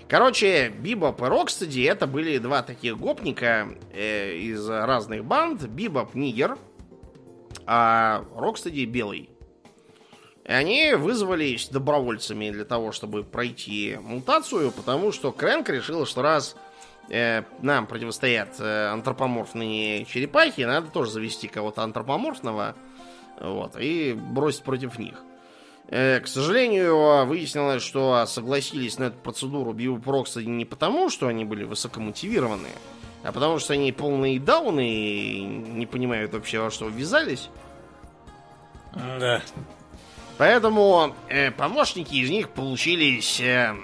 Короче, 0.09 0.71
Бибоп 0.71 1.21
и 1.21 1.25
Рокстеди 1.27 1.83
это 1.83 2.07
были 2.07 2.39
два 2.39 2.63
таких 2.63 2.97
гопника 2.97 3.69
э, 3.93 4.37
из 4.37 4.67
разных 4.67 5.25
банд. 5.25 5.65
Бибоп 5.65 6.15
нигер, 6.15 6.57
а 7.67 8.25
Рокстеди 8.35 8.87
белый. 8.87 9.29
И 10.47 10.51
они 10.51 10.95
вызвались 10.95 11.69
добровольцами 11.69 12.51
для 12.51 12.65
того, 12.65 12.91
чтобы 12.91 13.23
пройти 13.23 13.99
мутацию, 14.01 14.73
потому 14.73 15.13
что 15.13 15.31
Крэнк 15.31 15.69
решил, 15.69 16.07
что 16.07 16.23
раз 16.23 16.57
э, 17.11 17.43
нам 17.61 17.87
противостоят 17.87 18.61
э, 18.61 18.87
антропоморфные 18.89 20.05
черепахи, 20.05 20.63
надо 20.63 20.89
тоже 20.89 21.11
завести 21.11 21.49
кого-то 21.49 21.83
антропоморфного 21.83 22.75
вот, 23.41 23.77
и 23.79 24.13
бросить 24.13 24.63
против 24.63 24.99
них. 24.99 25.23
Э, 25.89 26.21
К 26.21 26.27
сожалению, 26.27 27.27
выяснилось, 27.27 27.83
что 27.83 28.25
согласились 28.27 28.99
на 28.99 29.05
эту 29.05 29.19
процедуру 29.19 29.73
Биопрокса 29.73 30.43
не 30.43 30.65
потому, 30.65 31.09
что 31.09 31.29
они 31.29 31.45
были 31.45 31.65
высокомотивированы, 31.65 32.69
а 33.23 33.33
потому 33.33 33.59
что 33.59 33.73
они 33.73 33.93
полные 33.93 34.39
дауны 34.39 34.89
и 34.89 35.41
не 35.41 35.87
понимают 35.87 36.33
вообще, 36.33 36.61
во 36.61 36.71
что 36.71 36.89
ввязались. 36.89 37.49
Да. 38.95 39.43
Поэтому 40.37 41.15
э, 41.29 41.51
помощники 41.51 42.15
из 42.15 42.31
них 42.31 42.51
получились, 42.51 43.41
э, 43.41 43.75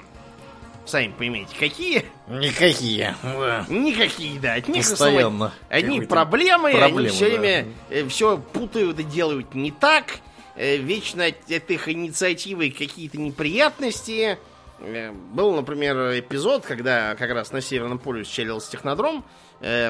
сами 0.87 1.13
понимаете, 1.17 1.55
какие? 1.59 2.05
Никакие. 2.29 3.15
Да. 3.23 3.67
Никакие, 3.69 4.39
да. 4.41 4.55
От 4.55 4.69
них 4.69 4.89
Постоянно. 4.89 5.53
Одни 5.69 6.01
Какой-то 6.01 6.09
проблемы, 6.15 6.69
они 6.71 6.79
проблемы, 6.79 7.09
все 7.11 7.31
да. 7.31 7.39
время 7.39 7.67
все 8.09 8.39
путают 8.39 8.99
и 9.01 9.03
делают 9.05 9.55
не 9.55 9.71
так. 9.71 10.19
э, 10.57 10.77
Вечно 10.77 11.25
от 11.27 11.51
от 11.51 11.71
их 11.71 11.89
инициативы 11.89 12.71
какие-то 12.71 13.19
неприятности. 13.19 14.39
Э, 14.81 15.11
Был, 15.13 15.55
например, 15.55 16.19
эпизод, 16.19 16.65
когда 16.65 17.15
как 17.17 17.31
раз 17.31 17.53
на 17.53 17.61
Северном 17.61 17.99
полюсе 17.99 18.31
челился 18.33 18.71
технодром. 18.73 19.25
э, 19.61 19.89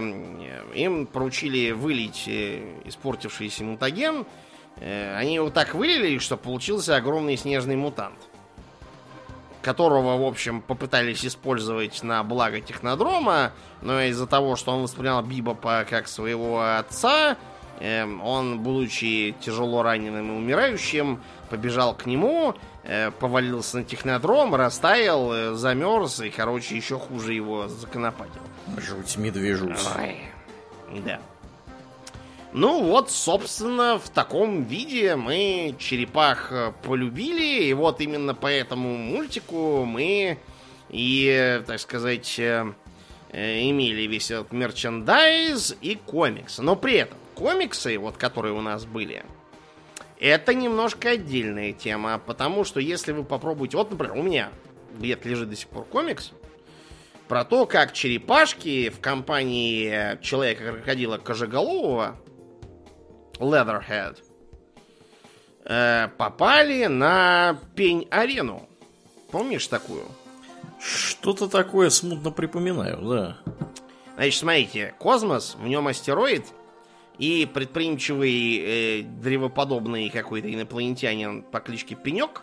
Им 0.75 1.07
поручили 1.07 1.71
вылить 1.73 2.25
э, 2.27 2.63
испортившийся 2.85 3.65
мутаген. 3.65 4.27
Э, 4.77 5.17
Они 5.17 5.35
его 5.37 5.51
так 5.51 5.75
вылили, 5.75 6.19
что 6.19 6.37
получился 6.37 6.97
огромный 6.97 7.37
снежный 7.37 7.77
мутант 7.77 8.19
которого, 9.65 10.23
в 10.23 10.27
общем, 10.27 10.61
попытались 10.61 11.25
использовать 11.25 12.03
на 12.03 12.23
благо 12.23 12.61
технодрома, 12.61 13.53
но 13.81 14.01
из-за 14.03 14.27
того, 14.27 14.57
что 14.57 14.73
он 14.73 14.83
воспринял 14.83 15.21
Бибопа 15.23 15.87
как 15.89 16.07
своего 16.07 16.63
отца, 16.63 17.37
эм, 17.81 18.23
он, 18.23 18.61
будучи 18.61 19.35
тяжело 19.41 19.83
раненым 19.83 20.29
и 20.31 20.37
умирающим, 20.37 21.21
побежал 21.49 21.95
к 21.95 22.07
нему, 22.07 22.55
э, 22.85 23.11
повалился 23.11 23.79
на 23.79 23.85
технодром, 23.85 24.55
растаял, 24.55 25.33
э, 25.33 25.55
замерз 25.55 26.21
и, 26.21 26.31
короче, 26.31 26.77
еще 26.77 26.99
хуже 26.99 27.33
его 27.33 27.67
законопатил. 27.67 28.43
Жуть, 28.77 29.17
медвежуть. 29.17 29.79
Ой, 29.99 30.21
Да. 31.05 31.19
Ну 32.55 32.85
вот, 32.85 33.11
собственно, 33.11 33.99
в 33.99 34.11
таком 34.11 34.63
виде 34.63 35.17
мы 35.17 35.75
черепах 35.77 36.53
э, 36.53 36.73
полюбили, 36.85 37.65
и 37.65 37.75
вот 37.75 38.01
именно 38.01 38.33
по 38.33 38.47
этому 38.47 38.97
мультику 38.97 39.85
мы 39.85 40.39
и, 40.89 41.61
так 41.67 41.81
сказать, 41.81 42.39
э, 42.39 42.73
э, 43.33 43.69
имели 43.69 44.03
весь 44.03 44.31
этот 44.31 44.53
мерчендайз 44.53 45.77
и 45.81 45.97
комиксы. 45.97 46.63
Но 46.63 46.77
при 46.77 46.95
этом 46.95 47.19
комиксы, 47.35 47.99
вот 47.99 48.19
которые 48.19 48.55
у 48.55 48.61
нас 48.61 48.85
были, 48.85 49.25
это 50.21 50.55
немножко 50.55 51.11
отдельная 51.11 51.73
тема, 51.73 52.21
потому 52.25 52.63
что 52.63 52.79
если 52.79 53.11
вы 53.11 53.25
попробуете... 53.25 53.79
Вот, 53.79 53.91
например, 53.91 54.17
у 54.17 54.23
меня 54.23 54.51
где-то 54.97 55.29
лежит 55.29 55.51
до 55.51 55.57
сих 55.57 55.67
пор 55.67 55.87
комикс, 55.87 56.31
про 57.27 57.45
то, 57.45 57.67
как 57.67 57.93
черепашки 57.93 58.91
в 58.91 59.01
компании 59.01 60.23
человека-крокодила 60.23 61.19
Кожеголового 61.19 62.15
Leatherhead 63.39 64.19
э, 65.65 66.09
попали 66.17 66.87
на 66.87 67.59
пень-арену. 67.75 68.69
Помнишь 69.31 69.67
такую? 69.67 70.05
Что-то 70.81 71.49
такое 71.49 71.91
смутно 71.91 72.31
припоминаю, 72.31 72.99
да. 73.03 73.37
Значит, 74.15 74.39
смотрите, 74.39 74.95
космос, 74.99 75.57
в 75.59 75.67
нем 75.67 75.89
астероид, 75.89 76.47
и 77.19 77.49
предприимчивый 77.53 78.59
э, 78.59 79.03
древоподобный 79.03 80.11
какой-то 80.11 80.53
инопланетянин 80.53 81.43
по 81.43 81.61
кличке 81.61 81.95
Пенек, 81.95 82.43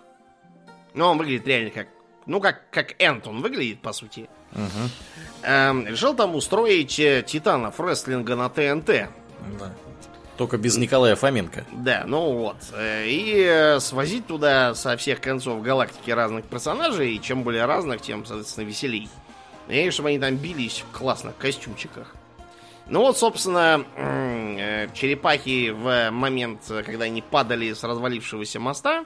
ну, 0.94 1.06
он 1.06 1.18
выглядит 1.18 1.48
реально 1.48 1.70
как, 1.72 1.88
ну, 2.26 2.40
как, 2.42 2.70
как 2.70 2.96
Энт 3.00 3.28
он 3.28 3.42
выглядит, 3.42 3.82
по 3.82 3.94
сути, 3.94 4.30
эм, 5.44 5.88
решил 5.88 6.16
там 6.16 6.36
устроить 6.36 7.00
э, 7.00 7.24
титанов 7.26 7.80
рестлинга 7.80 8.36
на 8.36 8.50
ТНТ. 8.50 9.10
Да. 9.60 9.74
Только 10.38 10.58
без 10.58 10.78
Николая 10.78 11.16
Фоменко. 11.16 11.66
Да, 11.72 12.04
ну 12.08 12.34
вот. 12.34 12.58
Э, 12.74 13.06
И 13.08 13.44
э, 13.44 13.80
свозить 13.80 14.28
туда 14.28 14.74
со 14.76 14.98
всех 14.98 15.22
концов 15.22 15.62
галактики 15.62 16.10
разных 16.10 16.46
персонажей, 16.46 17.16
и 17.16 17.22
чем 17.22 17.44
более 17.44 17.66
разных, 17.66 18.02
тем, 18.02 18.26
соответственно, 18.26 18.66
веселей. 18.66 19.10
И 19.68 19.90
чтобы 19.92 20.10
они 20.10 20.20
там 20.20 20.36
бились 20.36 20.84
в 20.90 20.98
классных 20.98 21.38
костюмчиках. 21.38 22.16
Ну 22.88 23.02
вот, 23.02 23.18
собственно, 23.18 23.86
э, 23.96 24.88
черепахи 24.94 25.70
в 25.70 26.10
момент, 26.12 26.62
когда 26.86 27.06
они 27.06 27.22
падали 27.22 27.72
с 27.72 27.84
развалившегося 27.84 28.60
моста, 28.60 29.06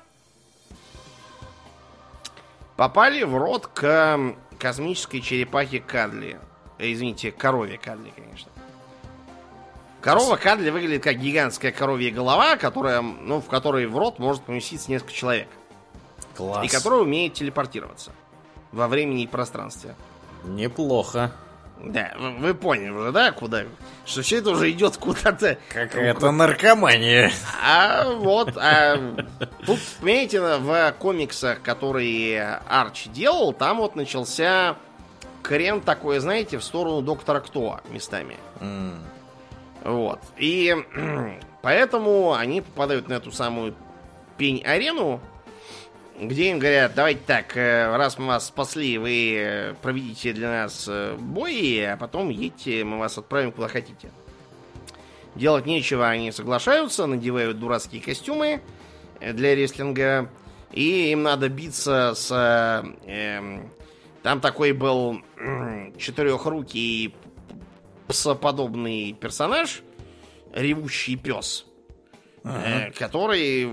попали 2.78 3.24
в 3.24 3.36
рот 3.38 3.68
к 3.68 4.20
космической 4.58 5.20
черепахе 5.22 5.80
Кадли. 5.82 6.40
Извините, 6.80 7.32
корове 7.32 7.78
Кадли, 7.78 8.12
конечно. 8.16 8.52
Корова 10.06 10.36
Кадли 10.36 10.70
выглядит 10.70 11.04
как 11.04 11.18
гигантская 11.18 11.72
коровья 11.72 12.12
голова, 12.12 12.58
которая, 12.58 13.02
ну, 13.02 13.42
в 13.42 13.48
которой 13.48 13.88
в 13.88 13.98
рот 13.98 14.20
может 14.20 14.44
поместиться 14.44 14.92
несколько 14.92 15.12
человек. 15.12 15.48
Класс. 16.38 16.64
И 16.64 16.68
которая 16.68 17.00
умеет 17.00 17.34
телепортироваться 17.34 18.12
во 18.72 18.88
времени 18.88 19.24
и 19.24 19.28
пространстве. 19.28 19.96
Неплохо. 20.44 21.32
Да, 21.84 22.14
вы, 22.20 22.54
поняли 22.54 22.92
уже, 22.92 23.12
да, 23.12 23.32
куда? 23.32 23.64
Что 24.06 24.22
все 24.22 24.38
это 24.38 24.52
уже 24.52 24.70
идет 24.70 24.96
куда-то. 24.98 25.58
Какая-то 25.70 26.30
наркомания. 26.30 27.32
А 27.64 28.08
вот, 28.08 28.56
а, 28.58 28.98
тут, 29.66 29.80
понимаете, 30.02 30.40
в 30.40 30.94
комиксах, 31.00 31.64
которые 31.64 32.62
Арч 32.68 33.08
делал, 33.08 33.54
там 33.54 33.78
вот 33.78 33.96
начался 33.96 34.76
крен 35.42 35.82
такой, 35.82 36.20
знаете, 36.20 36.60
в 36.60 36.64
сторону 36.64 37.02
Доктора 37.02 37.40
Кто 37.40 37.82
местами. 37.90 38.38
М, 38.60 39.00
Вот. 39.86 40.20
И 40.38 40.76
Поэтому 41.66 42.36
они 42.36 42.62
попадают 42.62 43.08
на 43.08 43.14
эту 43.14 43.32
самую 43.32 43.74
пень-арену, 44.38 45.20
где 46.22 46.52
им 46.52 46.60
говорят, 46.60 46.94
давайте 46.94 47.22
так, 47.26 47.58
э, 47.58 47.98
раз 47.98 48.20
мы 48.20 48.28
вас 48.28 48.46
спасли, 48.46 49.00
вы 49.00 49.36
э, 49.36 49.74
проведите 49.82 50.32
для 50.32 50.52
нас 50.52 50.86
э, 50.88 51.16
бои, 51.20 51.80
а 51.80 51.98
потом 51.98 52.30
едьте, 52.30 52.84
мы 52.84 53.00
вас 53.00 53.18
отправим 53.18 53.52
куда 53.52 53.68
хотите. 53.68 54.12
Делать 55.34 55.66
нечего, 55.66 56.08
они 56.08 56.32
соглашаются, 56.32 57.08
надевают 57.08 57.60
дурацкие 57.60 58.00
костюмы 58.00 58.62
для 59.20 59.56
рестлинга, 59.56 60.30
и 60.72 61.14
им 61.14 61.24
надо 61.24 61.50
биться 61.50 62.14
с... 62.16 62.32
Э, 63.08 63.60
там 64.22 64.40
такой 64.40 64.72
был 64.72 65.20
четырехрукий 65.98 67.16
псоподобный 68.08 69.14
персонаж, 69.14 69.82
ревущий 70.54 71.16
пес, 71.16 71.66
ага. 72.44 72.88
э, 72.88 72.92
который, 72.92 73.70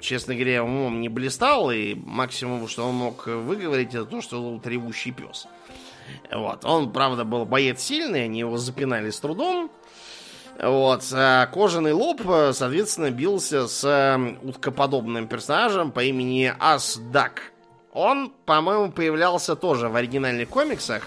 честно 0.00 0.34
говоря, 0.34 0.64
умом 0.64 1.00
не 1.00 1.08
блистал, 1.08 1.70
и 1.70 1.94
максимум, 1.94 2.68
что 2.68 2.86
он 2.88 2.94
мог 2.94 3.26
выговорить, 3.26 3.94
это 3.94 4.04
то, 4.04 4.20
что 4.20 4.42
он 4.42 4.60
ревущий 4.64 5.12
пес. 5.12 5.46
Вот. 6.30 6.64
Он, 6.64 6.92
правда, 6.92 7.24
был 7.24 7.44
боец 7.44 7.80
сильный, 7.80 8.24
они 8.24 8.40
его 8.40 8.56
запинали 8.56 9.10
с 9.10 9.20
трудом. 9.20 9.70
Вот. 10.60 11.04
А 11.12 11.46
кожаный 11.46 11.92
лоб, 11.92 12.20
соответственно, 12.52 13.10
бился 13.10 13.66
с 13.66 14.36
уткоподобным 14.42 15.26
персонажем 15.26 15.90
по 15.90 16.04
имени 16.04 16.52
Асдак. 16.58 17.52
Он, 17.92 18.32
по-моему, 18.44 18.92
появлялся 18.92 19.56
тоже 19.56 19.88
в 19.88 19.96
оригинальных 19.96 20.48
комиксах. 20.48 21.06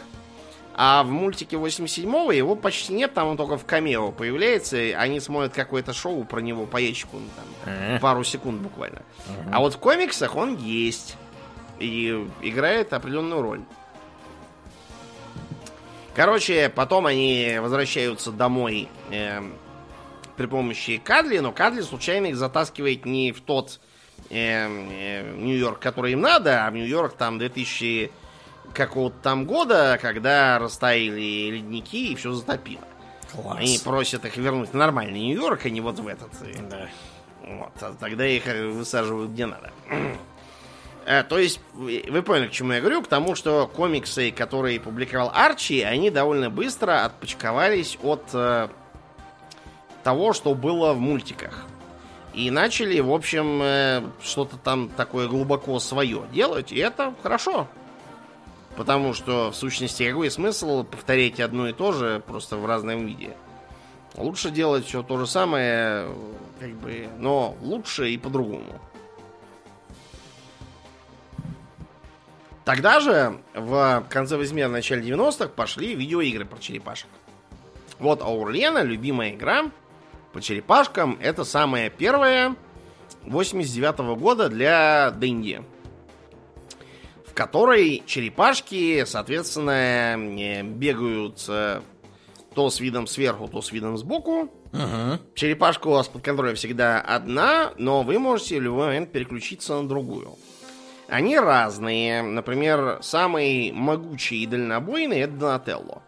А 0.79 1.01
в 1.01 1.09
мультике 1.09 1.55
87-го 1.55 2.31
его 2.31 2.55
почти 2.55 2.93
нет, 2.93 3.15
там 3.15 3.29
он 3.29 3.37
только 3.37 3.57
в 3.57 3.65
камео 3.65 4.11
появляется. 4.11 4.77
И 4.77 4.91
они 4.91 5.19
смотрят 5.19 5.53
какое-то 5.53 5.91
шоу 5.91 6.23
про 6.23 6.39
него 6.39 6.67
по 6.67 6.77
ящику, 6.77 7.17
ну, 7.17 7.27
там, 7.35 7.99
пару 7.99 8.23
секунд 8.23 8.61
буквально. 8.61 9.01
А 9.51 9.59
вот 9.59 9.73
в 9.73 9.79
комиксах 9.79 10.35
он 10.35 10.55
есть. 10.55 11.17
И 11.79 12.27
играет 12.41 12.93
определенную 12.93 13.41
роль. 13.41 13.61
Короче, 16.15 16.69
потом 16.69 17.07
они 17.07 17.57
возвращаются 17.59 18.31
домой 18.31 18.87
э, 19.11 19.41
при 20.35 20.45
помощи 20.47 20.97
Кадли, 20.97 21.39
но 21.39 21.51
Кадли 21.51 21.81
случайно 21.81 22.27
их 22.27 22.35
затаскивает 22.35 23.05
не 23.05 23.31
в 23.31 23.41
тот 23.41 23.79
э, 24.31 24.67
э, 24.67 25.35
Нью-Йорк, 25.37 25.79
который 25.79 26.13
им 26.13 26.21
надо, 26.21 26.65
а 26.65 26.71
в 26.71 26.73
Нью-Йорк 26.73 27.13
там 27.13 27.37
2000 27.37 28.11
какого-то 28.73 29.15
там 29.21 29.45
года, 29.45 29.97
когда 30.01 30.59
растаяли 30.59 31.49
ледники 31.51 32.11
и 32.11 32.15
все 32.15 32.33
затопило. 32.33 32.83
Класс. 33.31 33.57
Они 33.59 33.79
просят 33.83 34.25
их 34.25 34.37
вернуть 34.37 34.69
в 34.69 34.73
нормальный 34.73 35.19
Нью-Йорк, 35.19 35.65
а 35.65 35.69
не 35.69 35.81
вот 35.81 35.99
в 35.99 36.07
этот. 36.07 36.31
Да. 36.69 36.87
Вот, 37.41 37.71
а 37.81 37.95
тогда 37.99 38.25
их 38.25 38.45
высаживают 38.45 39.31
где 39.31 39.45
надо. 39.45 39.71
А, 41.09 41.23
то 41.23 41.39
есть, 41.39 41.61
вы 41.73 42.21
поняли, 42.21 42.49
к 42.49 42.51
чему 42.51 42.73
я 42.73 42.81
говорю? 42.81 43.01
К 43.01 43.07
тому, 43.07 43.33
что 43.33 43.65
комиксы, 43.73 44.29
которые 44.29 44.77
публиковал 44.77 45.31
Арчи, 45.33 45.81
они 45.81 46.09
довольно 46.09 46.49
быстро 46.49 47.05
отпочковались 47.05 47.97
от 48.03 48.23
э, 48.33 48.67
того, 50.03 50.33
что 50.33 50.53
было 50.53 50.91
в 50.91 50.99
мультиках. 50.99 51.65
И 52.33 52.51
начали, 52.51 52.99
в 52.99 53.13
общем, 53.13 53.61
э, 53.63 54.03
что-то 54.21 54.57
там 54.57 54.89
такое 54.89 55.29
глубоко 55.29 55.79
свое 55.79 56.23
делать. 56.33 56.73
И 56.73 56.77
это 56.77 57.13
хорошо. 57.23 57.69
Потому 58.77 59.15
что, 59.15 59.49
в 59.49 59.55
сущности, 59.55 60.07
какой 60.07 60.29
смысл 60.29 60.83
повторять 60.83 61.39
одно 61.39 61.67
и 61.67 61.73
то 61.73 61.91
же, 61.91 62.21
просто 62.27 62.57
в 62.57 62.65
разном 62.67 63.07
виде? 63.07 63.35
Лучше 64.15 64.51
делать 64.51 64.85
все 64.85 65.01
то 65.01 65.17
же 65.17 65.25
самое, 65.25 66.07
как 66.59 66.71
бы, 66.73 67.09
но 67.17 67.57
лучше 67.61 68.11
и 68.11 68.19
по-другому. 68.19 68.79
Тогда 72.65 72.99
же, 72.99 73.39
в 73.55 74.05
конце 74.09 74.37
80-х, 74.37 74.69
начале 74.69 75.09
90-х, 75.09 75.47
пошли 75.47 75.95
видеоигры 75.95 76.45
про 76.45 76.59
черепашек. 76.59 77.09
Вот 77.97 78.21
Аурлена, 78.21 78.83
любимая 78.83 79.31
игра 79.31 79.71
по 80.33 80.41
черепашкам, 80.41 81.17
это 81.19 81.45
самая 81.45 81.89
первая 81.89 82.55
89 83.23 83.99
-го 84.01 84.15
года 84.15 84.49
для 84.49 85.09
Дэнди 85.09 85.63
которой 87.37 88.01
черепашки, 88.07 89.05
соответственно, 89.05 90.17
бегают 90.63 91.45
э, 91.47 91.81
то 92.55 92.69
с 92.71 92.79
видом 92.79 93.05
сверху, 93.05 93.47
то 93.47 93.61
с 93.61 93.71
видом 93.71 93.95
сбоку. 93.95 94.51
Ага. 94.73 95.19
Черепашка 95.35 95.87
у 95.87 95.91
вас 95.91 96.07
под 96.07 96.23
контролем 96.23 96.55
всегда 96.55 96.99
одна, 96.99 97.73
но 97.77 98.01
вы 98.01 98.17
можете 98.17 98.57
в 98.57 98.63
любой 98.63 98.87
момент 98.87 99.11
переключиться 99.11 99.79
на 99.79 99.87
другую. 99.87 100.35
Они 101.07 101.37
разные. 101.37 102.23
Например, 102.23 102.97
самый 103.03 103.71
могучий 103.71 104.41
и 104.41 104.47
дальнобойный 104.47 105.19
это 105.19 105.33
Донателло. 105.33 106.01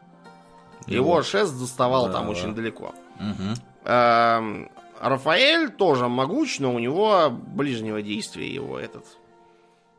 Его, 0.87 1.11
Его 1.11 1.21
шест 1.21 1.59
доставал 1.59 2.07
да, 2.07 2.13
там 2.13 2.25
да. 2.25 2.31
очень 2.31 2.55
далеко. 2.55 2.95
Угу. 3.19 4.67
Рафаэль 4.99 5.69
тоже 5.69 6.07
могуч, 6.07 6.59
но 6.59 6.73
у 6.73 6.79
него 6.79 7.29
ближнего 7.29 8.01
действия 8.01 8.51
его 8.51 8.79
этот 8.79 9.05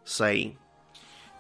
Саи. 0.05 0.59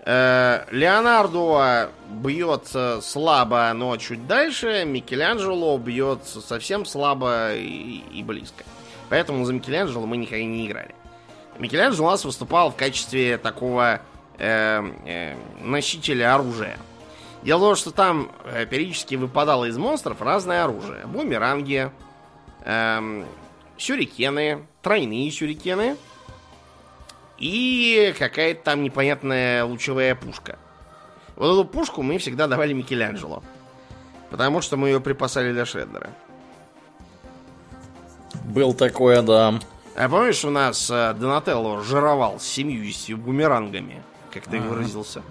Э, 0.03 0.64
Леонардо 0.70 1.90
бьет 2.09 2.68
слабо, 3.03 3.70
но 3.74 3.96
чуть 3.98 4.26
дальше. 4.26 4.84
Микеланджело 4.86 5.76
бьет 5.78 6.24
совсем 6.24 6.86
слабо 6.86 7.55
и, 7.55 8.03
и 8.12 8.22
близко. 8.22 8.64
Поэтому 9.11 9.44
за 9.44 9.53
Микеланджело 9.53 10.07
мы 10.07 10.16
никогда 10.16 10.44
не 10.44 10.66
играли. 10.66 10.94
Микеланджело 11.59 12.09
у 12.09 12.11
нас 12.11 12.24
выступал 12.24 12.70
в 12.70 12.76
качестве 12.76 13.36
такого 13.36 14.01
э, 14.38 14.82
э, 15.07 15.36
носителя 15.61 16.34
оружия. 16.34 16.78
Дело 17.42 17.59
в 17.59 17.62
том, 17.62 17.76
что 17.76 17.90
там 17.90 18.30
э, 18.44 18.64
периодически 18.66 19.16
выпадало 19.16 19.66
из 19.66 19.76
монстров 19.76 20.22
разное 20.22 20.64
оружие. 20.64 21.07
Бумеранги, 21.07 21.90
э, 22.64 23.24
сюрикены, 23.76 24.66
тройные 24.80 25.30
сюрикены– 25.30 25.96
и 27.41 28.14
какая-то 28.18 28.62
там 28.62 28.82
непонятная 28.82 29.64
лучевая 29.64 30.14
пушка. 30.14 30.59
Вот 31.36 31.53
эту 31.53 31.64
пушку 31.64 32.03
мы 32.03 32.18
всегда 32.18 32.47
давали 32.47 32.74
Микеланджело. 32.74 33.43
Потому 34.30 34.61
что 34.61 34.76
мы 34.76 34.88
ее 34.88 35.01
припасали 35.01 35.53
для 35.53 35.64
Шреддера. 35.64 36.11
Был 38.45 38.74
такое, 38.74 39.22
да. 39.22 39.59
А 39.97 40.09
помнишь, 40.09 40.45
у 40.45 40.51
нас 40.51 40.88
э, 40.91 41.14
Донателло 41.14 41.82
жировал 41.82 42.38
с 42.38 42.45
семьюдесятью 42.45 43.16
бумерангами, 43.16 44.03
как 44.30 44.45
ты 44.45 44.61
выразился? 44.61 45.22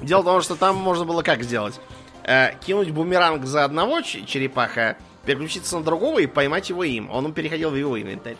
Дело 0.00 0.22
в 0.22 0.24
том, 0.24 0.42
что 0.42 0.56
там 0.56 0.76
можно 0.76 1.04
было 1.04 1.22
как 1.22 1.42
сделать? 1.42 1.80
Э, 2.24 2.54
кинуть 2.64 2.90
бумеранг 2.90 3.44
за 3.44 3.64
одного 3.64 4.00
черепаха, 4.00 4.96
переключиться 5.24 5.78
на 5.78 5.84
другого 5.84 6.18
и 6.20 6.26
поймать 6.26 6.70
его 6.70 6.84
им. 6.84 7.10
Он 7.10 7.32
переходил 7.32 7.70
в 7.70 7.76
его 7.76 8.00
инвентарь. 8.00 8.36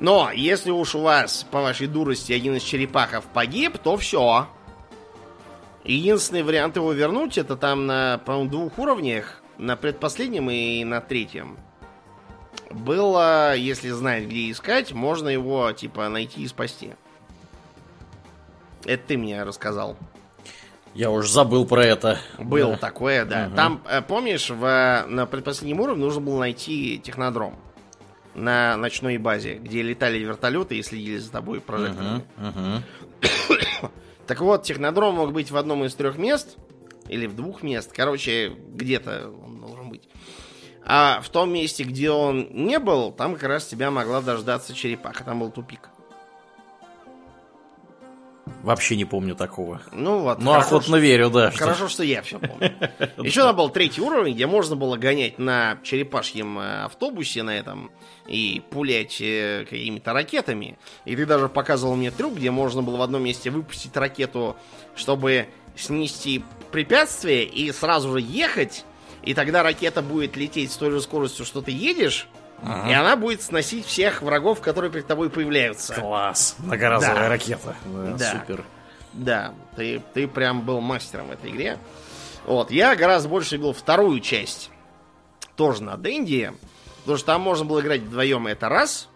Но 0.00 0.30
если 0.32 0.70
уж 0.70 0.94
у 0.94 1.02
вас, 1.02 1.46
по 1.50 1.60
вашей 1.60 1.86
дурости, 1.86 2.32
один 2.32 2.56
из 2.56 2.62
черепахов 2.62 3.26
погиб, 3.26 3.76
то 3.76 3.98
все. 3.98 4.48
Единственный 5.84 6.42
вариант 6.42 6.76
его 6.76 6.92
вернуть, 6.92 7.36
это 7.36 7.54
там 7.54 7.86
на, 7.86 8.18
двух 8.46 8.78
уровнях. 8.78 9.42
На 9.58 9.76
предпоследнем 9.76 10.48
и 10.50 10.82
на 10.84 11.02
третьем. 11.02 11.58
Было, 12.70 13.54
если 13.54 13.90
знать, 13.90 14.24
где 14.24 14.50
искать, 14.50 14.92
можно 14.92 15.28
его, 15.28 15.70
типа, 15.72 16.08
найти 16.08 16.44
и 16.44 16.48
спасти. 16.48 16.94
Это 18.86 19.02
ты 19.08 19.18
мне 19.18 19.42
рассказал. 19.42 19.98
Я 20.94 21.10
уж 21.10 21.28
забыл 21.28 21.66
про 21.66 21.84
это. 21.84 22.18
Было 22.38 22.72
да. 22.72 22.78
такое, 22.78 23.26
да. 23.26 23.48
Угу. 23.48 23.56
Там, 23.56 23.82
э, 23.86 24.00
помнишь, 24.00 24.48
в, 24.48 25.04
на 25.06 25.26
предпоследнем 25.26 25.80
уровне 25.80 26.02
нужно 26.02 26.22
было 26.22 26.38
найти 26.38 26.98
технодром 26.98 27.56
на 28.34 28.76
ночной 28.76 29.18
базе, 29.18 29.54
где 29.54 29.82
летали 29.82 30.18
вертолеты 30.18 30.76
и 30.76 30.82
следили 30.82 31.18
за 31.18 31.30
тобой 31.30 31.60
прожекторами. 31.60 32.24
Uh-huh, 32.38 32.82
uh-huh. 33.20 33.90
так 34.26 34.40
вот, 34.40 34.62
технодром 34.62 35.16
мог 35.16 35.32
быть 35.32 35.50
в 35.50 35.56
одном 35.56 35.84
из 35.84 35.94
трех 35.94 36.16
мест, 36.16 36.56
или 37.08 37.26
в 37.26 37.34
двух 37.34 37.62
мест, 37.62 37.92
короче, 37.94 38.50
где-то 38.68 39.32
он 39.44 39.60
должен 39.60 39.90
быть. 39.90 40.08
А 40.84 41.20
в 41.22 41.28
том 41.28 41.52
месте, 41.52 41.84
где 41.84 42.10
он 42.10 42.48
не 42.52 42.78
был, 42.78 43.12
там 43.12 43.34
как 43.34 43.44
раз 43.44 43.66
тебя 43.66 43.90
могла 43.90 44.20
дождаться 44.20 44.74
черепаха, 44.74 45.24
там 45.24 45.40
был 45.40 45.50
тупик. 45.50 45.90
Вообще 48.62 48.96
не 48.96 49.04
помню 49.04 49.34
такого. 49.34 49.80
Ну 49.92 50.20
вот. 50.20 50.38
Ну, 50.40 50.52
охотно 50.52 50.96
что, 50.96 50.98
верю, 50.98 51.30
да. 51.30 51.50
Хорошо, 51.50 51.86
что... 51.86 51.88
что 51.88 52.04
я 52.04 52.22
все 52.22 52.38
помню. 52.38 52.72
Еще 53.18 53.42
там 53.42 53.56
был 53.56 53.70
третий 53.70 54.00
уровень, 54.00 54.34
где 54.34 54.46
можно 54.46 54.76
было 54.76 54.96
гонять 54.96 55.38
на 55.38 55.78
черепашьем 55.82 56.58
э, 56.58 56.84
автобусе 56.84 57.42
на 57.42 57.56
этом 57.56 57.90
и 58.26 58.62
пулять 58.70 59.20
э, 59.20 59.64
какими-то 59.68 60.12
ракетами. 60.12 60.78
И 61.04 61.16
ты 61.16 61.26
даже 61.26 61.48
показывал 61.48 61.96
мне 61.96 62.10
трюк, 62.10 62.34
где 62.34 62.50
можно 62.50 62.82
было 62.82 62.96
в 62.96 63.02
одном 63.02 63.24
месте 63.24 63.50
выпустить 63.50 63.96
ракету, 63.96 64.56
чтобы 64.94 65.48
снести 65.76 66.44
препятствие 66.70 67.44
и 67.44 67.72
сразу 67.72 68.12
же 68.12 68.20
ехать, 68.20 68.84
И 69.22 69.34
тогда 69.34 69.62
ракета 69.62 70.00
будет 70.00 70.36
лететь 70.36 70.72
с 70.72 70.76
той 70.76 70.90
же 70.90 71.00
скоростью, 71.00 71.44
что 71.44 71.60
ты 71.60 71.70
едешь, 71.70 72.26
и 72.62 72.92
она 72.92 73.16
будет 73.16 73.42
сносить 73.42 73.86
всех 73.86 74.22
врагов, 74.22 74.60
которые 74.60 74.90
перед 74.90 75.06
тобой 75.06 75.30
появляются. 75.30 75.94
Класс. 75.94 76.56
Многоразовая 76.58 77.14
Да. 77.24 77.28
ракета. 77.28 77.76
Да, 77.84 78.16
Да. 78.16 78.30
Супер. 78.32 78.64
Да, 79.12 79.54
ты, 79.76 80.02
ты 80.14 80.28
прям 80.28 80.62
был 80.62 80.80
мастером 80.80 81.28
в 81.28 81.30
этой 81.32 81.50
игре. 81.50 81.78
Вот, 82.46 82.70
я 82.70 82.94
гораздо 82.96 83.28
больше 83.28 83.56
любил 83.56 83.72
вторую 83.72 84.20
часть. 84.20 84.70
Тоже 85.56 85.82
на 85.82 85.96
Денди. 85.96 86.52
Потому 87.00 87.16
что 87.18 87.26
там 87.26 87.40
можно 87.40 87.64
было 87.64 87.80
играть 87.80 88.02
вдвоем, 88.02 88.46
это 88.46 88.68
раз. 88.68 89.08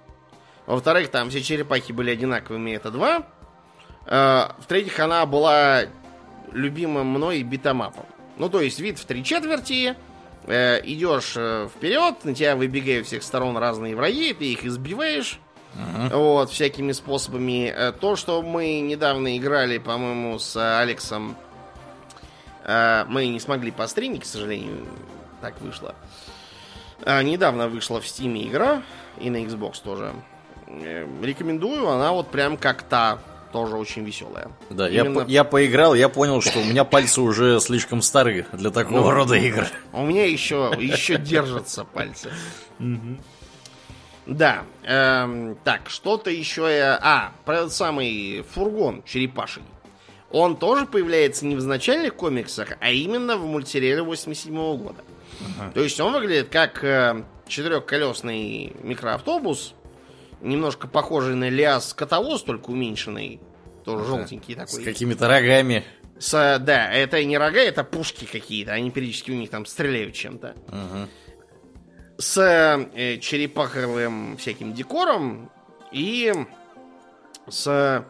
Во-вторых, 0.67 1.11
там 1.11 1.29
все 1.31 1.43
черепахи 1.43 1.93
были 1.93 2.11
одинаковыми, 2.11 2.71
это 2.73 2.91
два. 2.91 3.27
Э, 4.07 4.49
В-третьих, 4.59 4.99
она 5.01 5.25
была 5.27 5.83
любимым 6.53 7.07
мной 7.09 7.43
битомапом. 7.43 8.07
Ну, 8.37 8.49
то 8.49 8.61
есть 8.61 8.81
вид 8.81 8.99
в 8.99 9.05
три 9.05 9.23
четверти, 9.23 9.97
э, 10.47 10.81
идешь 10.85 11.35
э, 11.37 11.69
вперед, 11.75 12.25
на 12.25 12.35
тебя 12.35 12.57
выбегают 12.57 13.07
всех 13.07 13.23
сторон 13.23 13.57
разные 13.57 13.97
враги, 13.97 14.33
ты 14.33 14.53
их 14.53 14.65
избиваешь. 14.65 15.39
Вот, 16.13 16.51
всякими 16.51 16.93
способами. 16.93 17.73
Э, 17.75 17.93
То, 17.93 18.15
что 18.17 18.43
мы 18.43 18.81
недавно 18.81 19.37
играли, 19.37 19.79
по-моему, 19.79 20.39
с 20.39 20.55
э, 20.57 20.79
Алексом, 20.79 21.37
э, 22.65 23.05
мы 23.09 23.27
не 23.27 23.41
смогли 23.41 23.71
постримить, 23.73 24.23
к 24.23 24.27
сожалению, 24.27 24.87
так 25.41 25.61
вышло. 25.61 25.95
А, 27.05 27.23
Недавно 27.23 27.69
вышла 27.69 28.01
в 28.01 28.05
Steam 28.05 28.49
игра, 28.49 28.83
и 29.19 29.31
на 29.31 29.39
Xbox 29.39 29.83
тоже. 29.83 30.13
Э, 30.69 31.07
Рекомендую, 31.23 31.89
она 31.89 32.13
вот 32.13 32.29
прям 32.31 32.57
как 32.57 32.83
та, 32.83 33.19
тоже 33.55 33.77
очень 33.77 34.05
веселая. 34.05 34.51
Да, 34.69 34.89
я, 34.89 35.03
Именно- 35.03 35.25
по- 35.25 35.29
я 35.31 35.45
поиграл, 35.45 35.95
я 35.95 36.09
понял, 36.09 36.41
что 36.43 36.59
у 36.59 36.65
меня 36.65 36.85
пальцы 36.95 37.21
уже 37.21 37.61
слишком 37.61 38.03
стары 38.03 38.47
для 38.53 38.71
такого 38.71 38.99
Ну, 38.99 39.11
рода 39.13 39.37
игр. 39.37 39.65
У 39.93 40.03
меня 40.05 40.27
еще, 40.27 40.73
еще 40.77 41.17
держатся 41.19 41.85
пальцы. 41.85 42.31
Да. 44.27 44.65
эм, 44.83 45.57
так, 45.65 45.83
что-то 45.89 46.31
еще 46.31 46.63
я... 46.63 46.99
А, 47.01 47.33
про 47.45 47.59
этот 47.59 47.73
самый 47.73 48.45
фургон 48.53 49.03
черепаший. 49.05 49.63
Он 50.31 50.57
тоже 50.57 50.87
появляется 50.87 51.47
не 51.47 51.55
в 51.55 51.65
начальных 51.65 52.15
комиксах, 52.17 52.71
а 52.81 52.91
именно 52.91 53.37
в 53.37 53.47
мультсериале 53.47 54.03
87 54.03 54.53
года. 54.79 55.05
То 55.75 55.81
есть 55.81 56.01
он 56.01 56.13
выглядит 56.13 56.49
как 56.49 56.83
э, 56.83 57.23
четырехколесный 57.47 58.73
микроавтобус, 58.83 59.75
немножко 60.45 60.87
похожий 60.87 61.35
на 61.35 61.49
Лиас 61.49 61.95
Котовоз, 61.95 62.43
только 62.43 62.71
уменьшенный. 62.71 63.41
Тоже 63.85 64.05
желтенький 64.05 64.55
С 64.55 64.57
такой. 64.57 64.85
какими-то 64.85 65.29
рогами. 65.29 65.85
С, 66.19 66.59
да, 66.61 66.91
это 66.93 67.23
не 67.25 67.37
рога, 67.37 67.61
это 67.61 67.85
пушки 67.85 68.25
какие-то. 68.25 68.73
Они 68.73 68.91
периодически 68.91 69.31
у 69.31 69.35
них 69.35 69.51
там 69.51 69.67
стреляют 69.67 70.15
чем-то. 70.15 70.55
С 72.19 72.39
э, 72.95 73.19
черепаховым 73.19 74.37
всяким 74.37 74.73
декором 74.73 75.51
и 75.91 76.33
с 77.49 78.05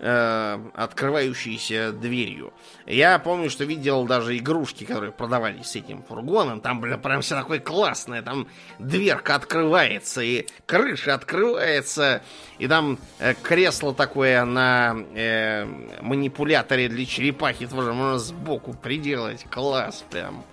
открывающейся 0.00 1.92
дверью. 1.92 2.52
Я 2.86 3.18
помню, 3.18 3.50
что 3.50 3.64
видел 3.64 4.04
даже 4.04 4.36
игрушки, 4.38 4.84
которые 4.84 5.12
продавались 5.12 5.66
с 5.66 5.76
этим 5.76 6.02
фургоном. 6.02 6.60
Там, 6.60 6.80
бля, 6.80 6.96
прям 6.96 7.20
все 7.20 7.34
такое 7.34 7.58
классное. 7.58 8.22
Там 8.22 8.48
дверка 8.78 9.34
открывается, 9.34 10.22
и 10.22 10.46
крыша 10.66 11.14
открывается, 11.14 12.22
и 12.58 12.66
там 12.66 12.98
э, 13.18 13.34
кресло 13.34 13.94
такое 13.94 14.44
на 14.44 14.96
э, 15.14 15.66
манипуляторе 16.00 16.88
для 16.88 17.04
черепахи 17.04 17.66
тоже 17.66 17.92
можно 17.92 18.18
сбоку 18.18 18.72
приделать. 18.72 19.44
Класс 19.50 20.04
прям. 20.10 20.44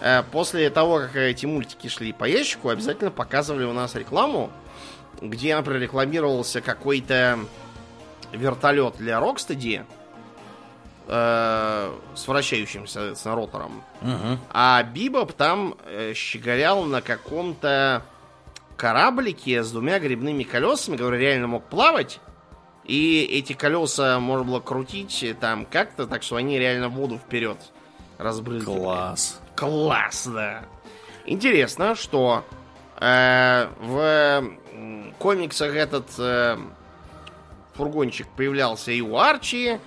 Э, 0.00 0.22
После 0.30 0.70
того, 0.70 0.98
как 1.00 1.16
эти 1.16 1.46
мультики 1.46 1.88
шли 1.88 2.12
по 2.12 2.24
ящику, 2.24 2.68
обязательно 2.68 3.10
показывали 3.10 3.64
у 3.64 3.72
нас 3.72 3.94
рекламу, 3.96 4.50
где, 5.20 5.56
например, 5.56 5.82
рекламировался 5.82 6.60
какой-то 6.60 7.40
вертолет 8.32 8.96
для 8.98 9.20
Рокстеди 9.20 9.84
э, 11.06 11.92
с 12.14 12.28
вращающимся, 12.28 12.94
соответственно, 12.94 13.34
ротором. 13.36 13.82
Мгм. 14.00 14.38
А 14.50 14.82
Бибоп 14.82 15.32
там 15.32 15.74
э, 15.86 16.12
щеголял 16.14 16.84
на 16.84 17.00
каком-то 17.00 18.02
кораблике 18.76 19.62
с 19.62 19.72
двумя 19.72 19.98
грибными 19.98 20.44
колесами, 20.44 20.96
который 20.96 21.20
реально 21.20 21.48
мог 21.48 21.64
плавать. 21.64 22.20
И 22.84 23.28
эти 23.30 23.52
колеса 23.52 24.18
можно 24.18 24.44
было 24.44 24.60
крутить 24.60 25.22
э, 25.22 25.34
там 25.34 25.66
как-то, 25.66 26.06
так 26.06 26.22
что 26.22 26.36
они 26.36 26.58
реально 26.58 26.88
воду 26.88 27.18
вперед 27.18 27.58
разбрызгивали. 28.18 28.78
Класс. 28.78 29.40
Класс, 29.56 30.26
да. 30.26 30.64
Интересно, 31.26 31.94
что 31.94 32.44
э, 33.00 33.68
в 33.80 34.44
комиксах 35.18 35.74
этот 35.74 36.06
э, 36.18 36.56
фургончик 37.78 38.26
появлялся 38.36 38.90
и 38.90 39.00
у 39.00 39.16
Арчи, 39.16 39.78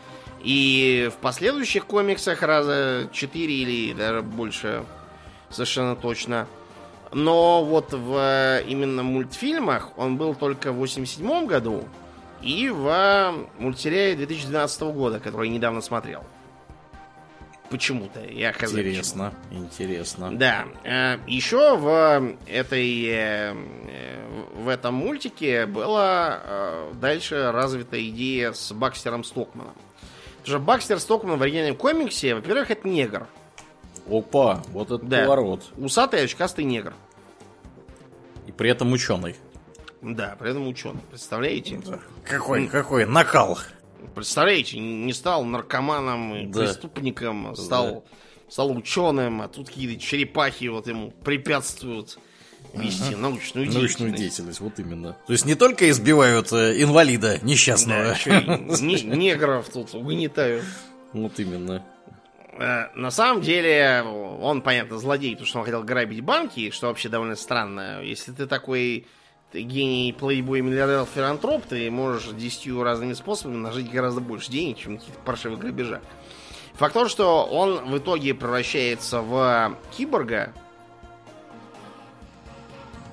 и 0.41 1.11
в 1.13 1.17
последующих 1.17 1.85
комиксах 1.85 2.41
раза 2.41 3.09
4 3.11 3.53
или 3.53 3.93
даже 3.93 4.21
больше, 4.21 4.85
совершенно 5.49 5.95
точно. 5.95 6.47
Но 7.11 7.65
вот 7.65 7.91
в 7.91 8.15
э, 8.15 8.63
именно 8.65 9.03
мультфильмах 9.03 9.89
он 9.97 10.15
был 10.15 10.33
только 10.33 10.71
в 10.71 10.77
87 10.77 11.45
году 11.45 11.83
и 12.41 12.69
в 12.69 13.33
мультсериале 13.59 14.15
2012 14.15 14.81
года, 14.83 15.19
который 15.19 15.49
я 15.49 15.53
недавно 15.53 15.81
смотрел. 15.81 16.23
Почему-то. 17.71 18.19
Я 18.25 18.51
хз 18.51 18.59
почему. 18.59 18.79
Интересно, 18.81 19.33
интересно. 19.49 20.37
Да. 20.37 20.65
э, 20.83 21.17
Еще 21.25 21.77
в 21.77 22.35
этой 22.47 23.05
э, 23.07 23.53
в 24.55 24.67
этом 24.67 24.93
мультике 24.95 25.65
была 25.65 26.41
э, 26.43 26.91
дальше 26.95 27.51
развита 27.51 27.97
идея 28.09 28.51
с 28.51 28.71
Бакстером 28.73 29.23
Стокманом. 29.23 29.73
Потому 30.39 30.57
что 30.57 30.59
Бакстер 30.59 30.99
Стокман 30.99 31.37
в 31.37 31.41
оригинальном 31.43 31.77
комиксе, 31.77 32.35
во-первых, 32.35 32.71
это 32.71 32.87
негр. 32.87 33.27
Опа, 34.09 34.61
вот 34.69 34.91
это 34.91 35.05
Да. 35.05 35.21
поворот. 35.23 35.63
Усатый 35.77 36.23
очкастый 36.23 36.65
негр. 36.65 36.93
И 38.47 38.51
при 38.51 38.69
этом 38.69 38.91
ученый. 38.91 39.35
Да, 40.01 40.35
при 40.39 40.49
этом 40.49 40.67
ученый. 40.67 41.01
Представляете? 41.11 41.79
Какой, 42.25 42.67
какой 42.67 43.05
накал. 43.05 43.59
Представляете, 44.15 44.79
не 44.79 45.13
стал 45.13 45.43
наркоманом 45.45 46.35
и 46.35 46.45
Да. 46.47 46.59
преступником, 46.61 47.47
а 47.47 47.55
стал, 47.55 48.03
стал 48.49 48.71
ученым, 48.75 49.41
а 49.41 49.47
тут 49.47 49.67
какие-то 49.69 50.01
черепахи 50.01 50.65
вот 50.65 50.87
ему 50.87 51.11
препятствуют 51.23 52.17
вести 52.73 53.15
научную 53.15 53.65
деятельность. 53.67 53.75
Научную 53.99 54.11
деятельность, 54.13 54.59
вот 54.61 54.79
именно. 54.79 55.17
То 55.27 55.33
есть 55.33 55.45
не 55.45 55.55
только 55.55 55.89
избивают 55.89 56.51
э, 56.53 56.81
инвалида 56.81 57.39
Да, 57.41 57.45
несчастного. 57.45 58.11
ещё 58.11 58.39
и 58.39 58.81
не- 58.81 59.01
негров 59.17 59.69
тут 59.69 59.93
угнетают. 59.93 60.63
Вот 61.13 61.39
именно. 61.39 61.85
Э, 62.59 62.87
На 62.95 63.11
самом 63.11 63.41
деле, 63.41 64.03
он, 64.03 64.61
понятно, 64.61 64.97
злодей, 64.99 65.31
потому 65.31 65.47
что 65.47 65.59
он 65.59 65.65
хотел 65.65 65.83
грабить 65.83 66.21
банки, 66.21 66.69
что 66.71 66.87
вообще 66.87 67.09
довольно 67.09 67.35
странно. 67.35 68.01
Если 68.03 68.31
ты 68.31 68.45
такой 68.47 69.05
ты 69.51 69.63
гений, 69.63 70.13
плейбой, 70.13 70.61
миллиардер, 70.61 71.05
филантроп, 71.05 71.65
ты 71.65 71.91
можешь 71.91 72.31
десятью 72.33 72.83
разными 72.83 73.13
способами 73.13 73.57
нажить 73.57 73.91
гораздо 73.91 74.21
больше 74.21 74.49
денег, 74.51 74.77
чем 74.77 74.93
на 74.93 74.99
каких-то 74.99 75.19
паршивых 75.21 75.59
грабежах. 75.59 76.01
Факт 76.75 76.93
то, 76.93 77.09
что 77.09 77.45
он 77.45 77.91
в 77.91 77.97
итоге 77.97 78.33
превращается 78.33 79.21
в 79.21 79.75
киборга. 79.95 80.53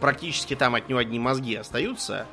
Практически 0.01 0.55
там 0.55 0.76
от 0.76 0.89
него 0.89 1.01
одни 1.01 1.18
мозги 1.18 1.57
остаются. 1.57 2.26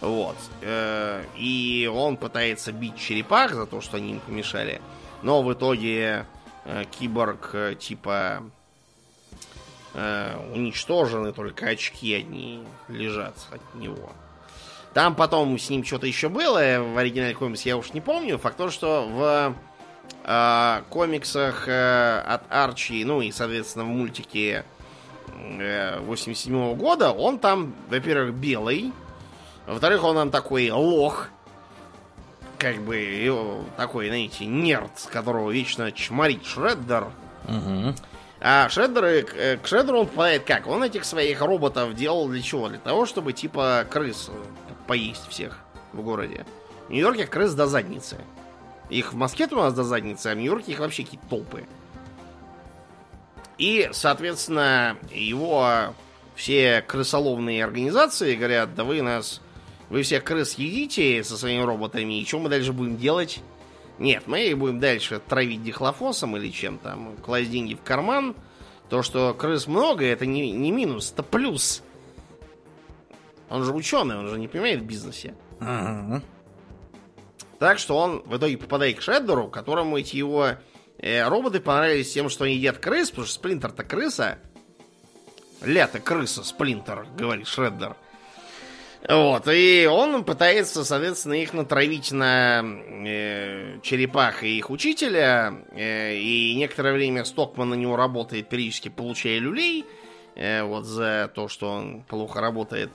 Вот. 0.00 0.36
Э, 0.62 1.22
И 1.36 1.90
он 1.92 2.16
пытается 2.16 2.72
бить 2.72 2.96
черепах 2.96 3.52
за 3.52 3.66
то, 3.66 3.82
что 3.82 3.98
они 3.98 4.12
им 4.12 4.20
помешали. 4.20 4.80
Но 5.22 5.42
в 5.42 5.52
итоге 5.52 6.24
э, 6.64 6.84
киборг 6.98 7.50
э, 7.52 7.74
типа 7.78 8.42
э, 9.94 10.36
уничтожен, 10.54 11.26
и 11.26 11.32
только 11.32 11.66
очки 11.66 12.14
одни 12.14 12.64
лежат 12.88 13.34
от 13.50 13.74
него. 13.74 14.12
Там 14.94 15.14
потом 15.14 15.58
с 15.58 15.70
ним 15.70 15.84
что-то 15.84 16.06
еще 16.06 16.28
было 16.28 16.58
э, 16.58 16.80
в 16.80 16.96
оригинальной 16.96 17.34
комиксе, 17.34 17.70
я 17.70 17.76
уж 17.76 17.92
не 17.92 18.00
помню. 18.00 18.38
Факт 18.38 18.56
то, 18.56 18.70
что 18.70 19.06
в 19.06 19.54
э, 20.24 20.82
комиксах 20.88 21.68
э, 21.68 22.20
от 22.20 22.42
Арчи, 22.50 23.04
ну 23.04 23.20
и, 23.20 23.30
соответственно, 23.30 23.84
в 23.84 23.88
мультике 23.88 24.64
э, 25.58 26.00
87 26.00 26.74
года, 26.74 27.12
он 27.12 27.38
там, 27.38 27.74
во-первых, 27.88 28.34
белый, 28.34 28.92
во-вторых, 29.66 30.02
он 30.04 30.16
там 30.16 30.30
такой 30.30 30.70
лох, 30.70 31.28
как 32.58 32.80
бы 32.82 33.64
такой, 33.76 34.08
знаете, 34.08 34.46
нерд, 34.46 34.90
которого 35.12 35.50
вечно 35.50 35.92
чморит 35.92 36.44
Шреддер. 36.44 37.08
Мгм. 37.46 37.94
А 38.40 38.68
Шреддеры, 38.68 39.26
э, 39.34 39.56
к 39.56 39.66
Шреддеру 39.66 40.00
он 40.00 40.06
попадает 40.06 40.44
как? 40.44 40.66
Он 40.66 40.82
этих 40.84 41.04
своих 41.04 41.40
роботов 41.40 41.94
делал 41.94 42.28
для 42.28 42.40
чего? 42.40 42.68
Для 42.68 42.78
того, 42.78 43.04
чтобы 43.04 43.32
типа 43.32 43.86
крыс 43.90 44.30
э, 44.32 44.32
поесть 44.86 45.28
всех 45.28 45.58
в 45.92 46.02
городе. 46.02 46.46
В 46.88 46.92
Нью-Йорке 46.92 47.26
крыс 47.26 47.54
до 47.54 47.66
задницы. 47.66 48.16
Их 48.90 49.12
в 49.12 49.16
Москве 49.16 49.48
у 49.50 49.56
нас 49.56 49.74
до 49.74 49.82
задницы, 49.82 50.28
а 50.28 50.34
в 50.34 50.38
Нью-Йорке 50.38 50.72
их 50.72 50.78
вообще 50.78 51.02
какие-то 51.02 51.26
толпы. 51.26 51.66
И, 53.58 53.88
соответственно, 53.92 54.96
его 55.12 55.94
все 56.36 56.82
крысоловные 56.86 57.64
организации 57.64 58.36
говорят, 58.36 58.74
да 58.76 58.84
вы 58.84 59.02
нас, 59.02 59.40
вы 59.90 60.02
всех 60.02 60.22
крыс 60.22 60.54
едите 60.54 61.24
со 61.24 61.36
своими 61.36 61.62
роботами, 61.62 62.20
и 62.20 62.24
что 62.24 62.38
мы 62.38 62.48
дальше 62.48 62.72
будем 62.72 62.96
делать? 62.96 63.40
Нет, 63.98 64.24
мы 64.26 64.46
их 64.46 64.58
будем 64.58 64.78
дальше 64.78 65.20
травить 65.20 65.62
дихлофосом 65.62 66.36
или 66.36 66.50
чем 66.50 66.78
там, 66.78 67.16
класть 67.16 67.50
деньги 67.50 67.74
в 67.74 67.82
карман. 67.82 68.36
То, 68.88 69.02
что 69.02 69.34
крыс 69.34 69.66
много, 69.66 70.04
это 70.04 70.24
не, 70.24 70.52
не 70.52 70.70
минус, 70.70 71.12
это 71.12 71.22
плюс. 71.22 71.82
Он 73.50 73.64
же 73.64 73.72
ученый, 73.72 74.16
он 74.16 74.28
же 74.28 74.38
не 74.38 74.48
понимает 74.48 74.80
в 74.80 74.84
бизнесе. 74.84 75.34
Ага. 75.60 76.22
Так 77.58 77.78
что 77.78 77.96
он 77.96 78.22
в 78.24 78.36
итоге 78.36 78.56
попадает 78.56 78.98
к 78.98 79.02
Шреддеру, 79.02 79.48
которому 79.48 79.98
эти 79.98 80.16
его 80.16 80.50
э, 80.98 81.28
роботы 81.28 81.60
понравились 81.60 82.12
тем, 82.12 82.28
что 82.28 82.44
они 82.44 82.54
едят 82.54 82.78
крыс, 82.78 83.10
потому 83.10 83.26
что 83.26 83.34
Сплинтер-то 83.34 83.82
крыса. 83.82 84.38
Лято 85.62 85.98
крыса, 85.98 86.44
Сплинтер, 86.44 87.08
говорит 87.16 87.48
Шреддер. 87.48 87.96
Вот, 89.08 89.48
и 89.48 89.88
он 89.90 90.22
пытается, 90.22 90.84
соответственно, 90.84 91.32
их 91.32 91.54
натравить 91.54 92.12
на 92.12 92.62
э, 92.62 93.78
черепах 93.82 94.44
и 94.44 94.58
их 94.58 94.68
учителя. 94.68 95.54
Э, 95.72 96.14
и 96.14 96.54
некоторое 96.54 96.92
время 96.92 97.24
Стокман 97.24 97.70
на 97.70 97.74
него 97.74 97.96
работает, 97.96 98.50
периодически 98.50 98.90
получая 98.90 99.38
люлей. 99.38 99.86
Э, 100.34 100.62
вот 100.62 100.84
за 100.84 101.30
то, 101.34 101.48
что 101.48 101.70
он 101.70 102.02
плохо 102.02 102.42
работает. 102.42 102.90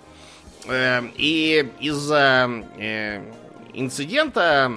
Э, 0.67 1.01
и 1.15 1.67
из-за 1.79 2.47
э, 2.77 3.21
инцидента 3.73 4.71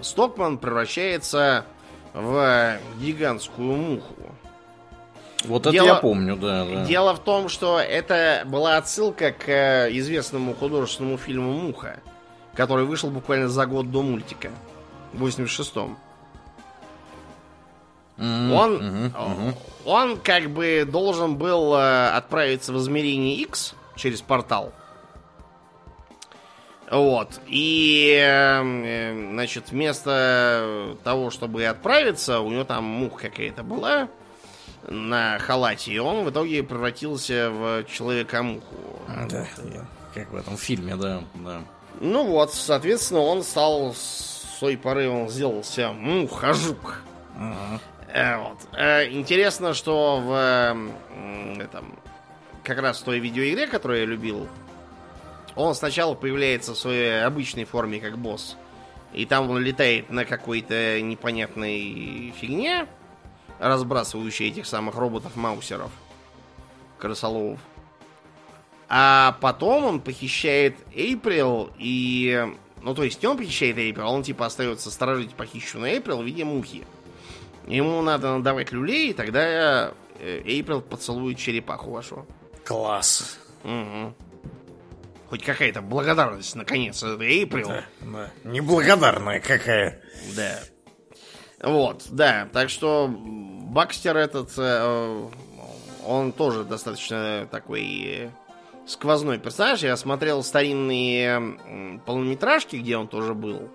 Стокман 0.00 0.58
превращается 0.58 1.64
в 2.12 2.78
гигантскую 3.00 3.76
муху. 3.76 4.33
Вот 5.44 5.62
это 5.62 5.72
Дело- 5.72 5.86
я 5.86 5.94
помню, 5.96 6.36
да, 6.36 6.64
да. 6.64 6.84
Дело 6.84 7.14
в 7.14 7.18
том, 7.20 7.48
что 7.48 7.78
это 7.78 8.42
была 8.46 8.76
отсылка 8.76 9.32
к 9.32 9.48
э, 9.48 9.88
известному 9.98 10.54
художественному 10.54 11.18
фильму 11.18 11.52
«Муха», 11.52 12.00
который 12.54 12.84
вышел 12.84 13.10
буквально 13.10 13.48
за 13.48 13.66
год 13.66 13.90
до 13.90 14.02
мультика, 14.02 14.50
в 15.12 15.24
86-м. 15.24 15.96
Мгм, 18.16 18.52
Он, 18.52 18.76
мгм. 18.76 19.54
он 19.84 20.16
как 20.18 20.48
бы 20.50 20.86
должен 20.88 21.36
был 21.36 21.74
э, 21.74 22.08
отправиться 22.10 22.72
в 22.72 22.78
измерение 22.78 23.34
X 23.36 23.74
через 23.96 24.20
портал. 24.22 24.72
Вот. 26.90 27.40
И, 27.48 28.14
э, 28.16 28.62
э, 28.62 29.28
значит, 29.32 29.70
вместо 29.70 30.96
того, 31.02 31.30
чтобы 31.30 31.64
отправиться, 31.66 32.40
у 32.40 32.50
него 32.50 32.64
там 32.64 32.84
муха 32.84 33.30
какая-то 33.30 33.62
была 33.64 34.08
на 34.88 35.38
халате, 35.38 35.92
и 35.92 35.98
он 35.98 36.24
в 36.24 36.30
итоге 36.30 36.62
превратился 36.62 37.50
в 37.50 37.84
человека-муху. 37.84 39.00
Да, 39.28 39.46
как 40.14 40.30
в 40.30 40.36
этом 40.36 40.56
фильме, 40.56 40.96
да, 40.96 41.22
да. 41.34 41.62
Ну 42.00 42.24
вот, 42.26 42.52
соответственно, 42.54 43.20
он 43.20 43.42
стал 43.42 43.94
с 43.94 44.56
той 44.60 44.76
поры, 44.76 45.08
он 45.08 45.28
сделался 45.28 45.92
мухожук. 45.92 47.02
Ага. 47.36 47.80
Э, 48.08 48.38
вот. 48.38 48.58
Э, 48.72 49.08
Интересно, 49.10 49.74
что 49.74 50.20
в 50.20 50.32
м, 50.32 51.60
этом, 51.60 51.98
как 52.62 52.78
раз 52.78 53.00
в 53.00 53.04
той 53.04 53.18
видеоигре, 53.18 53.66
которую 53.66 54.00
я 54.00 54.06
любил, 54.06 54.48
он 55.56 55.74
сначала 55.74 56.14
появляется 56.14 56.74
в 56.74 56.78
своей 56.78 57.24
обычной 57.24 57.64
форме, 57.64 58.00
как 58.00 58.18
босс. 58.18 58.56
И 59.12 59.26
там 59.26 59.50
он 59.50 59.58
летает 59.58 60.10
на 60.10 60.24
какой-то 60.24 61.00
непонятной 61.00 62.32
фигне, 62.40 62.86
разбрасывающей 63.58 64.48
этих 64.48 64.66
самых 64.66 64.94
роботов-маусеров, 64.96 65.90
крысоловов. 66.98 67.60
А 68.88 69.36
потом 69.40 69.84
он 69.84 70.00
похищает 70.00 70.76
Эйприл 70.94 71.70
и... 71.78 72.46
Ну, 72.82 72.94
то 72.94 73.02
есть 73.02 73.22
не 73.22 73.28
он 73.28 73.38
похищает 73.38 73.78
Эйприл, 73.78 74.08
он 74.08 74.22
типа 74.22 74.46
остается 74.46 74.90
сторожить 74.90 75.34
похищенную 75.34 75.94
Эйприл 75.94 76.22
в 76.22 76.24
виде 76.24 76.44
мухи. 76.44 76.84
Ему 77.66 78.02
надо 78.02 78.36
надавать 78.36 78.72
люлей, 78.72 79.10
и 79.10 79.14
тогда 79.14 79.92
э, 80.18 80.42
Эйприл 80.44 80.82
поцелует 80.82 81.38
черепаху 81.38 81.90
вашу. 81.90 82.26
Класс. 82.64 83.38
Мгм. 83.62 84.14
Хоть 85.30 85.42
какая-то 85.42 85.80
благодарность, 85.80 86.54
наконец, 86.54 87.02
Эйприл. 87.02 87.68
Да, 87.68 87.84
да. 88.02 88.30
Неблагодарная 88.44 89.40
какая. 89.40 90.02
Да. 90.36 90.60
Вот, 91.62 92.06
да. 92.10 92.48
Так 92.52 92.70
что 92.70 93.08
Бакстер 93.08 94.16
этот, 94.16 94.52
э, 94.56 95.28
он 96.06 96.32
тоже 96.32 96.64
достаточно 96.64 97.48
такой 97.50 98.04
э, 98.04 98.30
сквозной 98.86 99.38
персонаж. 99.38 99.82
Я 99.82 99.96
смотрел 99.96 100.42
старинные 100.42 102.00
полнометражки, 102.04 102.76
где 102.76 102.96
он 102.96 103.08
тоже 103.08 103.34
был. 103.34 103.68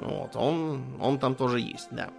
Вот, 0.00 0.36
он, 0.36 0.84
он 1.00 1.18
там 1.18 1.34
тоже 1.34 1.60
есть, 1.60 1.88
да. 1.90 2.10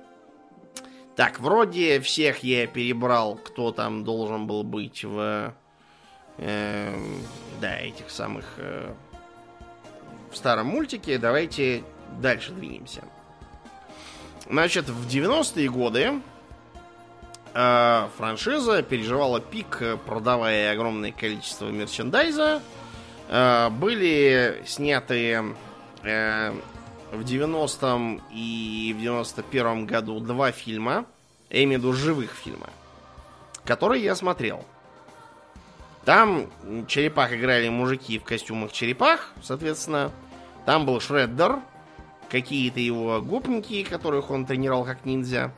Так, 1.16 1.40
вроде 1.40 2.00
всех 2.00 2.44
я 2.44 2.68
перебрал, 2.68 3.36
кто 3.36 3.72
там 3.72 4.04
должен 4.04 4.48
был 4.48 4.64
быть 4.64 5.04
в... 5.04 5.54
э, 6.38 6.96
да, 7.60 7.78
этих 7.80 8.10
самых... 8.10 8.46
э, 8.58 8.94
в 10.32 10.38
старом 10.38 10.68
мультике. 10.68 11.18
Давайте 11.18 11.84
дальше 12.22 12.52
двинемся. 12.52 13.02
Значит, 14.50 14.90
в 14.90 15.08
90-е 15.08 15.70
годы 15.70 16.22
э, 17.54 18.08
франшиза 18.18 18.82
переживала 18.82 19.40
пик, 19.40 19.78
э, 19.82 19.96
продавая 19.98 20.72
огромное 20.72 21.12
количество 21.12 21.68
мерчендайза. 21.68 22.62
Э, 23.28 23.70
были 23.70 24.64
сняты 24.66 25.54
э, 26.04 26.54
в 27.12 27.22
90-м 27.22 28.24
и 28.32 28.96
в 28.98 29.02
91-м 29.04 29.86
году 29.86 30.20
два 30.20 30.52
фильма, 30.52 31.06
я 31.52 31.64
имею 31.64 31.80
в 31.80 31.84
виду 31.84 31.94
живых 31.94 32.32
фильма, 32.32 32.70
которые 33.66 34.04
я 34.04 34.16
смотрел. 34.16 34.66
Там 36.06 36.48
черепах 36.88 37.34
играли 37.34 37.70
мужики 37.70 38.18
в 38.18 38.24
костюмах 38.24 38.72
черепах, 38.72 39.32
соответственно. 39.44 40.12
Там 40.66 40.88
был 40.88 41.00
Шреддер, 41.00 41.60
какие-то 42.30 42.80
его 42.80 43.22
гопники, 43.22 43.84
которых 43.84 44.32
он 44.32 44.46
тренировал 44.46 44.86
как 44.86 45.06
ниндзя. 45.06 45.52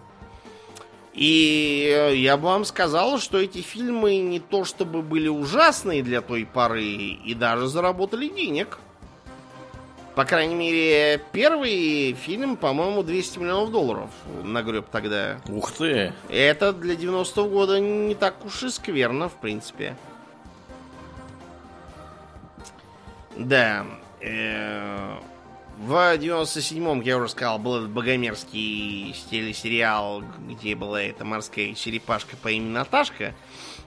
И 1.14 1.94
э, 1.94 2.16
я 2.16 2.38
бы 2.38 2.44
вам 2.44 2.64
сказал, 2.64 3.20
что 3.20 3.38
эти 3.38 3.60
фильмы 3.62 4.18
не 4.18 4.40
то 4.40 4.64
чтобы 4.64 5.02
были 5.02 5.28
ужасные 5.28 6.04
для 6.04 6.22
той 6.22 6.46
поры, 6.46 6.84
и 6.84 7.34
даже 7.34 7.68
заработали 7.68 8.30
денег. 8.30 8.80
По 10.16 10.26
крайней 10.26 10.56
мере, 10.56 11.22
первый 11.32 12.14
фильм, 12.14 12.58
по-моему, 12.58 13.02
200 13.02 13.40
миллионов 13.40 13.72
долларов 13.72 14.10
нагреб 14.44 14.88
тогда. 14.92 15.40
Ух 15.48 15.72
ты. 15.72 16.14
Это 16.30 16.74
для 16.74 16.96
90-го 16.96 17.48
года 17.48 17.80
не 17.80 18.16
так 18.16 18.46
уж 18.46 18.64
и 18.64 18.70
скверно, 18.70 19.30
в 19.30 19.36
принципе. 19.36 19.96
Да. 23.38 23.86
э, 24.20 25.18
В 25.82 26.16
97-м, 26.16 27.02
я 27.02 27.18
уже 27.18 27.30
сказал, 27.30 27.58
был 27.58 27.78
этот 27.78 27.90
богомерзкий 27.90 29.16
телесериал, 29.32 30.22
где 30.48 30.76
была 30.76 31.02
эта 31.02 31.26
морская 31.26 31.74
черепашка 31.74 32.38
по 32.38 32.50
имени 32.50 32.70
Наташка. 32.70 33.34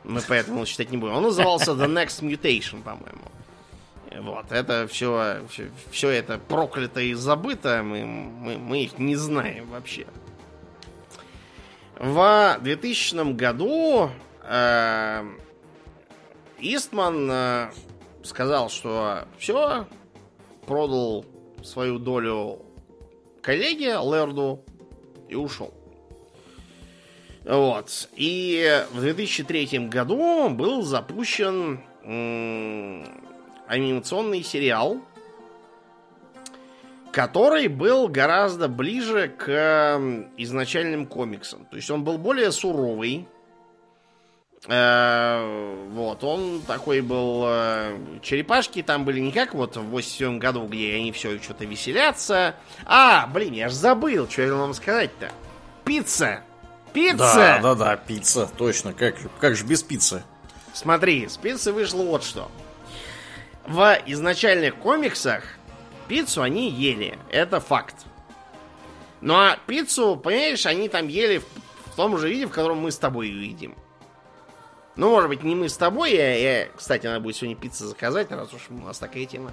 Мы 0.03 0.21
поэтому 0.27 0.67
читать 0.67 0.91
не 0.91 0.97
будем. 0.97 1.15
Он 1.15 1.23
назывался 1.23 1.71
The 1.71 1.87
Next 1.87 2.21
Mutation, 2.21 2.83
по-моему. 2.83 3.31
Вот, 4.25 4.51
это 4.51 4.89
все, 4.89 5.47
все, 5.49 5.71
все 5.93 6.09
это 6.11 6.39
проклято 6.39 7.01
и 7.01 7.15
забыто. 7.15 7.85
Мы, 7.85 8.05
мы, 8.05 8.59
мы 8.59 8.83
их 8.83 8.99
не 8.99 9.15
знаем 9.15 9.71
вообще. 9.71 10.09
В 11.97 12.59
2000 12.61 13.35
году 13.35 14.11
э, 14.43 15.25
Истман 16.59 17.29
э, 17.31 17.71
сказал, 18.25 18.69
что 18.69 19.29
все, 19.39 19.87
продал 20.67 21.25
свою 21.65 21.99
долю 21.99 22.61
коллеге 23.43 23.97
Лерду 24.03 24.63
и 25.29 25.35
ушел. 25.35 25.75
Вот. 27.45 28.09
И 28.15 28.85
в 28.93 29.01
2003 29.01 29.89
году 29.89 30.51
был 30.51 30.83
запущен 30.83 31.81
анимационный 33.67 34.43
сериал, 34.43 35.01
который 37.13 37.69
был 37.69 38.09
гораздо 38.09 38.69
ближе 38.69 39.29
к 39.29 40.01
изначальным 40.37 41.07
комиксам. 41.07 41.67
То 41.67 41.77
есть 41.77 41.91
он 41.91 42.05
был 42.05 42.19
более 42.19 42.53
суровый. 42.53 43.27
Э, 44.67 45.85
Вот, 45.93 46.25
он 46.25 46.63
такой 46.63 47.01
был... 47.01 47.45
э, 47.47 47.99
Черепашки 48.23 48.83
там 48.83 49.05
были 49.05 49.21
не 49.21 49.33
как 49.33 49.55
вот 49.55 49.77
в 49.77 49.83
87 49.83 50.39
году, 50.39 50.67
где 50.67 50.95
они 50.97 51.13
все 51.13 51.39
что-то 51.41 51.65
веселятся. 51.65 52.55
А, 52.85 53.27
блин, 53.27 53.53
я 53.53 53.69
ж 53.69 53.73
забыл, 53.73 54.29
что 54.29 54.43
я 54.43 54.55
вам 54.55 54.75
сказать-то. 54.75 55.31
Пицца! 55.85 56.43
Пицца! 56.93 57.19
Да, 57.19 57.59
да, 57.61 57.75
да, 57.75 57.97
пицца, 57.97 58.49
точно. 58.57 58.93
Как, 58.93 59.17
как 59.41 59.57
же 59.57 59.65
без 59.65 59.83
пиццы? 59.83 60.23
Смотри, 60.73 61.29
с 61.29 61.37
пиццы 61.37 61.73
вышло 61.73 62.03
вот 62.03 62.25
что. 62.25 62.51
В 63.67 63.99
изначальных 64.07 64.77
комиксах 64.77 65.43
пиццу 66.09 66.43
они 66.43 66.71
ели. 66.71 67.19
Это 67.31 67.61
факт. 67.61 67.97
Ну 69.21 69.35
а 69.35 69.59
пиццу, 69.67 70.17
понимаешь, 70.17 70.67
они 70.67 70.89
там 70.89 71.09
ели 71.09 71.39
в, 71.39 71.45
в 71.93 71.97
том 71.97 72.19
же 72.19 72.29
виде, 72.29 72.47
в 72.47 72.51
котором 72.51 72.79
мы 72.79 72.91
с 72.91 72.99
тобой 72.99 73.29
ее 73.29 73.49
едим. 73.49 73.75
Ну, 74.97 75.11
может 75.11 75.29
быть, 75.29 75.43
не 75.43 75.55
мы 75.55 75.69
с 75.69 75.77
тобой. 75.77 76.13
Я, 76.13 76.37
я, 76.37 76.69
кстати, 76.77 77.07
надо 77.07 77.21
будет 77.21 77.37
сегодня 77.37 77.57
пиццу 77.57 77.87
заказать, 77.87 78.31
раз 78.31 78.53
уж 78.53 78.63
у 78.71 78.75
нас 78.75 78.99
такая 78.99 79.27
тема. 79.27 79.51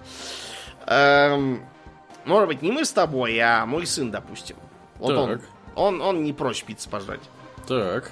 Эм, 0.85 1.65
может 2.25 2.47
быть, 2.47 2.61
не 2.61 2.71
мы 2.71 2.85
с 2.85 2.91
тобой, 2.91 3.37
а 3.39 3.65
мой 3.65 3.85
сын, 3.87 4.11
допустим. 4.11 4.55
Вот 4.99 5.17
он, 5.17 5.29
Так. 5.39 5.41
он, 5.75 6.01
он 6.01 6.23
не 6.23 6.33
прочь 6.33 6.63
пиццы 6.63 6.89
пожрать. 6.89 7.21
Так. 7.67 8.11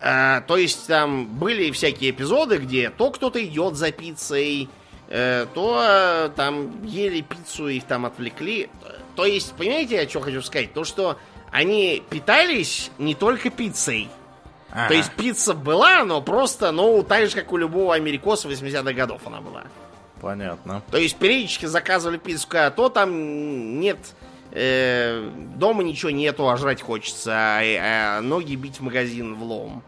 А, 0.00 0.40
то 0.42 0.56
есть 0.56 0.86
там 0.86 1.26
были 1.26 1.70
всякие 1.70 2.10
эпизоды, 2.10 2.58
где 2.58 2.90
то 2.90 3.10
кто-то 3.10 3.42
идет 3.44 3.76
за 3.76 3.92
пиццей, 3.92 4.68
э, 5.08 5.46
то 5.54 5.80
э, 5.82 6.30
там 6.34 6.84
ели 6.84 7.20
пиццу, 7.22 7.68
их 7.68 7.84
там 7.84 8.06
отвлекли. 8.06 8.68
То 9.14 9.24
есть, 9.24 9.54
понимаете, 9.54 9.94
я 9.96 10.08
что 10.08 10.20
хочу 10.20 10.42
сказать? 10.42 10.74
То, 10.74 10.84
что 10.84 11.18
они 11.50 12.02
питались 12.10 12.90
не 12.98 13.14
только 13.14 13.50
пиццей. 13.50 14.08
То 14.88 14.94
есть 14.94 15.12
пицца 15.12 15.54
была, 15.54 16.04
но 16.04 16.20
просто, 16.20 16.70
ну, 16.72 17.02
так 17.02 17.28
же, 17.28 17.34
как 17.34 17.52
у 17.52 17.56
любого 17.56 17.94
америкоса 17.94 18.48
80-х 18.48 18.92
годов 18.92 19.22
она 19.24 19.40
была. 19.40 19.64
Понятно. 20.20 20.82
То 20.90 20.98
есть 20.98 21.16
периодически 21.16 21.66
заказывали 21.66 22.18
пиццу, 22.18 22.48
а 22.52 22.70
то 22.70 22.88
там 22.88 23.80
нет... 23.80 23.98
э, 24.52 25.30
дома 25.56 25.82
ничего 25.82 26.10
нету, 26.10 26.48
а 26.48 26.56
жрать 26.56 26.80
хочется, 26.82 27.32
а, 27.32 27.60
а 27.62 28.20
ноги 28.20 28.54
бить 28.54 28.80
в 28.80 28.82
магазин 28.82 29.34
в 29.34 29.42
лом. 29.42 29.82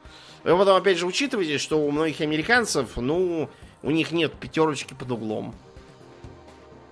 Вы 0.45 0.57
потом, 0.57 0.77
опять 0.77 0.99
же, 0.99 1.07
учитывайте, 1.07 1.59
что 1.59 1.79
у 1.79 1.91
многих 1.91 2.21
американцев, 2.21 2.97
ну, 2.97 3.49
у 3.83 3.91
них 3.91 4.13
нет 4.13 4.33
пятерочки 4.35 4.95
под 4.95 5.11
углом. 5.11 5.55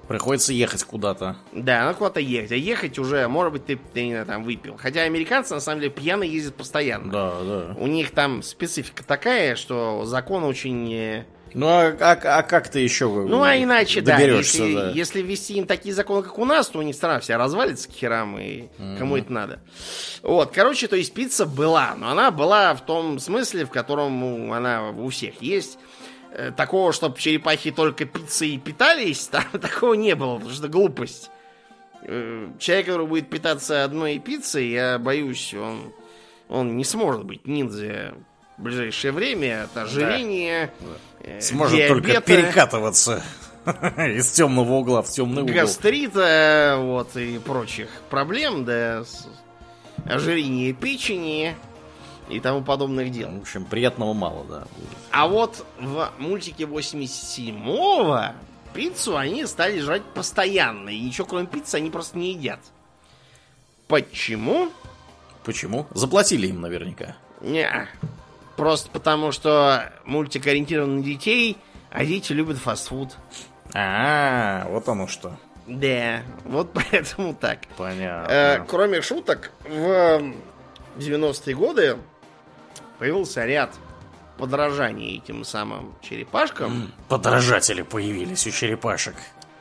Приходится 0.09 0.52
ехать 0.52 0.84
куда-то. 0.84 1.36
Да, 1.52 1.84
надо 1.84 1.94
куда-то 1.98 2.20
ехать. 2.20 2.52
А 2.52 2.57
ехать 2.57 2.98
уже, 2.98 3.26
может 3.28 3.52
быть, 3.52 3.66
ты, 3.66 3.76
ты 3.92 4.04
не 4.04 4.11
знаю, 4.12 4.26
там 4.26 4.44
выпил. 4.44 4.76
Хотя 4.78 5.02
американцы, 5.02 5.54
на 5.54 5.61
самом 5.61 5.80
деле, 5.80 5.92
пьяные 5.92 6.32
ездят 6.32 6.54
постоянно. 6.54 7.11
Да, 7.12 7.32
да. 7.42 7.74
У 7.78 7.86
них 7.86 8.12
там 8.12 8.42
специфика 8.42 9.02
такая, 9.04 9.57
что 9.57 10.04
закон 10.04 10.44
очень... 10.44 10.92
э, 10.94 11.24
Ну 11.54 11.66
а, 11.68 11.96
а- 12.00 12.38
а 12.38 12.42
как 12.42 12.68
ты 12.68 12.80
еще 12.80 13.09
Ну, 13.09 13.42
а 13.42 13.57
иначе, 13.57 14.00
да, 14.00 14.18
если, 14.18 14.74
да. 14.74 14.90
если 14.90 15.22
ввести 15.22 15.54
им 15.54 15.66
такие 15.66 15.94
законы, 15.94 16.22
как 16.22 16.38
у 16.38 16.44
нас, 16.44 16.68
то 16.68 16.78
у 16.78 16.82
них 16.82 16.94
страна 16.94 17.18
вся 17.20 17.36
развалится 17.38 17.88
к 17.88 17.92
херам, 17.92 18.38
и 18.38 18.68
кому 18.98 19.16
это 19.16 19.32
надо. 19.32 19.61
Вот, 20.22 20.52
короче, 20.52 20.86
то 20.86 20.96
есть 20.96 21.14
пицца 21.14 21.46
была, 21.46 21.94
но 21.96 22.11
она 22.11 22.30
была 22.30 22.74
в 22.74 22.84
том 22.84 23.18
смысле, 23.18 23.64
в 23.64 23.70
котором 23.70 24.52
она 24.52 24.90
у 24.90 25.09
всех 25.09 25.40
есть. 25.42 25.78
Э, 26.39 26.53
Такого, 26.55 26.93
чтобы 26.93 27.18
черепахи 27.18 27.70
только 27.70 28.05
пиццей 28.05 28.59
питались, 28.59 29.26
там 29.32 29.45
такого 29.53 29.95
не 29.95 30.14
было, 30.14 30.37
потому 30.37 30.53
что 30.55 30.68
глупость. 30.68 31.30
Э, 32.03 32.49
Человек, 32.59 32.87
который 32.87 33.07
будет 33.07 33.30
питаться 33.30 33.84
одной 33.84 34.18
пиццей, 34.18 34.68
я 34.70 34.99
боюсь, 34.99 35.55
он, 35.55 35.93
он 36.51 36.76
не 36.76 36.84
сможет 36.84 37.24
быть 37.24 37.47
ниндзя 37.47 38.14
в 38.59 38.62
ближайшее 38.62 39.12
время 39.12 39.64
от 39.64 39.76
ожирения, 39.78 40.70
э, 41.20 41.41
Сможет 41.41 41.89
только 41.89 42.09
диабета. 42.11 42.26
перекатываться 42.26 43.22
из 43.97 44.30
темного 44.32 44.74
угла 44.74 45.01
в 45.03 45.09
темный 45.09 45.43
угол. 45.43 45.55
гастрита, 45.55 46.76
вот, 46.80 47.16
и 47.16 47.39
прочих 47.39 47.89
проблем, 48.11 48.66
да, 48.66 49.05
ожирение 50.05 50.72
печени 50.74 51.57
и 52.29 52.41
тому 52.41 52.62
подобных 52.62 53.11
дел. 53.11 53.31
В 53.31 53.41
общем, 53.43 53.64
приятного 53.64 54.12
мало, 54.12 54.45
да. 54.45 54.64
А 55.11 55.29
вот 55.29 55.64
в 55.79 56.11
мультике 56.18 56.64
87-го 56.64 58.35
пиццу 58.74 59.16
они 59.16 59.47
стали 59.47 59.81
жрать 59.81 60.03
постоянно, 60.05 60.91
и 60.91 61.01
ничего 61.01 61.27
кроме 61.27 61.47
пиццы 61.47 61.77
они 61.77 61.91
просто 61.91 62.18
не 62.18 62.33
едят. 62.33 62.61
Почему? 63.89 64.70
Почему? 65.45 65.87
Заплатили 65.93 66.49
им 66.49 66.61
наверняка. 66.61 67.16
Не, 67.41 67.89
просто 68.57 68.91
потому 68.91 69.31
что 69.33 69.93
мультик 70.05 70.47
ориентирован 70.47 70.97
на 70.99 71.03
детей, 71.03 71.57
а 71.91 72.05
дети 72.05 72.33
любят 72.33 72.59
фастфуд. 72.59 73.16
А, 73.72 74.66
вот 74.68 74.89
оно 74.89 75.07
что. 75.07 75.37
Да, 75.66 76.22
вот 76.45 76.72
поэтому 76.91 77.35
так. 77.35 77.61
Э, 77.64 77.68
Понятно. 77.77 78.66
кроме 78.68 79.03
шуток, 79.03 79.53
в 79.64 80.33
90-е 80.97 81.55
годы 81.55 81.99
появился 82.99 83.44
ряд 83.47 83.74
подражаний 84.38 85.16
этим 85.16 85.44
самым 85.44 85.94
черепашкам. 86.03 86.92
Подражатели 87.09 87.82
появились 87.82 88.47
у 88.47 88.51
черепашек. 88.51 89.14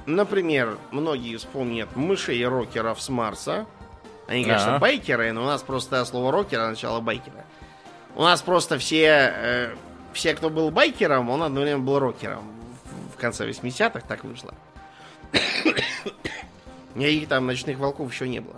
Например, 0.05 0.77
многие 0.91 1.36
вспомнят 1.38 1.95
мышей 1.95 2.45
рокеров 2.45 3.01
с 3.01 3.09
Марса. 3.09 3.65
Они, 4.27 4.43
конечно, 4.43 4.71
Ага. 4.75 4.79
байкеры, 4.79 5.31
но 5.31 5.43
у 5.43 5.45
нас 5.45 5.61
просто 5.63 6.03
слово 6.05 6.31
рокер 6.31 6.59
означало 6.59 6.99
байкера. 6.99 7.45
У 8.15 8.21
нас 8.23 8.41
просто 8.41 8.77
все, 8.79 9.05
э, 9.36 9.75
все, 10.13 10.33
кто 10.33 10.49
был 10.49 10.71
байкером, 10.71 11.29
он 11.29 11.43
одновременно 11.43 11.83
был 11.83 11.99
рокером. 11.99 12.43
В- 12.83 13.13
В 13.15 13.17
конце 13.17 13.45
80-х 13.47 14.05
так 14.07 14.23
вышло. 14.23 14.53
Никаких 16.95 17.27
там 17.27 17.45
ночных 17.45 17.77
волков 17.77 18.11
еще 18.11 18.27
не 18.27 18.39
было. 18.39 18.55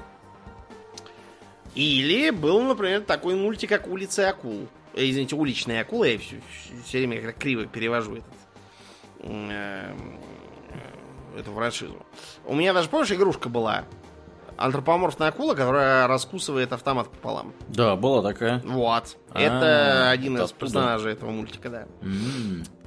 Или 1.78 2.32
был, 2.32 2.62
например, 2.62 3.02
такой 3.02 3.36
мультик, 3.36 3.70
как 3.70 3.88
«Улицы 3.88 4.22
акул». 4.22 4.68
Э, 4.96 5.08
Извините, 5.08 5.36
«Уличные 5.36 5.82
акулы». 5.82 6.10
Я 6.10 6.18
все, 6.18 6.42
все 6.86 6.98
время 6.98 7.22
как 7.22 7.38
криво 7.38 7.68
перевожу 7.68 8.16
этот, 8.16 8.34
э, 9.20 9.94
эту 11.38 11.52
франшизу. 11.54 12.04
У 12.46 12.56
меня 12.56 12.74
даже, 12.74 12.90
помнишь, 12.90 13.12
игрушка 13.12 13.48
была? 13.50 13.84
Антропоморфная 14.58 15.28
акула, 15.28 15.54
которая 15.54 16.08
раскусывает 16.08 16.74
автомат 16.74 17.12
пополам. 17.12 17.54
Да, 17.68 17.96
была 17.96 18.24
такая. 18.24 18.60
Вот. 18.66 19.16
А, 19.30 19.40
Это 19.40 20.10
один 20.10 20.36
из 20.36 20.42
оттуда. 20.46 20.60
персонажей 20.60 21.14
этого 21.14 21.30
мультика, 21.30 21.70
да. 21.70 21.88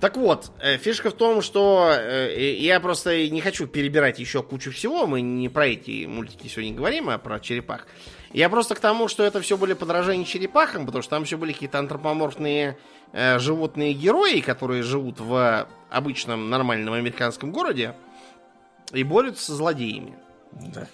Так 0.01 0.17
вот, 0.17 0.51
э, 0.61 0.79
фишка 0.79 1.11
в 1.11 1.13
том, 1.13 1.43
что 1.43 1.93
э, 1.97 2.57
я 2.57 2.81
просто 2.81 3.29
не 3.29 3.41
хочу 3.41 3.69
перебирать 3.69 4.19
еще 4.19 4.43
кучу 4.43 4.73
всего. 4.73 5.07
Мы 5.07 5.21
не 5.21 5.49
про 5.49 5.69
эти 5.69 6.07
мультики 6.07 6.49
сегодня 6.49 6.75
говорим, 6.75 7.09
а 7.09 7.19
про 7.19 7.39
черепах. 7.39 7.87
Я 8.33 8.49
просто 8.49 8.75
к 8.75 8.81
тому, 8.81 9.09
что 9.09 9.25
это 9.25 9.41
все 9.41 9.57
были 9.57 9.73
подражания 9.73 10.25
черепахам, 10.25 10.87
потому 10.87 11.03
что 11.03 11.11
там 11.11 11.25
все 11.25 11.37
были 11.37 11.53
какие-то 11.53 11.79
антропоморфные 11.79 12.79
э, 13.13 13.39
животные 13.39 13.93
герои, 13.93 14.41
которые 14.41 14.83
живут 14.83 15.19
в 15.19 15.67
обычном 15.91 16.49
нормальном 16.49 16.95
американском 16.95 17.51
городе 17.51 17.95
и 18.93 19.03
борются 19.03 19.47
со 19.47 19.55
злодеями. 19.55 20.15
да. 20.53 20.87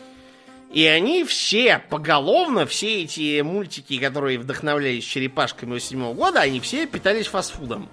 И 0.72 0.84
они 0.84 1.24
все 1.24 1.78
поголовно, 1.90 2.66
все 2.66 3.04
эти 3.04 3.40
мультики, 3.40 3.98
которые 3.98 4.38
вдохновлялись 4.38 5.04
черепашками 5.04 5.70
87 5.70 6.14
года, 6.14 6.40
они 6.40 6.60
все 6.60 6.86
питались 6.86 7.28
фастфудом. 7.28 7.88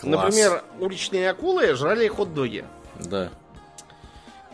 Класс. 0.00 0.24
Например, 0.24 0.64
уличные 0.78 1.30
акулы 1.30 1.74
жрали 1.74 2.06
хот-доги. 2.08 2.64
Да. 3.00 3.30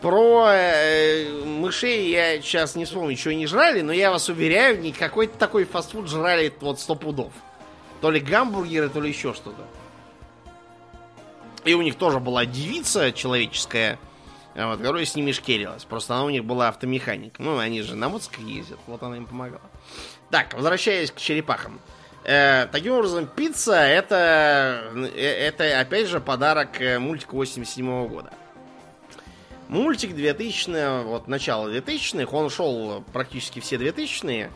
Про 0.01 0.47
э, 0.49 1.43
мышей 1.45 2.09
я 2.09 2.41
сейчас 2.41 2.75
не 2.75 2.85
вспомню, 2.85 3.15
что 3.15 3.29
они 3.29 3.45
жрали, 3.45 3.81
но 3.81 3.93
я 3.93 4.09
вас 4.09 4.29
уверяю, 4.29 4.79
не 4.81 4.91
какой-то 4.91 5.37
такой 5.37 5.65
фастфуд 5.65 6.09
жрали 6.09 6.51
вот 6.59 6.79
сто 6.79 6.95
пудов. 6.95 7.31
То 8.01 8.09
ли 8.09 8.19
гамбургеры, 8.19 8.89
то 8.89 8.99
ли 8.99 9.09
еще 9.09 9.33
что-то. 9.35 9.61
И 11.65 11.75
у 11.75 11.83
них 11.83 11.95
тоже 11.95 12.19
была 12.19 12.45
девица 12.45 13.11
человеческая, 13.11 13.99
э, 14.55 14.65
вот, 14.65 14.79
которая 14.79 15.05
с 15.05 15.15
ними 15.15 15.31
шкерилась. 15.33 15.85
Просто 15.85 16.15
она 16.15 16.25
у 16.25 16.29
них 16.31 16.45
была 16.45 16.69
автомеханик. 16.69 17.37
Ну, 17.37 17.59
они 17.59 17.83
же 17.83 17.95
на 17.95 18.09
мотоциклах 18.09 18.47
ездят, 18.47 18.79
вот 18.87 19.03
она 19.03 19.17
им 19.17 19.27
помогала. 19.27 19.61
Так, 20.31 20.55
возвращаясь 20.55 21.11
к 21.11 21.17
черепахам. 21.17 21.79
Э, 22.23 22.67
таким 22.71 22.93
образом, 22.93 23.27
пицца 23.27 23.75
это, 23.75 24.91
э, 25.15 25.47
это 25.47 25.79
опять 25.79 26.07
же 26.07 26.19
подарок 26.19 26.81
э, 26.81 26.97
мультика 26.97 27.35
87 27.35 28.07
года. 28.07 28.31
Мультик 29.71 30.13
2000 30.13 31.05
вот 31.05 31.29
начало 31.29 31.69
2000-х, 31.69 32.35
он 32.35 32.49
шел 32.49 33.05
практически 33.13 33.61
все 33.61 33.77
2000-е. 33.77 34.51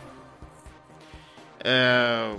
Э, 1.61 2.35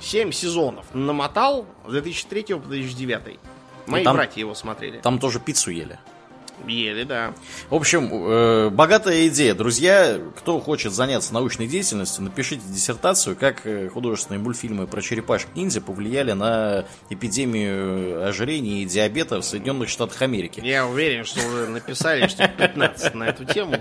7 0.00 0.30
сезонов 0.30 0.86
намотал 0.94 1.66
с 1.84 1.90
2003 1.90 2.54
по 2.54 2.68
2009. 2.68 3.40
Мои 3.88 4.04
там- 4.04 4.14
братья 4.14 4.38
его 4.38 4.54
смотрели. 4.54 5.00
Там 5.00 5.18
тоже 5.18 5.40
пиццу 5.40 5.72
ели. 5.72 5.98
Ели, 6.66 7.04
да. 7.04 7.34
В 7.70 7.74
общем, 7.74 8.08
э, 8.12 8.70
богатая 8.70 9.26
идея. 9.28 9.54
Друзья, 9.54 10.18
кто 10.36 10.60
хочет 10.60 10.92
заняться 10.92 11.34
научной 11.34 11.66
деятельностью, 11.66 12.24
напишите 12.24 12.62
диссертацию, 12.68 13.36
как 13.36 13.66
э, 13.66 13.88
художественные 13.88 14.40
мультфильмы 14.40 14.86
про 14.86 15.00
черепашек-ниндзя 15.00 15.80
повлияли 15.80 16.32
на 16.32 16.84
эпидемию 17.10 18.26
ожирения 18.26 18.82
и 18.82 18.86
диабета 18.86 19.40
в 19.40 19.44
Соединенных 19.44 19.88
Штатах 19.88 20.22
Америки. 20.22 20.60
Я 20.64 20.86
уверен, 20.86 21.24
что 21.24 21.40
уже 21.46 21.68
написали 21.68 22.26
что 22.26 22.48
15 22.48 23.14
на 23.14 23.24
эту 23.24 23.44
тему. 23.44 23.76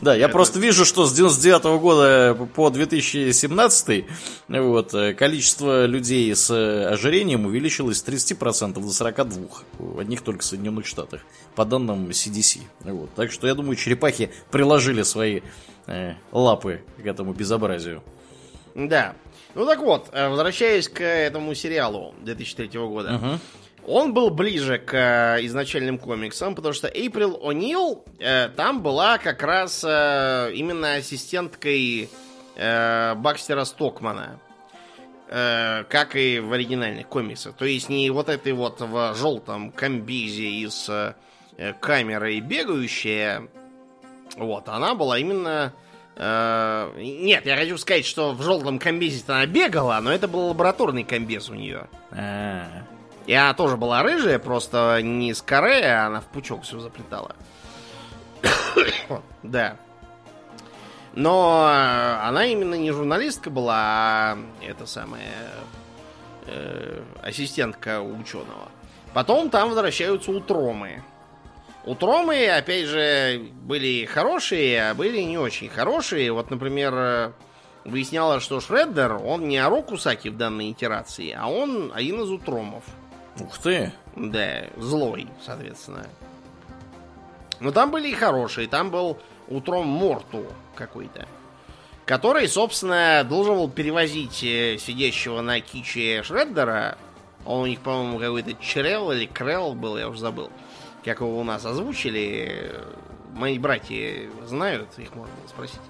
Да, 0.00 0.14
я 0.14 0.28
просто 0.28 0.58
вижу, 0.58 0.84
что 0.84 1.06
с 1.06 1.12
99 1.12 1.64
года 1.80 2.48
по 2.54 2.70
2017 2.70 4.04
вот, 4.48 4.94
э, 4.94 5.14
количество 5.14 5.86
людей 5.86 6.34
с 6.34 6.50
э, 6.50 6.86
ожирением 6.86 7.46
увеличилось 7.46 7.98
с 7.98 8.04
30% 8.04 8.74
до 8.74 8.80
42% 8.80 9.50
в 9.78 9.98
одних 9.98 10.22
только 10.22 10.44
Соединенных 10.44 10.86
Штатах 10.86 11.20
по 11.54 11.64
данным 11.64 11.85
CDC. 11.94 12.60
Вот. 12.80 13.14
Так 13.14 13.32
что 13.32 13.46
я 13.46 13.54
думаю, 13.54 13.76
черепахи 13.76 14.30
приложили 14.50 15.02
свои 15.02 15.40
э, 15.86 16.14
лапы 16.32 16.82
к 17.02 17.06
этому 17.06 17.32
безобразию. 17.32 18.02
Да. 18.74 19.14
Ну 19.54 19.66
так 19.66 19.78
вот, 19.80 20.08
э, 20.12 20.28
возвращаясь 20.28 20.88
к 20.88 21.02
этому 21.02 21.54
сериалу 21.54 22.14
2003 22.22 22.68
года. 22.80 23.14
Угу. 23.16 23.38
Он 23.88 24.12
был 24.12 24.30
ближе 24.30 24.78
к 24.78 24.94
э, 24.94 25.46
изначальным 25.46 25.98
комиксам, 25.98 26.54
потому 26.54 26.74
что 26.74 26.88
Эйприл 26.88 27.38
О'Нил 27.42 28.04
э, 28.18 28.48
там 28.48 28.82
была 28.82 29.18
как 29.18 29.42
раз 29.42 29.84
э, 29.86 30.52
именно 30.54 30.94
ассистенткой 30.94 32.10
э, 32.56 33.14
Бакстера 33.14 33.64
Стокмана. 33.64 34.40
Э, 35.28 35.82
как 35.88 36.14
и 36.14 36.38
в 36.38 36.52
оригинальных 36.52 37.08
комиксах. 37.08 37.56
То 37.56 37.64
есть 37.64 37.88
не 37.88 38.10
вот 38.10 38.28
этой 38.28 38.52
вот 38.52 38.80
в 38.80 39.14
желтом 39.16 39.72
комбизе 39.72 40.48
из 40.48 40.88
э, 40.88 41.14
камерой 41.80 42.40
бегающая. 42.40 43.48
Вот, 44.36 44.68
она 44.68 44.94
была 44.94 45.18
именно... 45.18 45.72
э, 46.16 46.92
нет, 46.96 47.46
я 47.46 47.56
хочу 47.56 47.78
сказать, 47.78 48.04
что 48.04 48.32
в 48.32 48.42
желтом 48.42 48.78
комбезе 48.78 49.22
она 49.26 49.46
бегала, 49.46 49.98
но 50.00 50.12
это 50.12 50.28
был 50.28 50.48
лабораторный 50.48 51.04
комбез 51.04 51.48
у 51.48 51.54
нее. 51.54 51.88
А, 52.10 52.66
И 53.26 53.32
она 53.32 53.54
тоже 53.54 53.76
была 53.76 54.02
рыжая, 54.02 54.38
просто 54.38 55.00
не 55.02 55.32
с 55.32 55.40
коре, 55.40 55.86
а 55.86 56.06
она 56.06 56.20
в 56.20 56.26
пучок 56.26 56.64
все 56.64 56.78
заплетала. 56.78 57.34
да. 59.42 59.76
Но 61.14 61.66
э, 61.70 62.26
она 62.26 62.44
именно 62.44 62.74
не 62.74 62.90
журналистка 62.90 63.48
была, 63.48 63.74
а 63.76 64.38
это 64.62 64.84
самая 64.84 65.50
э, 66.46 67.02
ассистентка 67.22 68.02
ученого. 68.02 68.68
Потом 69.14 69.48
там 69.48 69.70
возвращаются 69.70 70.30
утромы. 70.30 71.02
Утромы, 71.86 72.48
опять 72.48 72.86
же, 72.86 73.46
были 73.62 74.06
хорошие, 74.06 74.90
а 74.90 74.94
были 74.94 75.20
не 75.20 75.38
очень 75.38 75.68
хорошие. 75.68 76.32
Вот, 76.32 76.50
например, 76.50 76.92
э, 76.96 77.32
выяснялось, 77.84 78.42
что 78.42 78.60
Шреддер, 78.60 79.14
он 79.14 79.46
не 79.48 79.58
Аро 79.58 79.82
Кусаки 79.82 80.28
в 80.28 80.36
данной 80.36 80.72
итерации, 80.72 81.30
а 81.30 81.46
он 81.46 81.92
один 81.94 82.20
из 82.22 82.30
утромов. 82.30 82.82
ух 83.38 83.56
ты. 83.58 83.92
Да, 84.16 84.64
злой, 84.76 85.28
соответственно. 85.44 86.06
Но 87.60 87.70
там 87.70 87.92
были 87.92 88.08
и 88.08 88.14
хорошие. 88.14 88.66
Там 88.66 88.90
был 88.90 89.18
утром 89.46 89.86
Морту 89.86 90.44
какой-то. 90.74 91.26
Который, 92.04 92.48
собственно, 92.48 93.24
должен 93.24 93.54
был 93.54 93.70
перевозить 93.70 94.42
э, 94.42 94.76
сидящего 94.78 95.40
на 95.40 95.60
киче 95.60 96.24
Шреддера. 96.24 96.98
Он 97.44 97.62
у 97.62 97.66
них, 97.66 97.78
по-моему, 97.80 98.18
какой-то 98.18 98.54
Чрел 98.54 99.12
или 99.12 99.26
Крел 99.26 99.74
был, 99.74 99.96
я 99.96 100.08
уже 100.08 100.18
забыл. 100.18 100.50
Как 101.06 101.20
его 101.20 101.38
у 101.38 101.44
нас 101.44 101.64
озвучили. 101.64 102.74
Мои 103.32 103.60
братья 103.60 104.28
знают, 104.44 104.88
их 104.98 105.14
можно 105.14 105.32
спросить. 105.46 105.80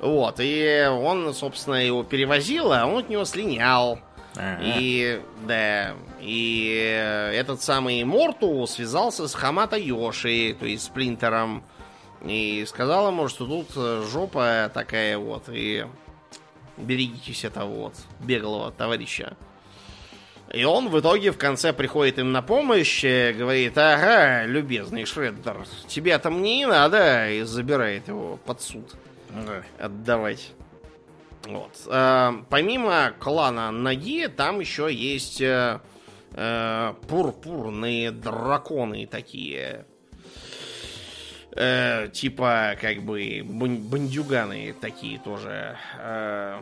Вот, 0.00 0.36
и 0.40 0.86
он, 0.90 1.32
собственно, 1.32 1.76
его 1.76 2.02
перевозил, 2.02 2.72
а 2.72 2.86
он 2.86 3.04
от 3.04 3.08
него 3.08 3.24
слинял. 3.24 4.00
И 4.60 5.22
да, 5.46 5.94
и 6.20 6.92
э, 6.92 7.30
этот 7.32 7.62
самый 7.62 8.04
Морту 8.04 8.66
связался 8.66 9.28
с 9.28 9.34
Хамата 9.34 9.76
Йоши, 9.78 10.54
то 10.58 10.66
есть 10.66 10.82
с 10.82 10.86
Сплинтером, 10.88 11.62
и 12.22 12.64
сказал 12.68 13.08
ему, 13.08 13.28
что 13.28 13.46
тут 13.46 13.68
э, 13.76 14.04
жопа 14.10 14.70
такая 14.74 15.16
вот, 15.16 15.44
и 15.48 15.86
берегитесь 16.76 17.44
этого 17.44 17.70
вот 17.70 17.94
беглого 18.20 18.72
товарища. 18.72 19.36
И 20.52 20.64
он 20.64 20.88
в 20.88 21.00
итоге 21.00 21.32
в 21.32 21.38
конце 21.38 21.72
приходит 21.72 22.18
им 22.18 22.32
на 22.32 22.40
помощь, 22.40 23.04
э, 23.04 23.32
говорит, 23.32 23.76
ага, 23.76 24.44
любезный 24.46 25.04
Шреддер, 25.04 25.66
тебе 25.88 26.16
там 26.18 26.40
не 26.42 26.66
надо, 26.66 27.30
и 27.30 27.42
забирает 27.42 28.08
его 28.08 28.38
под 28.44 28.62
суд 28.62 28.94
отдавать. 29.78 30.52
Вот. 31.46 31.72
Э, 31.88 32.32
помимо 32.48 33.12
клана 33.18 33.70
Наги, 33.70 34.28
там 34.28 34.60
еще 34.60 34.92
есть 34.92 35.40
э, 35.40 35.80
э, 36.32 36.94
пурпурные 37.08 38.10
драконы 38.12 39.06
такие. 39.06 39.84
Э, 41.52 42.08
типа, 42.12 42.76
как 42.80 43.02
бы, 43.02 43.42
бан- 43.44 43.78
бандюганы 43.88 44.74
такие 44.80 45.18
тоже. 45.18 45.76
э, 45.98 46.60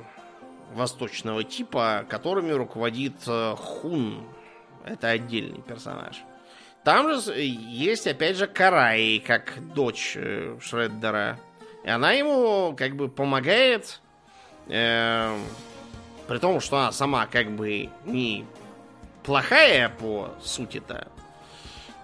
восточного 0.74 1.44
типа, 1.44 2.04
которыми 2.08 2.52
руководит 2.52 3.14
э, 3.26 3.54
Хун. 3.56 4.26
Это 4.84 5.08
отдельный 5.08 5.62
персонаж. 5.62 6.22
Там 6.84 7.08
же 7.08 7.20
с- 7.20 7.32
есть, 7.34 8.06
опять 8.06 8.36
же, 8.36 8.46
Карай, 8.46 9.22
как 9.26 9.72
дочь 9.74 10.14
э, 10.16 10.58
Шреддера. 10.60 11.38
И 11.84 11.88
она 11.88 12.12
ему, 12.12 12.74
как 12.76 12.96
бы, 12.96 13.08
помогает 13.08 14.00
Эм, 14.68 15.42
при 16.26 16.38
том, 16.38 16.58
что 16.60 16.78
она 16.78 16.90
сама 16.92 17.26
как 17.26 17.50
бы 17.50 17.90
не 18.06 18.46
плохая 19.22 19.90
по 19.90 20.30
сути-то. 20.42 21.08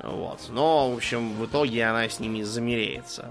Вот. 0.02 0.40
Но, 0.50 0.90
в 0.90 0.96
общем, 0.96 1.34
в 1.36 1.46
итоге 1.46 1.86
она 1.86 2.06
с 2.06 2.20
ними 2.20 2.42
замеряется. 2.42 3.30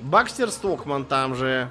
Бакстер 0.00 0.50
Стокман 0.50 1.04
там 1.04 1.36
же 1.36 1.68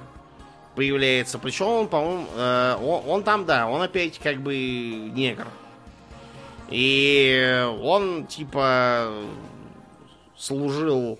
появляется. 0.74 1.38
Причем 1.38 1.66
он, 1.66 1.88
по-моему, 1.88 2.26
э, 2.34 2.76
он, 2.82 3.02
он 3.08 3.22
там, 3.22 3.44
да, 3.44 3.68
он 3.68 3.82
опять 3.82 4.18
как 4.18 4.40
бы 4.40 4.54
негр. 4.56 5.46
И 6.70 7.66
он, 7.82 8.26
типа, 8.26 9.12
служил 10.36 11.18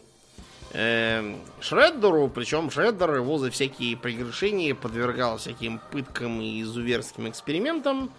э, 0.73 1.37
Шреддеру, 1.61 2.29
причем 2.29 2.71
Шреддер 2.71 3.15
его 3.15 3.39
за 3.39 3.51
всякие 3.51 3.97
прегрешения 3.97 4.75
подвергал 4.75 5.39
всяким 5.39 5.81
пыткам 5.91 6.41
и 6.41 6.63
изуверским 6.63 7.29
экспериментам. 7.29 8.11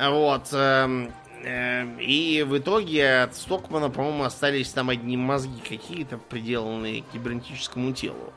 Вот. 0.00 0.48
эм, 0.52 1.12
э, 1.42 2.00
и 2.00 2.44
в 2.46 2.56
итоге 2.58 3.22
от 3.22 3.34
Стокмана, 3.34 3.90
по-моему, 3.90 4.24
остались 4.24 4.70
там 4.70 4.90
одни 4.90 5.16
мозги 5.16 5.60
какие-то, 5.68 6.18
приделанные 6.18 7.02
к 7.02 7.10
кибернетическому 7.12 7.92
телу. 7.92 8.32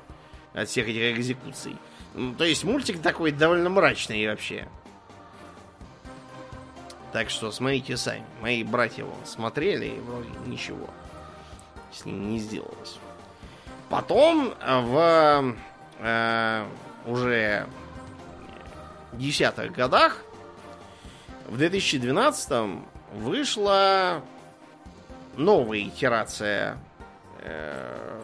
От 0.53 0.67
всех 0.67 0.87
этих 0.87 1.17
экзекуций. 1.17 1.75
М, 2.15 2.35
То 2.35 2.43
есть 2.43 2.63
мультик 2.63 3.01
такой 3.01 3.31
довольно 3.31 3.69
мрачный 3.69 4.27
вообще. 4.27 4.67
Так 7.11 7.29
что 7.29 7.51
смотрите 7.51 7.97
сами. 7.97 8.23
Мои 8.41 8.63
братья 8.63 9.03
вон 9.03 9.25
смотрели, 9.25 9.85
и 9.87 9.99
вроде 9.99 10.29
ничего 10.45 10.89
с 11.91 12.05
ним 12.05 12.29
не 12.31 12.39
сделалось. 12.39 12.99
Потом 13.89 14.53
в 14.65 15.55
э, 15.99 16.65
уже 17.05 17.67
десятых 19.13 19.73
годах, 19.73 20.23
в 21.47 21.57
2012 21.57 22.81
вышла 23.13 24.21
новая 25.35 25.79
итерация 25.81 26.77
э, 27.39 28.21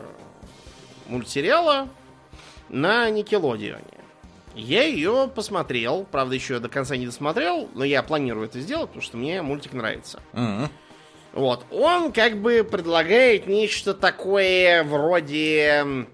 мультсериала 1.07 1.89
на 2.69 3.09
Никелодионе. 3.09 3.83
Я 4.55 4.83
ее 4.83 5.29
посмотрел, 5.33 6.05
правда, 6.11 6.33
еще 6.33 6.59
до 6.59 6.67
конца 6.67 6.97
не 6.97 7.05
досмотрел, 7.05 7.69
но 7.75 7.83
я 7.83 8.01
планирую 8.01 8.47
это 8.47 8.59
сделать, 8.59 8.87
потому 8.87 9.03
что 9.03 9.17
мне 9.17 9.41
мультик 9.41 9.73
нравится. 9.73 10.19
Мгм. 10.33 10.69
Вот, 11.33 11.65
он 11.69 12.11
как 12.11 12.41
бы 12.41 12.67
предлагает 12.69 13.45
нечто 13.45 13.93
такое 13.93 14.83
вроде 14.83 16.07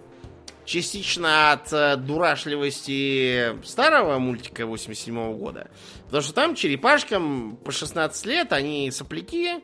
частично 0.66 1.54
от 1.54 1.72
э, 1.72 1.96
дурашливости 1.98 3.64
старого 3.66 4.20
мультика 4.20 4.66
87 4.66 5.38
года. 5.38 5.70
Потому 6.06 6.24
что 6.24 6.34
там 6.34 6.56
черепашкам 6.56 7.58
по 7.64 7.72
16 7.72 8.26
лет, 8.26 8.54
они 8.54 8.92
сопляки, 8.92 9.62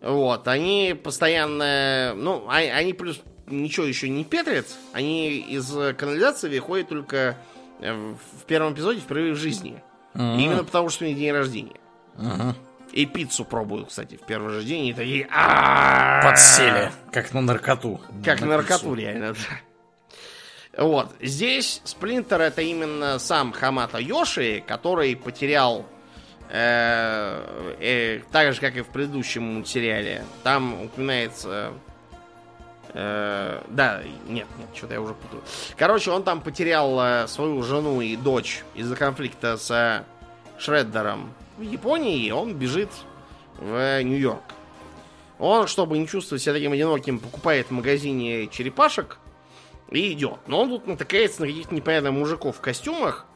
вот, 0.00 0.48
они 0.48 0.98
постоянно, 1.02 2.12
ну, 2.16 2.46
а- 2.48 2.56
они 2.56 2.92
плюс 2.92 3.20
ничего 3.46 3.86
еще 3.86 4.08
не 4.08 4.24
петрят, 4.24 4.66
они 4.92 5.38
из 5.38 5.70
канализации 5.96 6.48
выходят 6.48 6.88
только 6.88 7.36
э, 7.80 7.92
в 7.94 8.44
первом 8.46 8.74
эпизоде 8.74 9.00
впервые 9.00 9.34
в 9.34 9.36
жизни. 9.36 9.82
Мгм. 10.14 10.38
Именно 10.38 10.64
потому, 10.64 10.88
что 10.88 11.04
у 11.04 11.08
них 11.08 11.16
день 11.16 11.32
рождения. 11.32 11.80
Мгм. 12.16 12.54
И 12.92 13.06
пиццу 13.06 13.44
пробуют, 13.46 13.88
кстати, 13.88 14.16
в 14.16 14.26
первый 14.26 14.52
же 14.52 14.64
день. 14.64 14.86
И 14.86 14.92
такие... 14.92 15.26
Подсели, 16.22 16.92
как 17.10 17.32
на 17.32 17.40
наркоту. 17.40 18.00
Как 18.24 18.40
на 18.40 18.46
На 18.48 18.56
наркоту, 18.58 18.94
реально. 18.94 19.32
да. 19.32 20.82
Вот. 20.84 21.10
Здесь 21.20 21.80
Сплинтер 21.84 22.40
это 22.40 22.62
именно 22.62 23.18
сам 23.18 23.52
Хамата 23.52 23.98
Йоши, 23.98 24.62
который 24.66 25.16
потерял 25.16 25.86
э, 26.50 27.74
э, 27.80 28.20
так 28.30 28.52
же, 28.54 28.60
как 28.60 28.76
и 28.76 28.82
в 28.82 28.88
предыдущем 28.88 29.42
мультсериале. 29.42 30.24
Там 30.42 30.82
упоминается... 30.82 31.72
э, 32.94 33.62
да, 33.68 34.02
нет, 34.26 34.46
нет, 34.58 34.68
что-то 34.74 34.94
я 34.94 35.00
уже 35.00 35.14
путаю. 35.14 35.42
Короче, 35.76 36.10
он 36.10 36.22
там 36.22 36.40
потерял 36.40 36.98
э, 37.00 37.26
свою 37.28 37.62
жену 37.62 38.00
и 38.00 38.16
дочь 38.16 38.64
из-за 38.74 38.96
конфликта 38.96 39.56
с 39.56 40.04
Шреддером 40.58 41.32
в 41.58 41.62
Японии, 41.62 42.24
и 42.24 42.30
он 42.30 42.54
бежит 42.54 42.90
в 43.58 44.02
Нью-Йорк. 44.02 44.42
Он, 45.38 45.66
чтобы 45.66 45.98
не 45.98 46.06
чувствовать 46.06 46.42
себя 46.42 46.54
таким 46.54 46.72
одиноким, 46.72 47.18
покупает 47.18 47.66
в 47.66 47.70
магазине 47.72 48.46
черепашек 48.46 49.18
и 49.90 50.12
идет. 50.12 50.38
Но 50.46 50.62
он 50.62 50.68
тут 50.68 50.86
натыкается 50.86 51.40
на 51.40 51.48
каких-то 51.48 51.74
непонятных 51.74 52.12
мужиков 52.12 52.56
в 52.56 52.60
костюмах, 52.60 53.26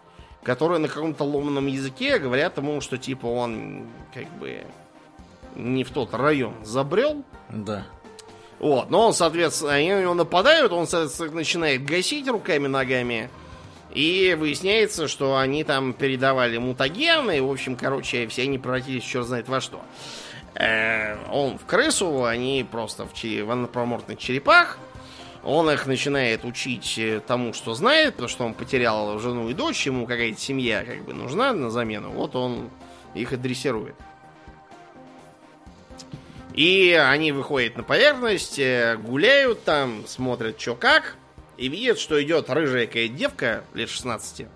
которые 0.43 0.79
на 0.79 0.87
каком-то 0.87 1.25
ломаном 1.25 1.67
языке 1.67 2.19
говорят 2.19 2.59
ему, 2.59 2.81
что 2.81 2.97
типа 2.97 3.27
он 3.27 3.87
как 4.15 4.31
бы 4.39 4.65
не 5.57 5.83
в 5.83 5.91
тот 5.91 6.15
район 6.15 6.55
забрел. 6.65 7.25
Да. 7.51 7.87
Вот, 8.59 8.91
но 8.91 9.07
он, 9.09 9.13
соответственно, 9.13 9.75
они 9.75 9.93
на 9.93 10.03
него 10.03 10.15
нападают, 10.15 10.73
он, 10.73 10.87
соответственно, 10.87 11.33
начинает 11.33 11.85
гасить 11.85 12.27
руками-ногами. 12.29 13.29
И 13.93 14.37
выясняется, 14.39 15.09
что 15.09 15.37
они 15.37 15.65
там 15.65 15.93
передавали 15.95 16.59
мутагены. 16.59 17.39
И, 17.39 17.41
в 17.41 17.51
общем, 17.51 17.77
короче, 17.77 18.27
все 18.29 18.43
они 18.43 18.59
превратились 18.59 19.05
черт 19.05 19.27
знает 19.27 19.49
во 19.49 19.61
что. 19.61 19.81
Э, 20.55 21.17
Он 21.31 21.59
в 21.59 21.65
крысу, 21.65 22.25
они 22.25 22.67
просто 22.71 23.07
в, 23.07 23.15
че- 23.15 23.45
в 23.45 23.51
анапроморфных 23.51 24.19
черепах. 24.19 24.79
Он 25.45 25.71
их 25.71 25.87
начинает 25.87 26.45
учить 26.45 26.99
э, 26.99 27.21
тому, 27.27 27.53
что 27.55 27.75
знает, 27.75 28.15
потому 28.15 28.29
что 28.29 28.45
он 28.45 28.55
потерял 28.55 29.19
жену 29.19 29.49
и 29.49 29.55
дочь, 29.55 29.87
ему 29.87 30.07
какая-то 30.07 30.41
семья 30.41 30.85
как 30.85 31.05
бы 31.05 31.15
нужна 31.15 31.53
на 31.53 31.71
замену. 31.71 32.11
Вот 32.11 32.35
он 32.37 32.69
их 33.15 33.33
и 33.33 33.37
дрессирует. 33.37 33.95
И 36.57 36.93
они 36.93 37.33
выходят 37.33 37.77
на 37.77 37.83
поверхность, 37.83 38.59
э, 38.59 38.97
гуляют 38.97 39.65
там, 39.65 40.07
смотрят, 40.07 40.59
что 40.59 40.75
как, 40.75 41.17
и 41.59 41.69
видят, 41.69 41.99
что 41.99 42.23
идет 42.23 42.49
рыжая 42.49 42.87
какая 42.87 43.09
девка 43.09 43.63
лет 43.75 43.91
16. 43.91 44.47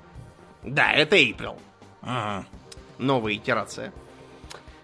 Да, 0.63 0.93
это 0.93 1.17
Эйприл. 1.17 1.59
Ага. 2.01 2.47
Новая 2.99 3.35
итерация. 3.35 3.93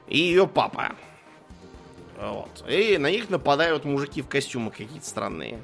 И 0.08 0.18
ее 0.18 0.46
папа. 0.46 0.94
Вот. 2.18 2.64
И 2.68 2.98
на 2.98 3.10
них 3.10 3.30
нападают 3.30 3.84
мужики 3.84 4.20
в 4.20 4.28
костюмах 4.28 4.76
какие-то 4.76 5.06
странные. 5.06 5.58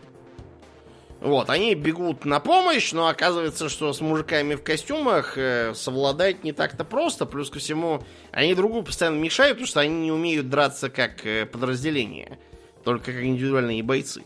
Вот, 1.23 1.51
они 1.51 1.77
бегут 1.77 2.25
на 2.25 2.41
помощь, 2.41 2.91
но 2.93 3.07
оказывается, 3.07 3.69
что 3.69 3.93
с 3.93 4.01
мужиками 4.01 4.57
в 4.57 4.65
костюмах 4.65 5.39
э, 5.39 5.73
совладать 5.73 6.43
не 6.43 6.53
так-то 6.53 6.85
просто. 6.85 7.27
Плюс 7.27 7.49
ко 7.49 7.61
всему, 7.61 8.03
они 8.33 8.57
друг 8.57 8.73
другу 8.73 8.87
постоянно 8.87 9.21
мешают, 9.21 9.59
потому 9.59 9.69
что 9.69 9.79
они 9.79 9.95
не 9.95 10.11
умеют 10.11 10.51
драться 10.51 10.91
как 10.91 11.25
э, 11.25 11.47
подразделение. 11.47 12.41
Только 12.83 13.13
как 13.13 13.23
индивидуальные 13.23 13.85
бойцы. 13.85 14.25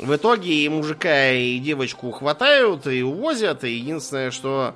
В 0.00 0.12
итоге 0.16 0.52
и 0.52 0.68
мужика, 0.68 1.30
и 1.30 1.60
девочку 1.60 2.10
хватают, 2.10 2.88
и 2.88 3.04
увозят. 3.04 3.62
И 3.62 3.70
единственное, 3.70 4.32
что 4.32 4.74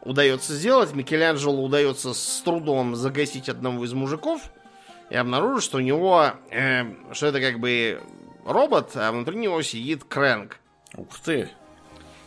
удается 0.00 0.54
сделать, 0.54 0.94
Микеланджело 0.94 1.62
удается 1.62 2.14
с 2.14 2.40
трудом 2.42 2.96
загасить 2.96 3.50
одного 3.50 3.84
из 3.84 3.92
мужиков 3.92 4.40
и 5.10 5.16
обнаружить, 5.16 5.64
что 5.64 5.76
у 5.76 5.82
него, 5.82 6.30
э, 6.50 6.84
что 7.12 7.26
это 7.26 7.42
как 7.42 7.60
бы 7.60 8.00
робот, 8.46 8.92
а 8.94 9.12
внутри 9.12 9.36
него 9.36 9.60
сидит 9.60 10.04
Крэнк. 10.04 10.61
Ух 10.96 11.18
ты. 11.20 11.48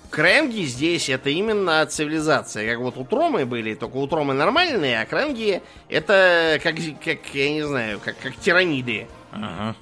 Крэнги 0.09 0.63
здесь 0.63 1.09
это 1.09 1.29
именно 1.29 1.85
цивилизация. 1.85 2.71
Как 2.71 2.79
вот 2.79 2.97
у 2.97 3.05
Тромы 3.05 3.45
были, 3.45 3.75
только 3.75 3.97
у 3.97 4.07
Тромы 4.07 4.33
нормальные, 4.33 5.01
а 5.01 5.05
Крэнги 5.05 5.61
это 5.89 6.59
как, 6.63 6.75
как 7.03 7.19
я 7.33 7.51
не 7.51 7.63
знаю, 7.63 7.99
как, 7.99 8.17
как 8.19 8.35
тираниды. 8.37 9.07
Ага. 9.31 9.75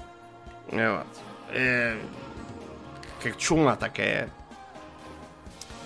Вот. 0.71 1.07
Э, 1.51 1.97
как 3.21 3.37
чума 3.37 3.75
такая. 3.75 4.29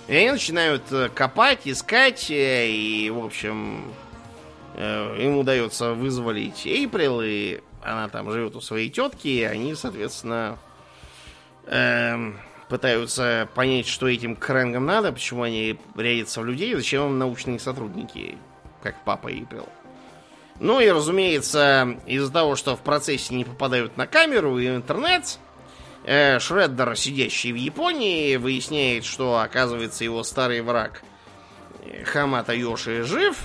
И 0.08 0.16
они 0.16 0.32
начинают 0.32 0.84
э, 0.92 1.10
копать, 1.14 1.62
искать, 1.66 2.32
э, 2.32 2.68
и, 2.70 3.10
в 3.10 3.26
общем, 3.26 3.92
э, 4.76 5.18
им 5.20 5.38
удается 5.38 5.94
вызволить 5.94 6.66
Эйприл, 6.66 7.22
и 7.22 7.60
она 7.84 8.08
там 8.08 8.32
живет 8.32 8.56
у 8.56 8.62
своей 8.62 8.90
тетки, 8.90 9.28
и 9.28 9.44
они, 9.44 9.76
соответственно, 9.76 10.58
эм, 11.66 12.40
пытаются 12.70 13.48
понять, 13.56 13.88
что 13.88 14.08
этим 14.08 14.36
крэнгам 14.36 14.86
надо, 14.86 15.12
почему 15.12 15.44
они 15.44 15.80
рядятся 15.96 16.42
в 16.42 16.46
людей, 16.46 16.74
зачем 16.76 17.08
им 17.08 17.20
научные 17.20 17.60
сотрудники, 17.60 18.38
как 18.84 18.96
папа 19.04 19.32
Эйприл. 19.32 19.68
Ну 20.60 20.80
и, 20.80 20.90
разумеется, 20.90 21.98
из-за 22.06 22.32
того, 22.32 22.56
что 22.56 22.76
в 22.76 22.82
процессе 22.82 23.36
не 23.36 23.46
попадают 23.46 23.96
на 23.96 24.08
камеру 24.08 24.58
и 24.58 24.68
интернет, 24.68 25.38
э, 26.04 26.40
Шреддер, 26.40 26.96
сидящий 26.96 27.52
в 27.52 27.56
Японии, 27.56 28.36
выясняет, 28.38 29.06
что, 29.06 29.40
оказывается, 29.40 30.04
его 30.04 30.24
старый 30.24 30.62
враг 30.62 31.04
э, 31.84 32.04
Хамата 32.06 32.54
Йоши 32.54 33.04
жив, 33.04 33.38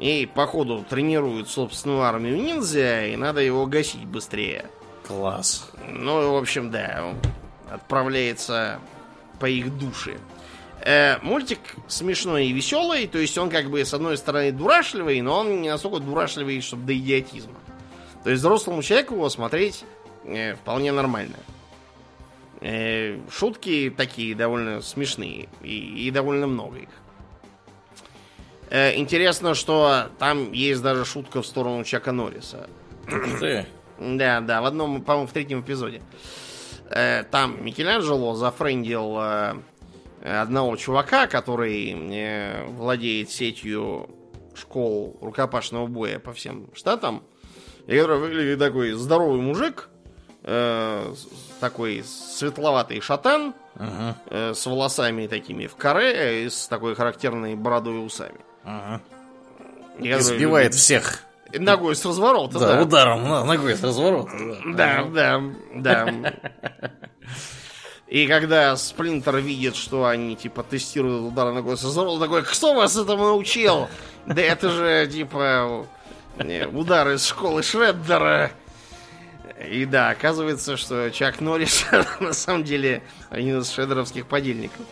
и, 0.00 0.28
походу, 0.34 0.84
тренирует 0.88 1.48
собственную 1.48 2.02
армию 2.02 2.36
ниндзя, 2.36 3.06
и 3.06 3.16
надо 3.16 3.42
его 3.42 3.66
гасить 3.66 4.06
быстрее. 4.06 4.66
Класс. 5.06 5.70
Ну, 5.88 6.32
в 6.32 6.36
общем, 6.36 6.70
да, 6.70 7.14
отправляется 7.70 8.80
по 9.38 9.46
их 9.46 9.76
душе. 9.78 10.18
Э, 10.82 11.18
мультик 11.22 11.58
смешной 11.88 12.46
и 12.46 12.52
веселый, 12.52 13.06
то 13.06 13.18
есть 13.18 13.36
он 13.36 13.50
как 13.50 13.70
бы 13.70 13.84
с 13.84 13.92
одной 13.92 14.16
стороны 14.16 14.50
дурашливый, 14.50 15.20
но 15.20 15.40
он 15.40 15.60
не 15.60 15.68
настолько 15.68 15.98
дурашливый, 15.98 16.60
чтобы 16.60 16.84
до 16.84 16.96
идиотизма. 16.96 17.54
То 18.24 18.30
есть 18.30 18.40
взрослому 18.40 18.82
человеку 18.82 19.14
его 19.14 19.28
смотреть 19.28 19.84
э, 20.24 20.54
вполне 20.54 20.92
нормально. 20.92 21.36
Э, 22.60 23.18
шутки 23.30 23.92
такие 23.94 24.34
довольно 24.34 24.80
смешные 24.80 25.48
и, 25.62 26.06
и 26.06 26.10
довольно 26.10 26.46
много 26.46 26.78
их. 26.78 26.88
Э, 28.70 28.96
интересно, 28.96 29.54
что 29.54 30.06
там 30.18 30.52
есть 30.52 30.80
даже 30.80 31.04
шутка 31.04 31.42
в 31.42 31.46
сторону 31.46 31.84
Чака 31.84 32.12
Норриса. 32.12 32.70
Ты. 33.38 33.66
Да, 33.98 34.40
да, 34.40 34.62
в 34.62 34.64
одном, 34.64 35.02
по-моему, 35.02 35.26
в 35.26 35.32
третьем 35.32 35.60
эпизоде. 35.60 35.98
Э, 35.98 36.49
Там 36.90 37.64
Микеланджело 37.64 38.34
зафрендил 38.34 39.16
э, 39.20 39.54
одного 40.22 40.76
чувака, 40.76 41.26
который 41.26 41.92
э, 41.92 42.66
владеет 42.66 43.30
сетью 43.30 44.08
школ 44.54 45.16
рукопашного 45.20 45.86
боя 45.86 46.18
по 46.18 46.32
всем 46.32 46.66
штатам, 46.74 47.22
и 47.86 47.96
который 47.96 48.18
выглядит 48.18 48.58
такой 48.58 48.92
здоровый 48.92 49.40
мужик, 49.40 49.88
э, 50.42 51.14
такой 51.60 52.02
светловатый 52.04 53.00
шатан, 53.00 53.54
Ага. 53.76 54.16
э, 54.26 54.54
с 54.54 54.66
волосами 54.66 55.26
такими 55.28 55.66
в 55.68 55.76
каре 55.76 56.44
и 56.44 56.50
с 56.50 56.66
такой 56.66 56.94
характерной 56.96 57.54
бородой 57.54 57.94
и 57.96 57.98
усами. 57.98 58.40
Ага. 58.64 59.00
Который 59.96 60.18
Избивает 60.20 60.66
любит- 60.68 60.80
всех. 60.80 61.22
Ногой 61.58 61.96
с 61.96 62.04
разворота, 62.04 62.58
Да, 62.58 62.76
да. 62.76 62.82
ударом 62.82 63.28
ногой 63.46 63.76
с 63.76 63.82
разворота. 63.82 64.30
Да, 64.66 65.04
да, 65.04 65.42
да. 65.74 66.34
И 68.08 68.26
когда 68.26 68.76
Сплинтер 68.76 69.36
видит, 69.36 69.76
что 69.76 70.06
они, 70.06 70.34
типа, 70.34 70.64
тестируют 70.64 71.32
удар 71.32 71.52
ногой 71.52 71.76
со 71.78 71.88
здорового, 71.88 72.14
он 72.16 72.20
такой, 72.20 72.42
кто 72.42 72.74
вас 72.74 72.96
этому 72.96 73.22
научил? 73.24 73.88
Да 74.26 74.42
это 74.42 74.68
же, 74.70 75.08
типа, 75.10 75.86
э, 76.38 76.66
удар 76.66 77.08
из 77.12 77.24
школы 77.24 77.62
Шреддера. 77.62 78.50
И 79.70 79.84
да, 79.84 80.08
оказывается, 80.10 80.76
что 80.76 81.10
Чак 81.10 81.40
Норрис 81.40 81.84
на 82.20 82.32
самом 82.32 82.64
деле 82.64 83.02
один 83.28 83.60
из 83.60 83.70
шреддеровских 83.70 84.26
подельников. 84.26 84.84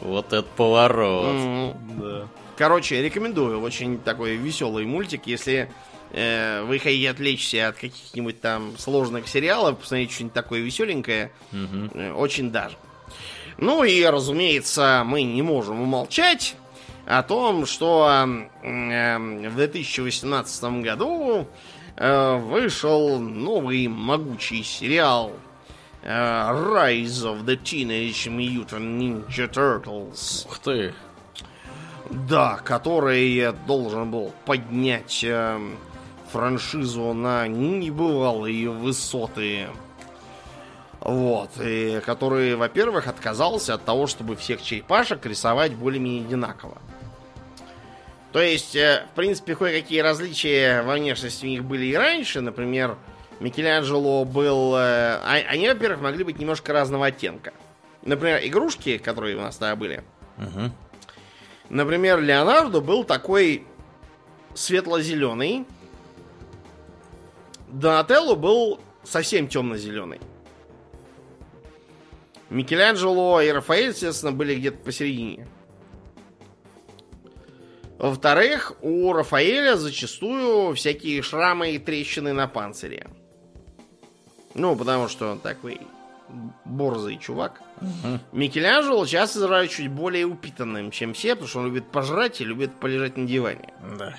Вот 0.00 0.32
это 0.32 0.42
поворот. 0.56 1.26
М. 1.26 1.74
Да. 2.00 2.26
Короче, 2.56 3.00
рекомендую. 3.02 3.60
Очень 3.60 3.98
такой 3.98 4.34
веселый 4.36 4.84
мультик. 4.84 5.26
Если 5.26 5.70
вы 6.14 6.78
хотите 6.78 7.10
отвлечься 7.10 7.68
от 7.68 7.76
каких-нибудь 7.76 8.40
там 8.40 8.78
сложных 8.78 9.26
сериалов, 9.26 9.78
посмотреть 9.78 10.12
что-нибудь 10.12 10.34
такое 10.34 10.60
веселенькое, 10.60 11.32
э, 11.52 12.12
очень 12.12 12.52
даже. 12.52 12.76
Ну 13.58 13.84
и, 13.84 14.04
разумеется, 14.04 15.02
мы 15.04 15.22
не 15.22 15.42
можем 15.42 15.80
умолчать 15.80 16.56
о 17.06 17.22
том, 17.22 17.66
что 17.66 18.26
э, 18.62 19.18
в 19.18 19.56
2018 19.56 20.64
году 20.82 21.48
э, 21.96 22.36
вышел 22.38 23.18
новый 23.18 23.88
могучий 23.88 24.62
сериал 24.62 25.32
э, 26.02 26.08
Rise 26.08 27.24
of 27.24 27.44
the 27.44 27.60
Teenage 27.60 28.28
Mutant 28.28 28.98
Ninja 28.98 29.50
Turtles. 29.50 30.46
Ух 30.46 30.58
ты. 30.58 30.94
Да, 32.10 32.60
который 32.62 33.52
должен 33.66 34.10
был 34.10 34.32
поднять 34.44 35.24
э, 35.24 35.58
франшизу 36.34 37.12
на 37.12 37.46
небывалые 37.46 38.68
высоты. 38.68 39.68
Вот, 40.98 41.50
и 41.62 42.00
который, 42.04 42.56
во-первых, 42.56 43.06
отказался 43.06 43.74
от 43.74 43.84
того, 43.84 44.08
чтобы 44.08 44.34
всех 44.34 44.60
черепашек 44.60 45.24
рисовать 45.26 45.74
более-менее 45.74 46.26
одинаково. 46.26 46.78
То 48.32 48.40
есть, 48.40 48.74
э, 48.74 49.04
в 49.12 49.14
принципе, 49.14 49.54
кое-какие 49.54 50.00
различия 50.00 50.82
во 50.82 50.94
внешности 50.94 51.46
у 51.46 51.48
них 51.48 51.62
были 51.62 51.86
и 51.86 51.94
раньше. 51.94 52.40
Например, 52.40 52.96
Микеланджело 53.38 54.24
был... 54.24 54.74
Э, 54.74 55.20
а, 55.22 55.34
они, 55.50 55.68
во-первых, 55.68 56.00
могли 56.00 56.24
быть 56.24 56.40
немножко 56.40 56.72
разного 56.72 57.06
оттенка. 57.06 57.52
Например, 58.02 58.40
игрушки, 58.42 58.98
которые 58.98 59.36
у 59.36 59.40
нас 59.40 59.56
тогда 59.56 59.76
были. 59.76 60.02
Угу. 60.38 60.72
Например, 61.68 62.20
Леонардо 62.20 62.80
был 62.80 63.04
такой 63.04 63.64
светло-зеленый. 64.54 65.64
Донателло 67.74 68.36
был 68.36 68.78
совсем 69.02 69.48
темно-зеленый. 69.48 70.20
Микеланджело 72.48 73.40
и 73.40 73.50
Рафаэль, 73.50 73.88
естественно, 73.88 74.30
были 74.30 74.54
где-то 74.54 74.78
посередине. 74.78 75.48
Во-вторых, 77.98 78.74
у 78.80 79.12
Рафаэля 79.12 79.74
зачастую 79.76 80.74
всякие 80.76 81.20
шрамы 81.22 81.72
и 81.72 81.78
трещины 81.80 82.32
на 82.32 82.46
панцире. 82.46 83.08
Ну, 84.54 84.76
потому 84.76 85.08
что 85.08 85.32
он 85.32 85.40
такой 85.40 85.80
борзый 86.64 87.18
чувак. 87.18 87.60
Угу. 87.80 88.20
Микеланджело 88.30 89.04
часто 89.04 89.40
изображают 89.40 89.72
чуть 89.72 89.90
более 89.90 90.26
упитанным, 90.26 90.92
чем 90.92 91.12
все, 91.12 91.30
потому 91.30 91.48
что 91.48 91.58
он 91.58 91.66
любит 91.66 91.90
пожрать 91.90 92.40
и 92.40 92.44
любит 92.44 92.78
полежать 92.78 93.16
на 93.16 93.26
диване. 93.26 93.72
Да. 93.98 94.14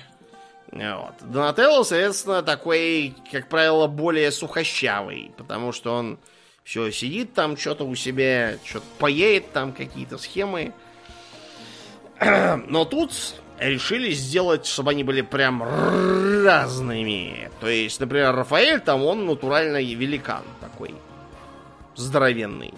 Вот. 0.76 1.14
Донателло, 1.30 1.82
соответственно, 1.82 2.42
такой, 2.42 3.14
как 3.32 3.48
правило, 3.48 3.86
более 3.86 4.30
сухощавый, 4.30 5.32
потому 5.36 5.72
что 5.72 5.94
он 5.94 6.18
все 6.64 6.90
сидит 6.90 7.32
там, 7.32 7.56
что-то 7.56 7.84
у 7.84 7.94
себя, 7.94 8.58
что-то 8.64 8.86
поедет 8.98 9.52
там, 9.52 9.72
какие-то 9.72 10.18
схемы. 10.18 10.72
Но 12.20 12.84
тут 12.84 13.12
решили 13.58 14.10
сделать, 14.10 14.66
чтобы 14.66 14.90
они 14.90 15.04
были 15.04 15.22
прям 15.22 15.62
разными. 15.62 17.50
То 17.60 17.68
есть, 17.68 18.00
например, 18.00 18.34
Рафаэль 18.34 18.80
там, 18.80 19.04
он 19.04 19.26
натурально 19.26 19.82
великан 19.82 20.42
такой. 20.60 20.94
Здоровенный. 21.94 22.74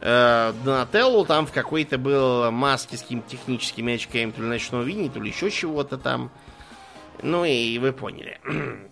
Э, 0.00 0.52
Донателло 0.64 1.26
там 1.26 1.46
в 1.46 1.52
какой-то 1.52 1.98
был 1.98 2.50
маске 2.50 2.96
с 2.96 3.02
какими-то 3.02 3.30
техническими 3.30 3.94
очками, 3.94 4.30
то 4.30 4.40
ли 4.40 4.48
ночного 4.48 4.82
видения, 4.82 5.10
то 5.10 5.20
ли 5.20 5.30
еще 5.30 5.50
чего-то 5.50 5.98
там. 5.98 6.30
Ну 7.22 7.44
и 7.44 7.78
вы 7.78 7.92
поняли. 7.92 8.40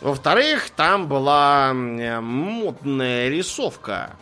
Во-вторых, 0.00 0.70
там 0.70 1.08
была 1.08 1.72
модная 1.74 3.28
рисовка 3.28 4.16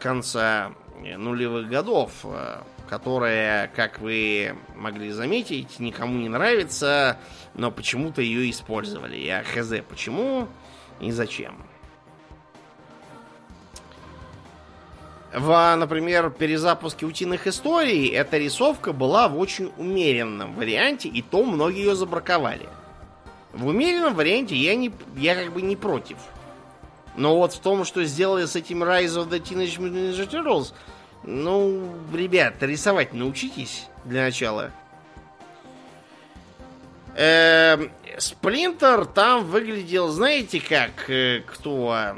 конца 0.00 0.72
э, 1.02 1.16
нулевых 1.16 1.68
годов, 1.68 2.12
э, 2.24 2.60
которая, 2.88 3.68
как 3.68 4.00
вы 4.00 4.56
могли 4.74 5.10
заметить, 5.10 5.78
никому 5.78 6.18
не 6.18 6.28
нравится, 6.28 7.18
но 7.54 7.70
почему-то 7.70 8.22
ее 8.22 8.50
использовали. 8.50 9.16
Я 9.16 9.44
хз 9.44 9.72
почему 9.88 10.48
и 11.00 11.10
зачем. 11.10 11.67
В, 15.32 15.76
например, 15.76 16.30
перезапуске 16.30 17.04
утиных 17.04 17.46
историй 17.46 18.08
эта 18.08 18.38
рисовка 18.38 18.92
была 18.92 19.28
в 19.28 19.38
очень 19.38 19.72
умеренном 19.76 20.54
варианте, 20.54 21.08
и 21.08 21.20
то 21.20 21.44
многие 21.44 21.80
ее 21.80 21.94
забраковали. 21.94 22.66
В 23.52 23.66
умеренном 23.66 24.14
варианте 24.14 24.56
я, 24.56 24.74
не, 24.74 24.90
я 25.16 25.34
как 25.34 25.52
бы 25.52 25.60
не 25.60 25.76
против. 25.76 26.16
Но 27.16 27.36
вот 27.36 27.52
в 27.52 27.58
том, 27.58 27.84
что 27.84 28.04
сделали 28.04 28.46
с 28.46 28.56
этим 28.56 28.82
Rise 28.82 29.16
of 29.16 29.28
the 29.28 29.40
Teenage 29.40 29.78
Mutant 29.78 30.14
Ninja 30.14 30.30
Turtles, 30.30 30.72
ну, 31.24 31.92
ребят, 32.14 32.62
рисовать 32.62 33.12
научитесь 33.12 33.86
для 34.04 34.22
начала. 34.22 34.70
Эм, 37.16 37.90
Сплинтер 38.16 39.04
там 39.04 39.44
выглядел, 39.44 40.08
знаете 40.08 40.60
как, 40.60 41.10
э, 41.10 41.42
кто... 41.44 42.16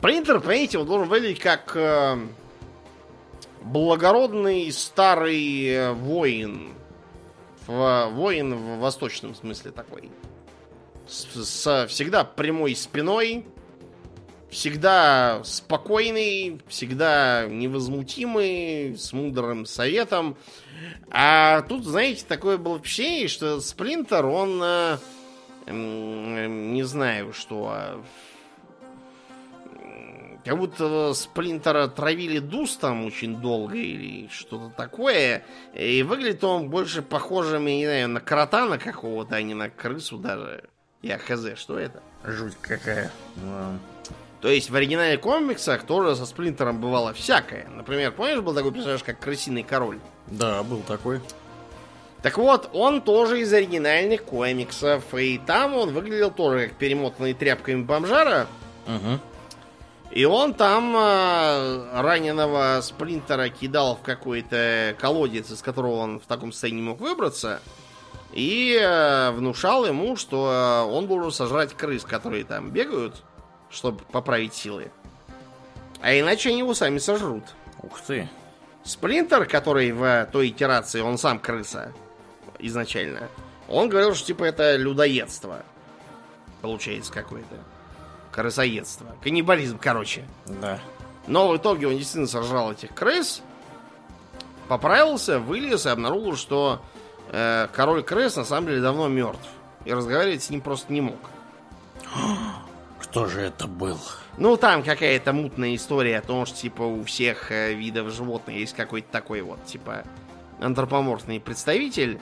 Спринтер, 0.00 0.40
понимаете, 0.40 0.78
он 0.78 0.86
должен 0.86 1.08
выглядеть 1.10 1.40
как 1.40 1.76
э, 1.76 2.16
благородный 3.60 4.72
старый 4.72 5.66
э, 5.66 5.92
воин. 5.92 6.72
В, 7.66 8.08
воин 8.14 8.54
в 8.54 8.78
восточном 8.78 9.34
смысле 9.34 9.72
такой. 9.72 10.10
С, 11.06 11.26
с 11.44 11.86
всегда 11.88 12.24
прямой 12.24 12.74
спиной, 12.76 13.44
всегда 14.48 15.42
спокойный, 15.44 16.62
всегда 16.66 17.46
невозмутимый, 17.46 18.96
с 18.96 19.12
мудрым 19.12 19.66
советом. 19.66 20.38
А 21.10 21.60
тут, 21.60 21.84
знаете, 21.84 22.24
такое 22.26 22.56
было 22.56 22.78
впечатление, 22.78 23.28
что 23.28 23.60
Сплинтер, 23.60 24.24
он, 24.24 24.62
э, 24.62 24.96
не 25.66 26.84
знаю, 26.84 27.34
что 27.34 27.68
а, 27.70 28.02
как 30.44 30.58
будто 30.58 31.12
Сплинтера 31.14 31.88
травили 31.88 32.38
дустом 32.38 33.04
очень 33.06 33.36
долго 33.36 33.76
или 33.76 34.28
что-то 34.28 34.70
такое. 34.76 35.44
И 35.74 36.02
выглядит 36.02 36.42
он 36.44 36.70
больше 36.70 37.02
похожим, 37.02 37.66
я 37.66 37.76
не 37.76 37.84
знаю, 37.86 38.08
на 38.08 38.20
крота 38.20 38.66
на 38.66 38.78
какого-то, 38.78 39.36
а 39.36 39.42
не 39.42 39.54
на 39.54 39.68
крысу 39.68 40.18
даже. 40.18 40.64
Я 41.02 41.18
хз, 41.18 41.56
что 41.56 41.78
это? 41.78 42.02
Жуть 42.24 42.56
какая. 42.60 43.10
Да. 43.36 43.72
То 44.40 44.48
есть 44.48 44.70
в 44.70 44.74
оригинале 44.74 45.18
комиксах 45.18 45.84
тоже 45.84 46.16
со 46.16 46.24
Сплинтером 46.24 46.80
бывало 46.80 47.12
всякое. 47.12 47.68
Например, 47.68 48.10
помнишь, 48.10 48.40
был 48.40 48.54
такой 48.54 48.72
персонаж, 48.72 49.02
как 49.02 49.18
Крысиный 49.18 49.62
Король? 49.62 49.98
Да, 50.28 50.62
был 50.62 50.80
такой. 50.80 51.20
Так 52.22 52.38
вот, 52.38 52.70
он 52.72 53.02
тоже 53.02 53.40
из 53.40 53.52
оригинальных 53.52 54.24
комиксов. 54.24 55.14
И 55.14 55.38
там 55.38 55.74
он 55.74 55.92
выглядел 55.92 56.30
тоже 56.30 56.68
как 56.68 56.78
перемотанный 56.78 57.34
тряпками 57.34 57.82
бомжара. 57.82 58.46
Угу. 58.86 59.20
И 60.10 60.24
он 60.24 60.54
там 60.54 60.96
э, 60.96 62.00
раненого 62.00 62.80
Сплинтера 62.82 63.48
кидал 63.48 63.96
в 63.96 64.02
какой-то 64.02 64.96
колодец, 64.98 65.50
из 65.50 65.62
которого 65.62 65.96
он 65.96 66.18
в 66.18 66.26
таком 66.26 66.50
состоянии 66.50 66.82
мог 66.82 67.00
выбраться. 67.00 67.60
И 68.32 68.76
э, 68.80 69.30
внушал 69.30 69.86
ему, 69.86 70.16
что 70.16 70.88
он 70.90 71.06
должен 71.06 71.30
сожрать 71.30 71.74
крыс, 71.74 72.04
которые 72.04 72.44
там 72.44 72.70
бегают, 72.70 73.22
чтобы 73.70 74.02
поправить 74.10 74.54
силы. 74.54 74.90
А 76.00 76.12
иначе 76.12 76.48
они 76.48 76.58
его 76.58 76.74
сами 76.74 76.98
сожрут. 76.98 77.44
Ух 77.82 78.00
ты. 78.00 78.28
Сплинтер, 78.82 79.46
который 79.46 79.92
в 79.92 80.28
той 80.32 80.48
итерации, 80.48 81.00
он 81.00 81.18
сам 81.18 81.38
крыса 81.38 81.92
изначально, 82.58 83.28
он 83.68 83.88
говорил, 83.88 84.14
что 84.14 84.26
типа 84.26 84.44
это 84.44 84.76
людоедство. 84.76 85.62
Получается 86.62 87.12
какое-то. 87.12 87.56
Крысоедство. 88.32 89.06
Каннибализм, 89.22 89.78
короче. 89.78 90.24
Да. 90.46 90.78
Но 91.26 91.48
в 91.48 91.56
итоге 91.56 91.88
он 91.88 91.96
действительно 91.96 92.26
сожрал 92.26 92.72
этих 92.72 92.94
крыс, 92.94 93.42
поправился, 94.68 95.38
вылез 95.38 95.86
и 95.86 95.88
обнаружил, 95.88 96.36
что 96.36 96.80
э, 97.30 97.68
король 97.72 98.02
крыс 98.02 98.36
на 98.36 98.44
самом 98.44 98.68
деле 98.68 98.80
давно 98.80 99.08
мертв. 99.08 99.48
И 99.84 99.92
разговаривать 99.92 100.42
с 100.42 100.50
ним 100.50 100.60
просто 100.60 100.92
не 100.92 101.00
мог. 101.00 101.18
Кто 103.00 103.26
же 103.26 103.40
это 103.40 103.66
был? 103.66 103.98
Ну, 104.36 104.56
там 104.56 104.82
какая-то 104.82 105.32
мутная 105.32 105.74
история 105.74 106.18
о 106.18 106.22
том, 106.22 106.46
что, 106.46 106.56
типа, 106.56 106.82
у 106.82 107.02
всех 107.04 107.50
э, 107.50 107.74
видов 107.74 108.12
животных 108.12 108.56
есть 108.56 108.74
какой-то 108.74 109.08
такой 109.10 109.42
вот, 109.42 109.64
типа, 109.66 110.04
антропоморфный 110.60 111.40
представитель, 111.40 112.18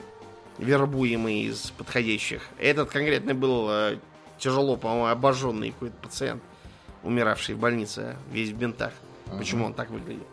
вербуемый 0.57 1.41
из 1.43 1.71
подходящих. 1.71 2.43
Этот 2.57 2.89
конкретно 2.89 3.33
был 3.35 3.67
э, 3.69 3.97
тяжело, 4.39 4.75
по-моему, 4.77 5.07
обожженный 5.07 5.71
какой-то 5.71 5.95
пациент, 6.01 6.41
умиравший 7.03 7.55
в 7.55 7.59
больнице, 7.59 8.15
весь 8.31 8.49
в 8.49 8.55
бинтах. 8.55 8.93
Почему 9.37 9.65
он 9.65 9.73
так 9.73 9.89
выглядит? 9.91 10.27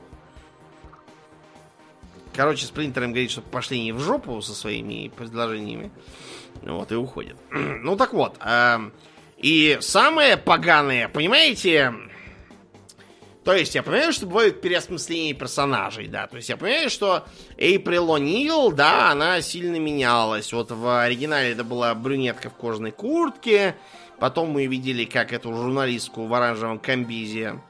Короче, 2.34 2.66
Сплинтер 2.66 3.04
им 3.04 3.10
говорит, 3.10 3.30
что 3.30 3.40
пошли 3.40 3.82
не 3.82 3.92
в 3.92 4.00
жопу 4.00 4.40
со 4.42 4.54
своими 4.54 5.08
предложениями. 5.08 5.90
Вот, 6.62 6.92
и 6.92 6.94
уходит. 6.94 7.36
ну, 7.50 7.96
так 7.96 8.12
вот. 8.12 8.36
Э, 8.44 8.90
и 9.38 9.78
самое 9.80 10.36
поганое, 10.36 11.08
понимаете... 11.08 11.94
То 13.46 13.54
есть 13.54 13.76
я 13.76 13.84
понимаю, 13.84 14.12
что 14.12 14.26
бывают 14.26 14.60
переосмысления 14.60 15.32
персонажей, 15.32 16.08
да. 16.08 16.26
То 16.26 16.36
есть 16.36 16.48
я 16.48 16.56
понимаю, 16.56 16.90
что 16.90 17.24
Эйприл 17.56 18.16
О'Нил, 18.16 18.72
да, 18.72 19.12
она 19.12 19.40
сильно 19.40 19.76
менялась. 19.76 20.52
Вот 20.52 20.72
в 20.72 21.04
оригинале 21.04 21.52
это 21.52 21.62
была 21.62 21.94
брюнетка 21.94 22.50
в 22.50 22.54
кожаной 22.54 22.90
куртке. 22.90 23.76
Потом 24.18 24.50
мы 24.50 24.66
видели, 24.66 25.04
как 25.04 25.32
эту 25.32 25.54
журналистку 25.54 26.26
в 26.26 26.34
оранжевом 26.34 26.80
комбизе 26.80 27.60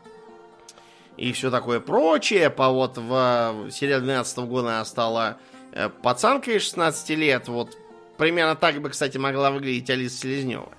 и 1.18 1.32
все 1.32 1.50
такое 1.50 1.80
прочее. 1.80 2.48
По 2.48 2.70
вот 2.70 2.96
в 2.96 3.70
сериале 3.70 4.00
12 4.02 4.38
года 4.38 4.68
она 4.68 4.84
стала 4.86 5.36
э, 5.72 5.90
пацанкой 5.90 6.58
16 6.58 7.10
лет. 7.10 7.48
Вот 7.48 7.76
примерно 8.16 8.56
так 8.56 8.80
бы, 8.80 8.88
кстати, 8.88 9.18
могла 9.18 9.50
выглядеть 9.50 9.90
Алиса 9.90 10.16
Селезнева. 10.22 10.70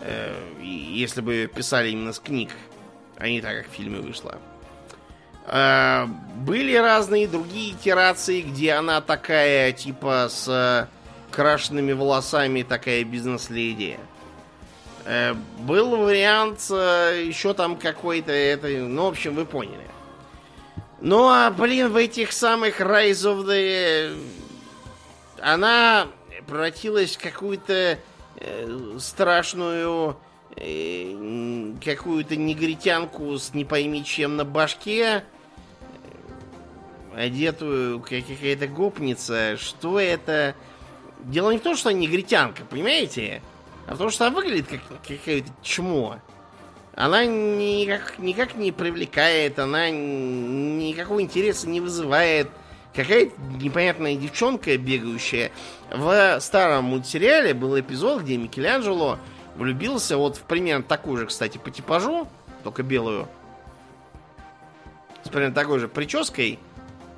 Э, 0.00 0.34
если 0.60 1.20
бы 1.20 1.48
писали 1.54 1.90
именно 1.90 2.12
с 2.12 2.18
книг, 2.18 2.50
а 3.18 3.28
не 3.28 3.40
так, 3.40 3.56
как 3.56 3.68
в 3.68 3.74
фильме 3.74 4.00
вышло. 4.00 4.38
Э, 5.46 6.06
были 6.36 6.74
разные 6.76 7.28
другие 7.28 7.72
итерации, 7.72 8.42
где 8.42 8.72
она 8.72 9.00
такая, 9.00 9.72
типа, 9.72 10.28
с 10.30 10.88
крашенными 11.30 11.92
волосами, 11.92 12.62
такая 12.62 13.04
бизнес-леди. 13.04 13.98
Э, 15.04 15.34
был 15.60 15.96
вариант 15.96 16.60
еще 16.70 17.54
там 17.54 17.76
какой-то, 17.76 18.32
это, 18.32 18.68
ну, 18.68 19.04
в 19.04 19.08
общем, 19.08 19.34
вы 19.34 19.44
поняли. 19.44 19.86
Ну, 21.00 21.28
а, 21.28 21.50
блин, 21.50 21.90
в 21.90 21.96
этих 21.96 22.32
самых 22.32 22.80
Rise 22.80 23.12
of 23.12 23.44
the... 23.46 24.18
Она 25.40 26.08
превратилась 26.46 27.16
в 27.16 27.22
какую-то 27.22 27.98
э, 28.36 28.96
страшную 28.98 30.10
э, 30.10 30.14
какую-то 30.56 32.36
негритянку 32.36 33.38
с 33.38 33.52
не 33.52 33.64
пойми 33.64 34.04
чем 34.04 34.36
на 34.36 34.44
башке, 34.44 35.22
одетую 37.14 38.00
как 38.00 38.26
какая-то 38.26 38.66
гопница. 38.66 39.56
Что 39.58 40.00
это? 40.00 40.54
Дело 41.20 41.50
не 41.50 41.58
в 41.58 41.62
том, 41.62 41.76
что 41.76 41.90
она 41.90 41.98
негритянка, 41.98 42.64
понимаете? 42.64 43.42
А 43.86 43.94
в 43.94 43.98
том, 43.98 44.10
что 44.10 44.26
она 44.26 44.36
выглядит 44.36 44.66
как 44.68 44.80
какая-то 45.06 45.48
чмо. 45.62 46.18
Она 46.94 47.26
никак, 47.26 48.18
никак 48.18 48.56
не 48.56 48.72
привлекает, 48.72 49.58
она 49.58 49.90
никакого 49.90 51.20
интереса 51.20 51.68
не 51.68 51.80
вызывает. 51.80 52.48
Какая-то 52.94 53.34
непонятная 53.60 54.16
девчонка 54.16 54.78
бегающая. 54.78 55.52
В 55.90 56.40
старом 56.40 56.84
мультсериале 56.86 57.52
был 57.52 57.78
эпизод, 57.78 58.22
где 58.22 58.38
Микеланджело 58.38 59.18
влюбился 59.56 60.16
вот 60.16 60.36
в 60.36 60.42
примерно 60.42 60.84
такую 60.84 61.18
же, 61.18 61.26
кстати, 61.26 61.58
по 61.58 61.70
типажу, 61.70 62.28
только 62.62 62.82
белую. 62.82 63.28
С 65.24 65.28
примерно 65.28 65.54
такой 65.54 65.78
же 65.78 65.88
прической 65.88 66.58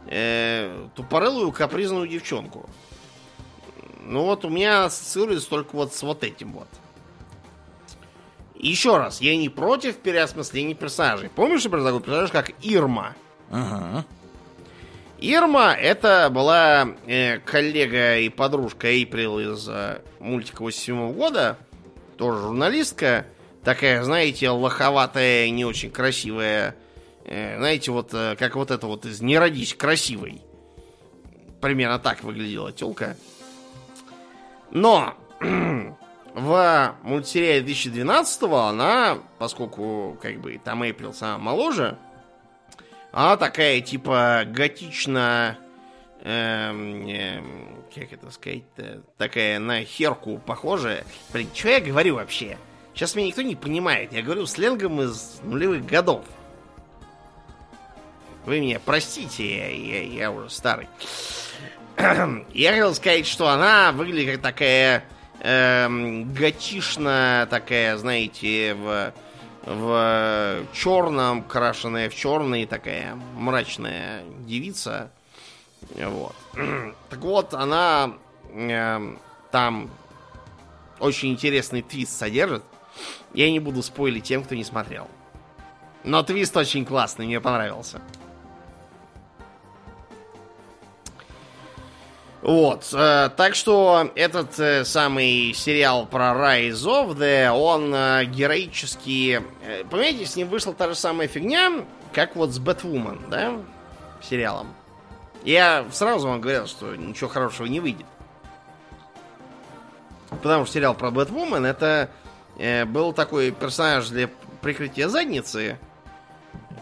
э, 0.07 0.89
тупорылую 0.95 1.53
капризную 1.53 2.09
девчонку. 2.09 2.69
Ну 4.01 4.25
вот 4.25 4.45
у 4.45 4.49
меня 4.49 4.87
ассоциируется 4.87 5.51
только 5.51 5.77
вот 5.77 5.95
с 5.95 6.03
вот 6.03 6.25
этим 6.25 6.53
вот. 6.53 6.69
Еще 8.55 8.97
раз, 8.97 9.21
я 9.21 9.37
не 9.37 9.49
против 9.49 9.97
переосмысления 9.97 10.75
персонажей. 10.75 11.29
Помнишь, 11.29 11.65
например, 11.65 11.87
такой 11.87 12.01
персонаж, 12.01 12.31
как 12.31 12.51
Ирма? 12.63 13.15
Ага. 13.51 14.05
Ирма 15.19 15.75
это 15.75 16.31
была 16.31 16.89
э, 17.07 17.39
коллега 17.39 18.19
и 18.19 18.29
подружка 18.29 18.89
Эйприл 18.89 19.39
из 19.39 19.69
э, 19.69 20.01
мультика 20.21 20.63
87 20.63 21.13
года. 21.13 21.59
Тоже 22.19 22.41
журналистка. 22.41 23.27
Такая, 23.65 24.03
знаете, 24.03 24.51
лоховатая, 24.51 25.49
не 25.49 25.65
очень 25.65 25.91
красивая 25.91 26.75
Э, 27.31 27.59
знаете, 27.59 27.91
вот 27.91 28.15
э, 28.15 28.37
как 28.39 28.57
вот 28.57 28.71
это 28.71 28.87
вот 28.87 29.05
из 29.05 29.21
«Не 29.21 29.39
родись 29.39 29.75
красивой». 29.75 30.41
Примерно 31.61 31.99
так 31.99 32.23
выглядела 32.25 32.73
телка. 32.73 33.19
Но 34.71 35.15
в 35.41 36.97
мультсериале 37.03 37.61
2012 37.61 38.43
она, 38.45 39.19
поскольку 39.39 40.17
как 40.23 40.41
бы 40.41 40.59
там 40.65 40.83
Эйприл 40.85 41.13
сама 41.13 41.37
моложе, 41.37 41.99
она 43.13 43.37
такая 43.37 43.83
типа 43.83 44.45
готично... 44.47 45.59
Эм, 46.23 47.07
эм, 47.07 47.85
как 47.95 48.13
это 48.13 48.31
сказать-то? 48.31 49.03
Такая 49.17 49.59
на 49.59 49.85
херку 49.85 50.39
похожая. 50.39 51.05
Блин, 51.33 51.49
что 51.55 51.69
я 51.69 51.81
говорю 51.81 52.17
вообще? 52.17 52.59
Сейчас 52.95 53.15
меня 53.15 53.29
никто 53.29 53.43
не 53.43 53.55
понимает. 53.55 54.13
Я 54.13 54.23
говорю 54.23 54.47
сленгом 54.47 55.01
из 55.01 55.41
нулевых 55.43 55.87
годов. 55.87 56.25
Вы 58.45 58.61
меня 58.61 58.81
простите, 58.85 59.59
я, 59.59 59.69
я, 59.69 60.03
я 60.03 60.31
уже 60.33 60.51
старый. 60.51 60.89
я 62.55 62.71
хотел 62.71 62.95
сказать, 62.95 63.27
что 63.27 63.49
она 63.49 63.93
выглядит 63.93 64.35
как 64.35 64.43
такая 64.43 65.05
эм, 65.41 66.33
готишная, 66.33 67.47
такая, 67.47 67.97
знаете, 67.97 68.75
в, 68.75 69.13
в 69.65 70.67
черном, 70.73 71.43
крашеная 71.43 72.11
в 72.11 72.15
черный, 72.15 72.67
такая 72.67 73.15
мрачная 73.37 74.23
девица. 74.47 75.13
Вот. 75.95 76.35
так 77.11 77.19
вот, 77.21 77.55
она 77.55 78.15
э, 78.53 79.17
там 79.51 79.91
очень 81.01 81.31
интересный 81.31 81.83
твист 81.83 82.19
содержит. 82.19 82.63
Я 83.35 83.51
не 83.51 83.61
буду 83.61 83.83
спойлить 83.83 84.25
тем, 84.25 84.43
кто 84.45 84.55
не 84.55 84.65
смотрел. 84.65 85.09
Но 86.05 86.23
твист 86.23 86.57
очень 86.57 86.85
классный, 86.85 87.27
мне 87.27 87.41
понравился. 87.41 88.01
Вот, 92.41 92.89
э, 92.93 93.31
так 93.37 93.57
что 93.57 94.11
этот 94.15 94.59
э, 94.61 94.85
самый 94.85 95.53
сериал 95.55 96.07
про 96.07 96.33
Rise 96.33 96.73
of 96.73 97.17
the, 97.19 97.51
он 97.51 97.93
э, 97.93 98.25
героически... 98.27 99.43
Э, 99.63 99.85
понимаете, 99.85 100.25
с 100.25 100.37
ним 100.37 100.49
вышла 100.49 100.73
та 100.73 100.89
же 100.89 100.95
самая 100.95 101.27
фигня, 101.27 101.85
как 102.13 102.37
вот 102.37 102.51
с 102.51 102.59
Бэтвумен, 102.61 103.21
да, 103.29 103.59
сериалом. 104.23 104.69
Я 105.45 105.87
сразу 105.93 106.29
вам 106.29 106.41
говорил, 106.41 106.67
что 106.67 106.95
ничего 106.97 107.29
хорошего 107.29 107.67
не 107.67 107.81
выйдет. 107.81 108.07
Потому 110.31 110.65
что 110.65 110.75
сериал 110.75 110.95
про 110.95 111.11
Бэтвумен 111.11 111.65
это 111.65 112.11
э, 112.59 112.85
был 112.85 113.13
такой 113.13 113.51
персонаж 113.51 114.09
для 114.09 114.29
прикрытия 114.61 115.09
задницы 115.09 115.79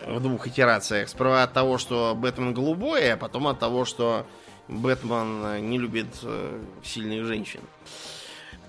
в 0.07 0.21
двух 0.21 0.47
итерациях. 0.47 1.09
Справа 1.09 1.43
от 1.43 1.53
того, 1.53 1.79
что 1.79 2.15
Бэтмен 2.17 2.55
голубой, 2.55 3.13
а 3.13 3.17
потом 3.17 3.47
от 3.47 3.59
того, 3.59 3.85
что 3.85 4.27
Бэтмен 4.69 5.45
э, 5.45 5.61
не 5.61 5.79
любит 5.79 6.09
э, 6.23 6.61
сильных 6.83 7.25
женщин. 7.25 7.61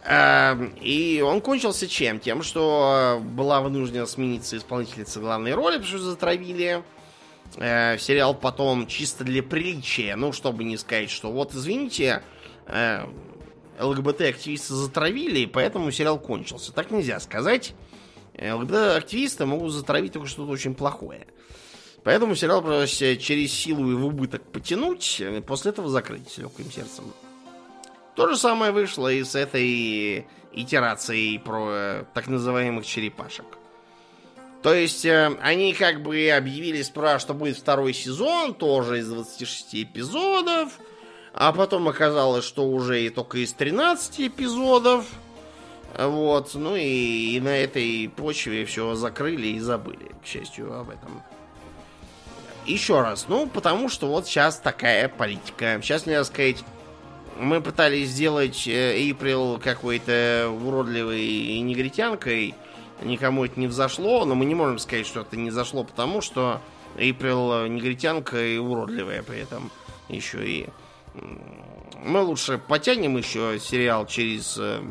Эм, 0.04 0.74
и 0.80 1.22
он 1.22 1.42
кончился 1.42 1.88
чем? 1.88 2.20
Тем, 2.20 2.44
что 2.44 3.20
была 3.22 3.62
вынуждена 3.62 4.06
смениться 4.06 4.58
исполнительница 4.58 5.20
главной 5.20 5.54
роли, 5.54 5.78
потому 5.78 5.98
что 5.98 6.12
затравили. 6.12 6.78
Э, 6.78 6.82
сериал 7.56 8.36
потом 8.36 8.88
чисто 8.88 9.24
для 9.24 9.42
приличия, 9.42 10.16
ну, 10.16 10.32
чтобы 10.32 10.64
не 10.64 10.78
сказать, 10.78 11.10
что 11.10 11.32
вот, 11.32 11.54
извините, 11.54 12.22
ЛГБТ-активисты 13.80 14.74
затравили, 14.74 15.46
поэтому 15.46 15.92
сериал 15.92 16.20
кончился. 16.20 16.74
Так 16.74 16.92
нельзя 16.92 17.20
сказать. 17.20 17.74
ЛГБТ-активисты 18.40 19.46
могут 19.46 19.72
затравить 19.72 20.14
только 20.14 20.28
что-то 20.28 20.52
очень 20.52 20.76
плохое. 20.76 21.28
Поэтому 22.04 22.36
сериал 22.36 22.62
просто 22.62 23.18
через 23.18 23.52
силу 23.52 23.92
и 23.92 23.96
в 23.96 24.06
убыток 24.06 24.44
потянуть, 24.52 25.20
и 25.20 25.42
после 25.42 25.72
этого 25.72 25.90
закрыть 25.90 26.30
с 26.30 26.38
легким 26.38 26.72
сердцем. 26.72 27.06
То 28.16 28.30
же 28.30 28.38
самое 28.38 28.72
вышло 28.72 29.12
и 29.12 29.24
с 29.24 29.36
этой 29.36 30.26
итерацией 30.54 31.38
про 31.38 31.70
э, 31.70 32.04
так 32.14 32.28
называемых 32.28 32.86
черепашек. 32.86 33.46
То 34.64 34.74
есть 34.74 35.06
э, 35.06 35.38
они 35.42 35.74
как 35.74 36.02
бы 36.02 36.30
объявили 36.30 36.82
справа, 36.82 37.20
что 37.20 37.34
будет 37.34 37.58
второй 37.58 37.94
сезон, 37.94 38.54
тоже 38.54 39.00
из 39.00 39.08
26 39.08 39.76
эпизодов, 39.76 40.80
а 41.34 41.54
потом 41.54 41.88
оказалось, 41.88 42.46
что 42.46 42.68
уже 42.68 43.04
и 43.04 43.10
только 43.10 43.38
из 43.40 43.54
13 43.54 44.22
эпизодов. 44.22 45.06
Вот, 45.98 46.54
ну 46.54 46.76
и, 46.76 47.36
и 47.36 47.40
на 47.40 47.56
этой 47.58 48.12
почве 48.16 48.66
все 48.66 48.96
закрыли 48.96 49.48
и 49.48 49.60
забыли, 49.60 50.12
к 50.24 50.28
счастью, 50.28 50.78
об 50.78 50.90
этом. 50.90 51.24
Еще 52.66 53.00
раз, 53.00 53.28
ну, 53.30 53.48
потому 53.48 53.88
что 53.88 54.08
вот 54.08 54.28
сейчас 54.28 54.58
такая 54.58 55.08
политика. 55.08 55.80
Сейчас, 55.82 56.06
нельзя 56.06 56.26
сказать, 56.26 56.58
мы 57.40 57.62
пытались 57.62 58.10
сделать 58.10 58.68
Эйприл 58.68 59.60
какой-то 59.64 60.50
уродливой 60.64 61.60
негритянкой. 61.60 62.56
Никому 63.02 63.46
это 63.46 63.60
не 63.60 63.68
взошло, 63.68 64.26
но 64.26 64.36
мы 64.36 64.46
не 64.46 64.56
можем 64.56 64.80
сказать, 64.80 65.06
что 65.06 65.22
это 65.22 65.38
не 65.38 65.52
зашло, 65.52 65.84
потому 65.84 66.22
что 66.22 66.62
Эйприл 66.98 67.68
негритянка 67.68 68.44
и 68.44 68.58
уродливая 68.58 69.22
при 69.24 69.40
этом 69.40 69.72
еще 70.10 70.48
и. 70.48 70.68
Мы 72.04 72.22
лучше 72.22 72.58
потянем 72.58 73.18
еще 73.18 73.60
сериал 73.60 74.06
через 74.06 74.58
э, 74.60 74.82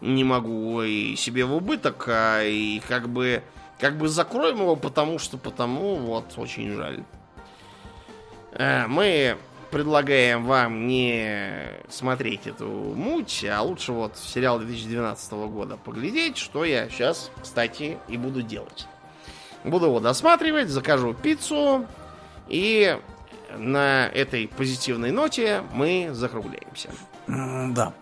не 0.00 0.24
могу 0.24 0.82
и 0.82 1.16
себе 1.16 1.44
в 1.44 1.54
убыток, 1.54 2.04
а 2.08 2.42
и 2.42 2.80
как 2.80 3.08
бы 3.08 3.42
как 3.78 3.96
бы 3.96 4.08
закроем 4.08 4.58
его, 4.58 4.76
потому 4.76 5.18
что 5.18 5.38
потому 5.38 5.96
вот 5.96 6.34
очень 6.36 6.74
жаль. 6.74 7.02
Э, 8.52 8.86
мы 8.86 9.36
предлагаем 9.70 10.44
вам 10.44 10.86
не 10.86 11.80
смотреть 11.88 12.46
эту 12.46 12.66
муть, 12.68 13.44
а 13.44 13.62
лучше 13.62 13.92
вот 13.92 14.16
сериал 14.16 14.58
2012 14.58 15.32
года 15.32 15.76
поглядеть, 15.76 16.36
что 16.36 16.64
я 16.64 16.88
сейчас, 16.88 17.30
кстати, 17.40 17.98
и 18.08 18.16
буду 18.16 18.42
делать. 18.42 18.86
Буду 19.64 19.86
его 19.86 20.00
досматривать, 20.00 20.68
закажу 20.68 21.14
пиццу 21.14 21.86
и 22.48 22.98
на 23.56 24.06
этой 24.08 24.48
позитивной 24.48 25.10
ноте 25.10 25.62
мы 25.72 26.10
закругляемся. 26.12 26.90
Да. 27.26 27.92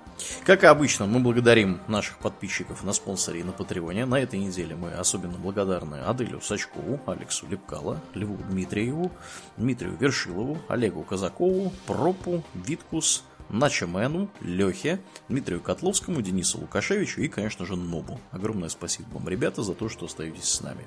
Как 0.45 0.65
и 0.65 0.67
обычно, 0.67 1.07
мы 1.07 1.21
благодарим 1.21 1.81
наших 1.89 2.19
подписчиков 2.19 2.83
на 2.85 2.93
спонсоре 2.93 3.41
и 3.41 3.45
на 3.45 3.53
Патреоне. 3.53 4.07
На 4.07 4.21
этой 4.21 4.39
неделе 4.39 4.77
мы 4.77 4.93
особенно 4.93 5.39
благодарны 5.39 5.97
Аделю 5.97 6.41
Сачкову, 6.41 7.01
Алексу 7.07 7.47
Лепкало, 7.47 8.01
Льву 8.15 8.39
Дмитриеву, 8.51 9.13
Дмитрию 9.57 9.97
Вершилову, 9.97 10.59
Олегу 10.69 11.03
Казакову, 11.03 11.73
Пропу, 11.87 12.43
Виткус, 12.55 13.25
Начамену, 13.49 14.29
Лехе, 14.41 15.01
Дмитрию 15.29 15.61
Котловскому, 15.61 16.21
Денису 16.21 16.59
Лукашевичу 16.59 17.21
и, 17.21 17.29
конечно 17.29 17.65
же, 17.65 17.77
Нобу. 17.77 18.21
Огромное 18.31 18.69
спасибо 18.69 19.09
вам, 19.13 19.29
ребята, 19.29 19.63
за 19.63 19.75
то, 19.75 19.89
что 19.89 20.07
остаетесь 20.07 20.45
с 20.45 20.61
нами. 20.61 20.87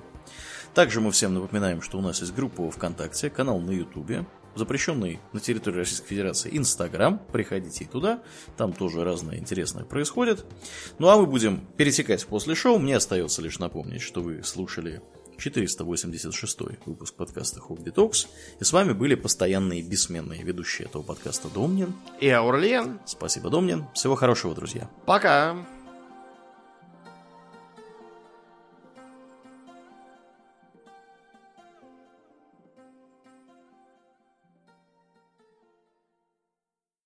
Также 0.74 1.02
мы 1.02 1.12
всем 1.12 1.34
напоминаем, 1.34 1.82
что 1.82 1.98
у 1.98 2.02
нас 2.02 2.22
есть 2.22 2.34
группа 2.34 2.70
ВКонтакте, 2.72 3.30
канал 3.30 3.60
на 3.60 3.72
Ютубе, 3.72 4.26
запрещенный 4.56 5.20
на 5.34 5.40
территории 5.40 5.78
Российской 5.78 6.08
Федерации 6.08 6.58
Инстаграм. 6.58 7.20
Приходите 7.32 7.86
туда, 7.86 8.22
там 8.58 8.74
тоже 8.74 9.04
разное 9.04 9.38
интересное 9.38 9.84
происходит. 9.84 10.46
Ну 11.00 11.10
а 11.10 11.18
мы 11.18 11.26
будем 11.26 11.66
пересекать 11.78 12.26
после 12.26 12.56
шоу. 12.56 12.80
Мне 12.80 12.96
остается 12.96 13.42
лишь 13.42 13.60
напомнить, 13.60 14.02
что 14.02 14.22
вы 14.22 14.44
слушали 14.44 15.02
486 15.42 16.60
выпуск 16.86 17.16
подкаста 17.16 17.60
Хобби 17.60 17.90
Токс. 17.90 18.28
И 18.60 18.64
с 18.64 18.72
вами 18.72 18.94
были 18.94 19.16
постоянные 19.16 19.82
бессменные 19.82 20.44
ведущие 20.44 20.88
этого 20.88 21.02
подкаста 21.02 21.50
Домнин 21.50 21.94
и 22.20 22.30
Аурлиен. 22.30 23.00
Спасибо, 23.06 23.50
Домнин. 23.50 23.86
Всего 23.94 24.16
хорошего, 24.16 24.54
друзья. 24.54 24.90
Пока. 25.06 25.66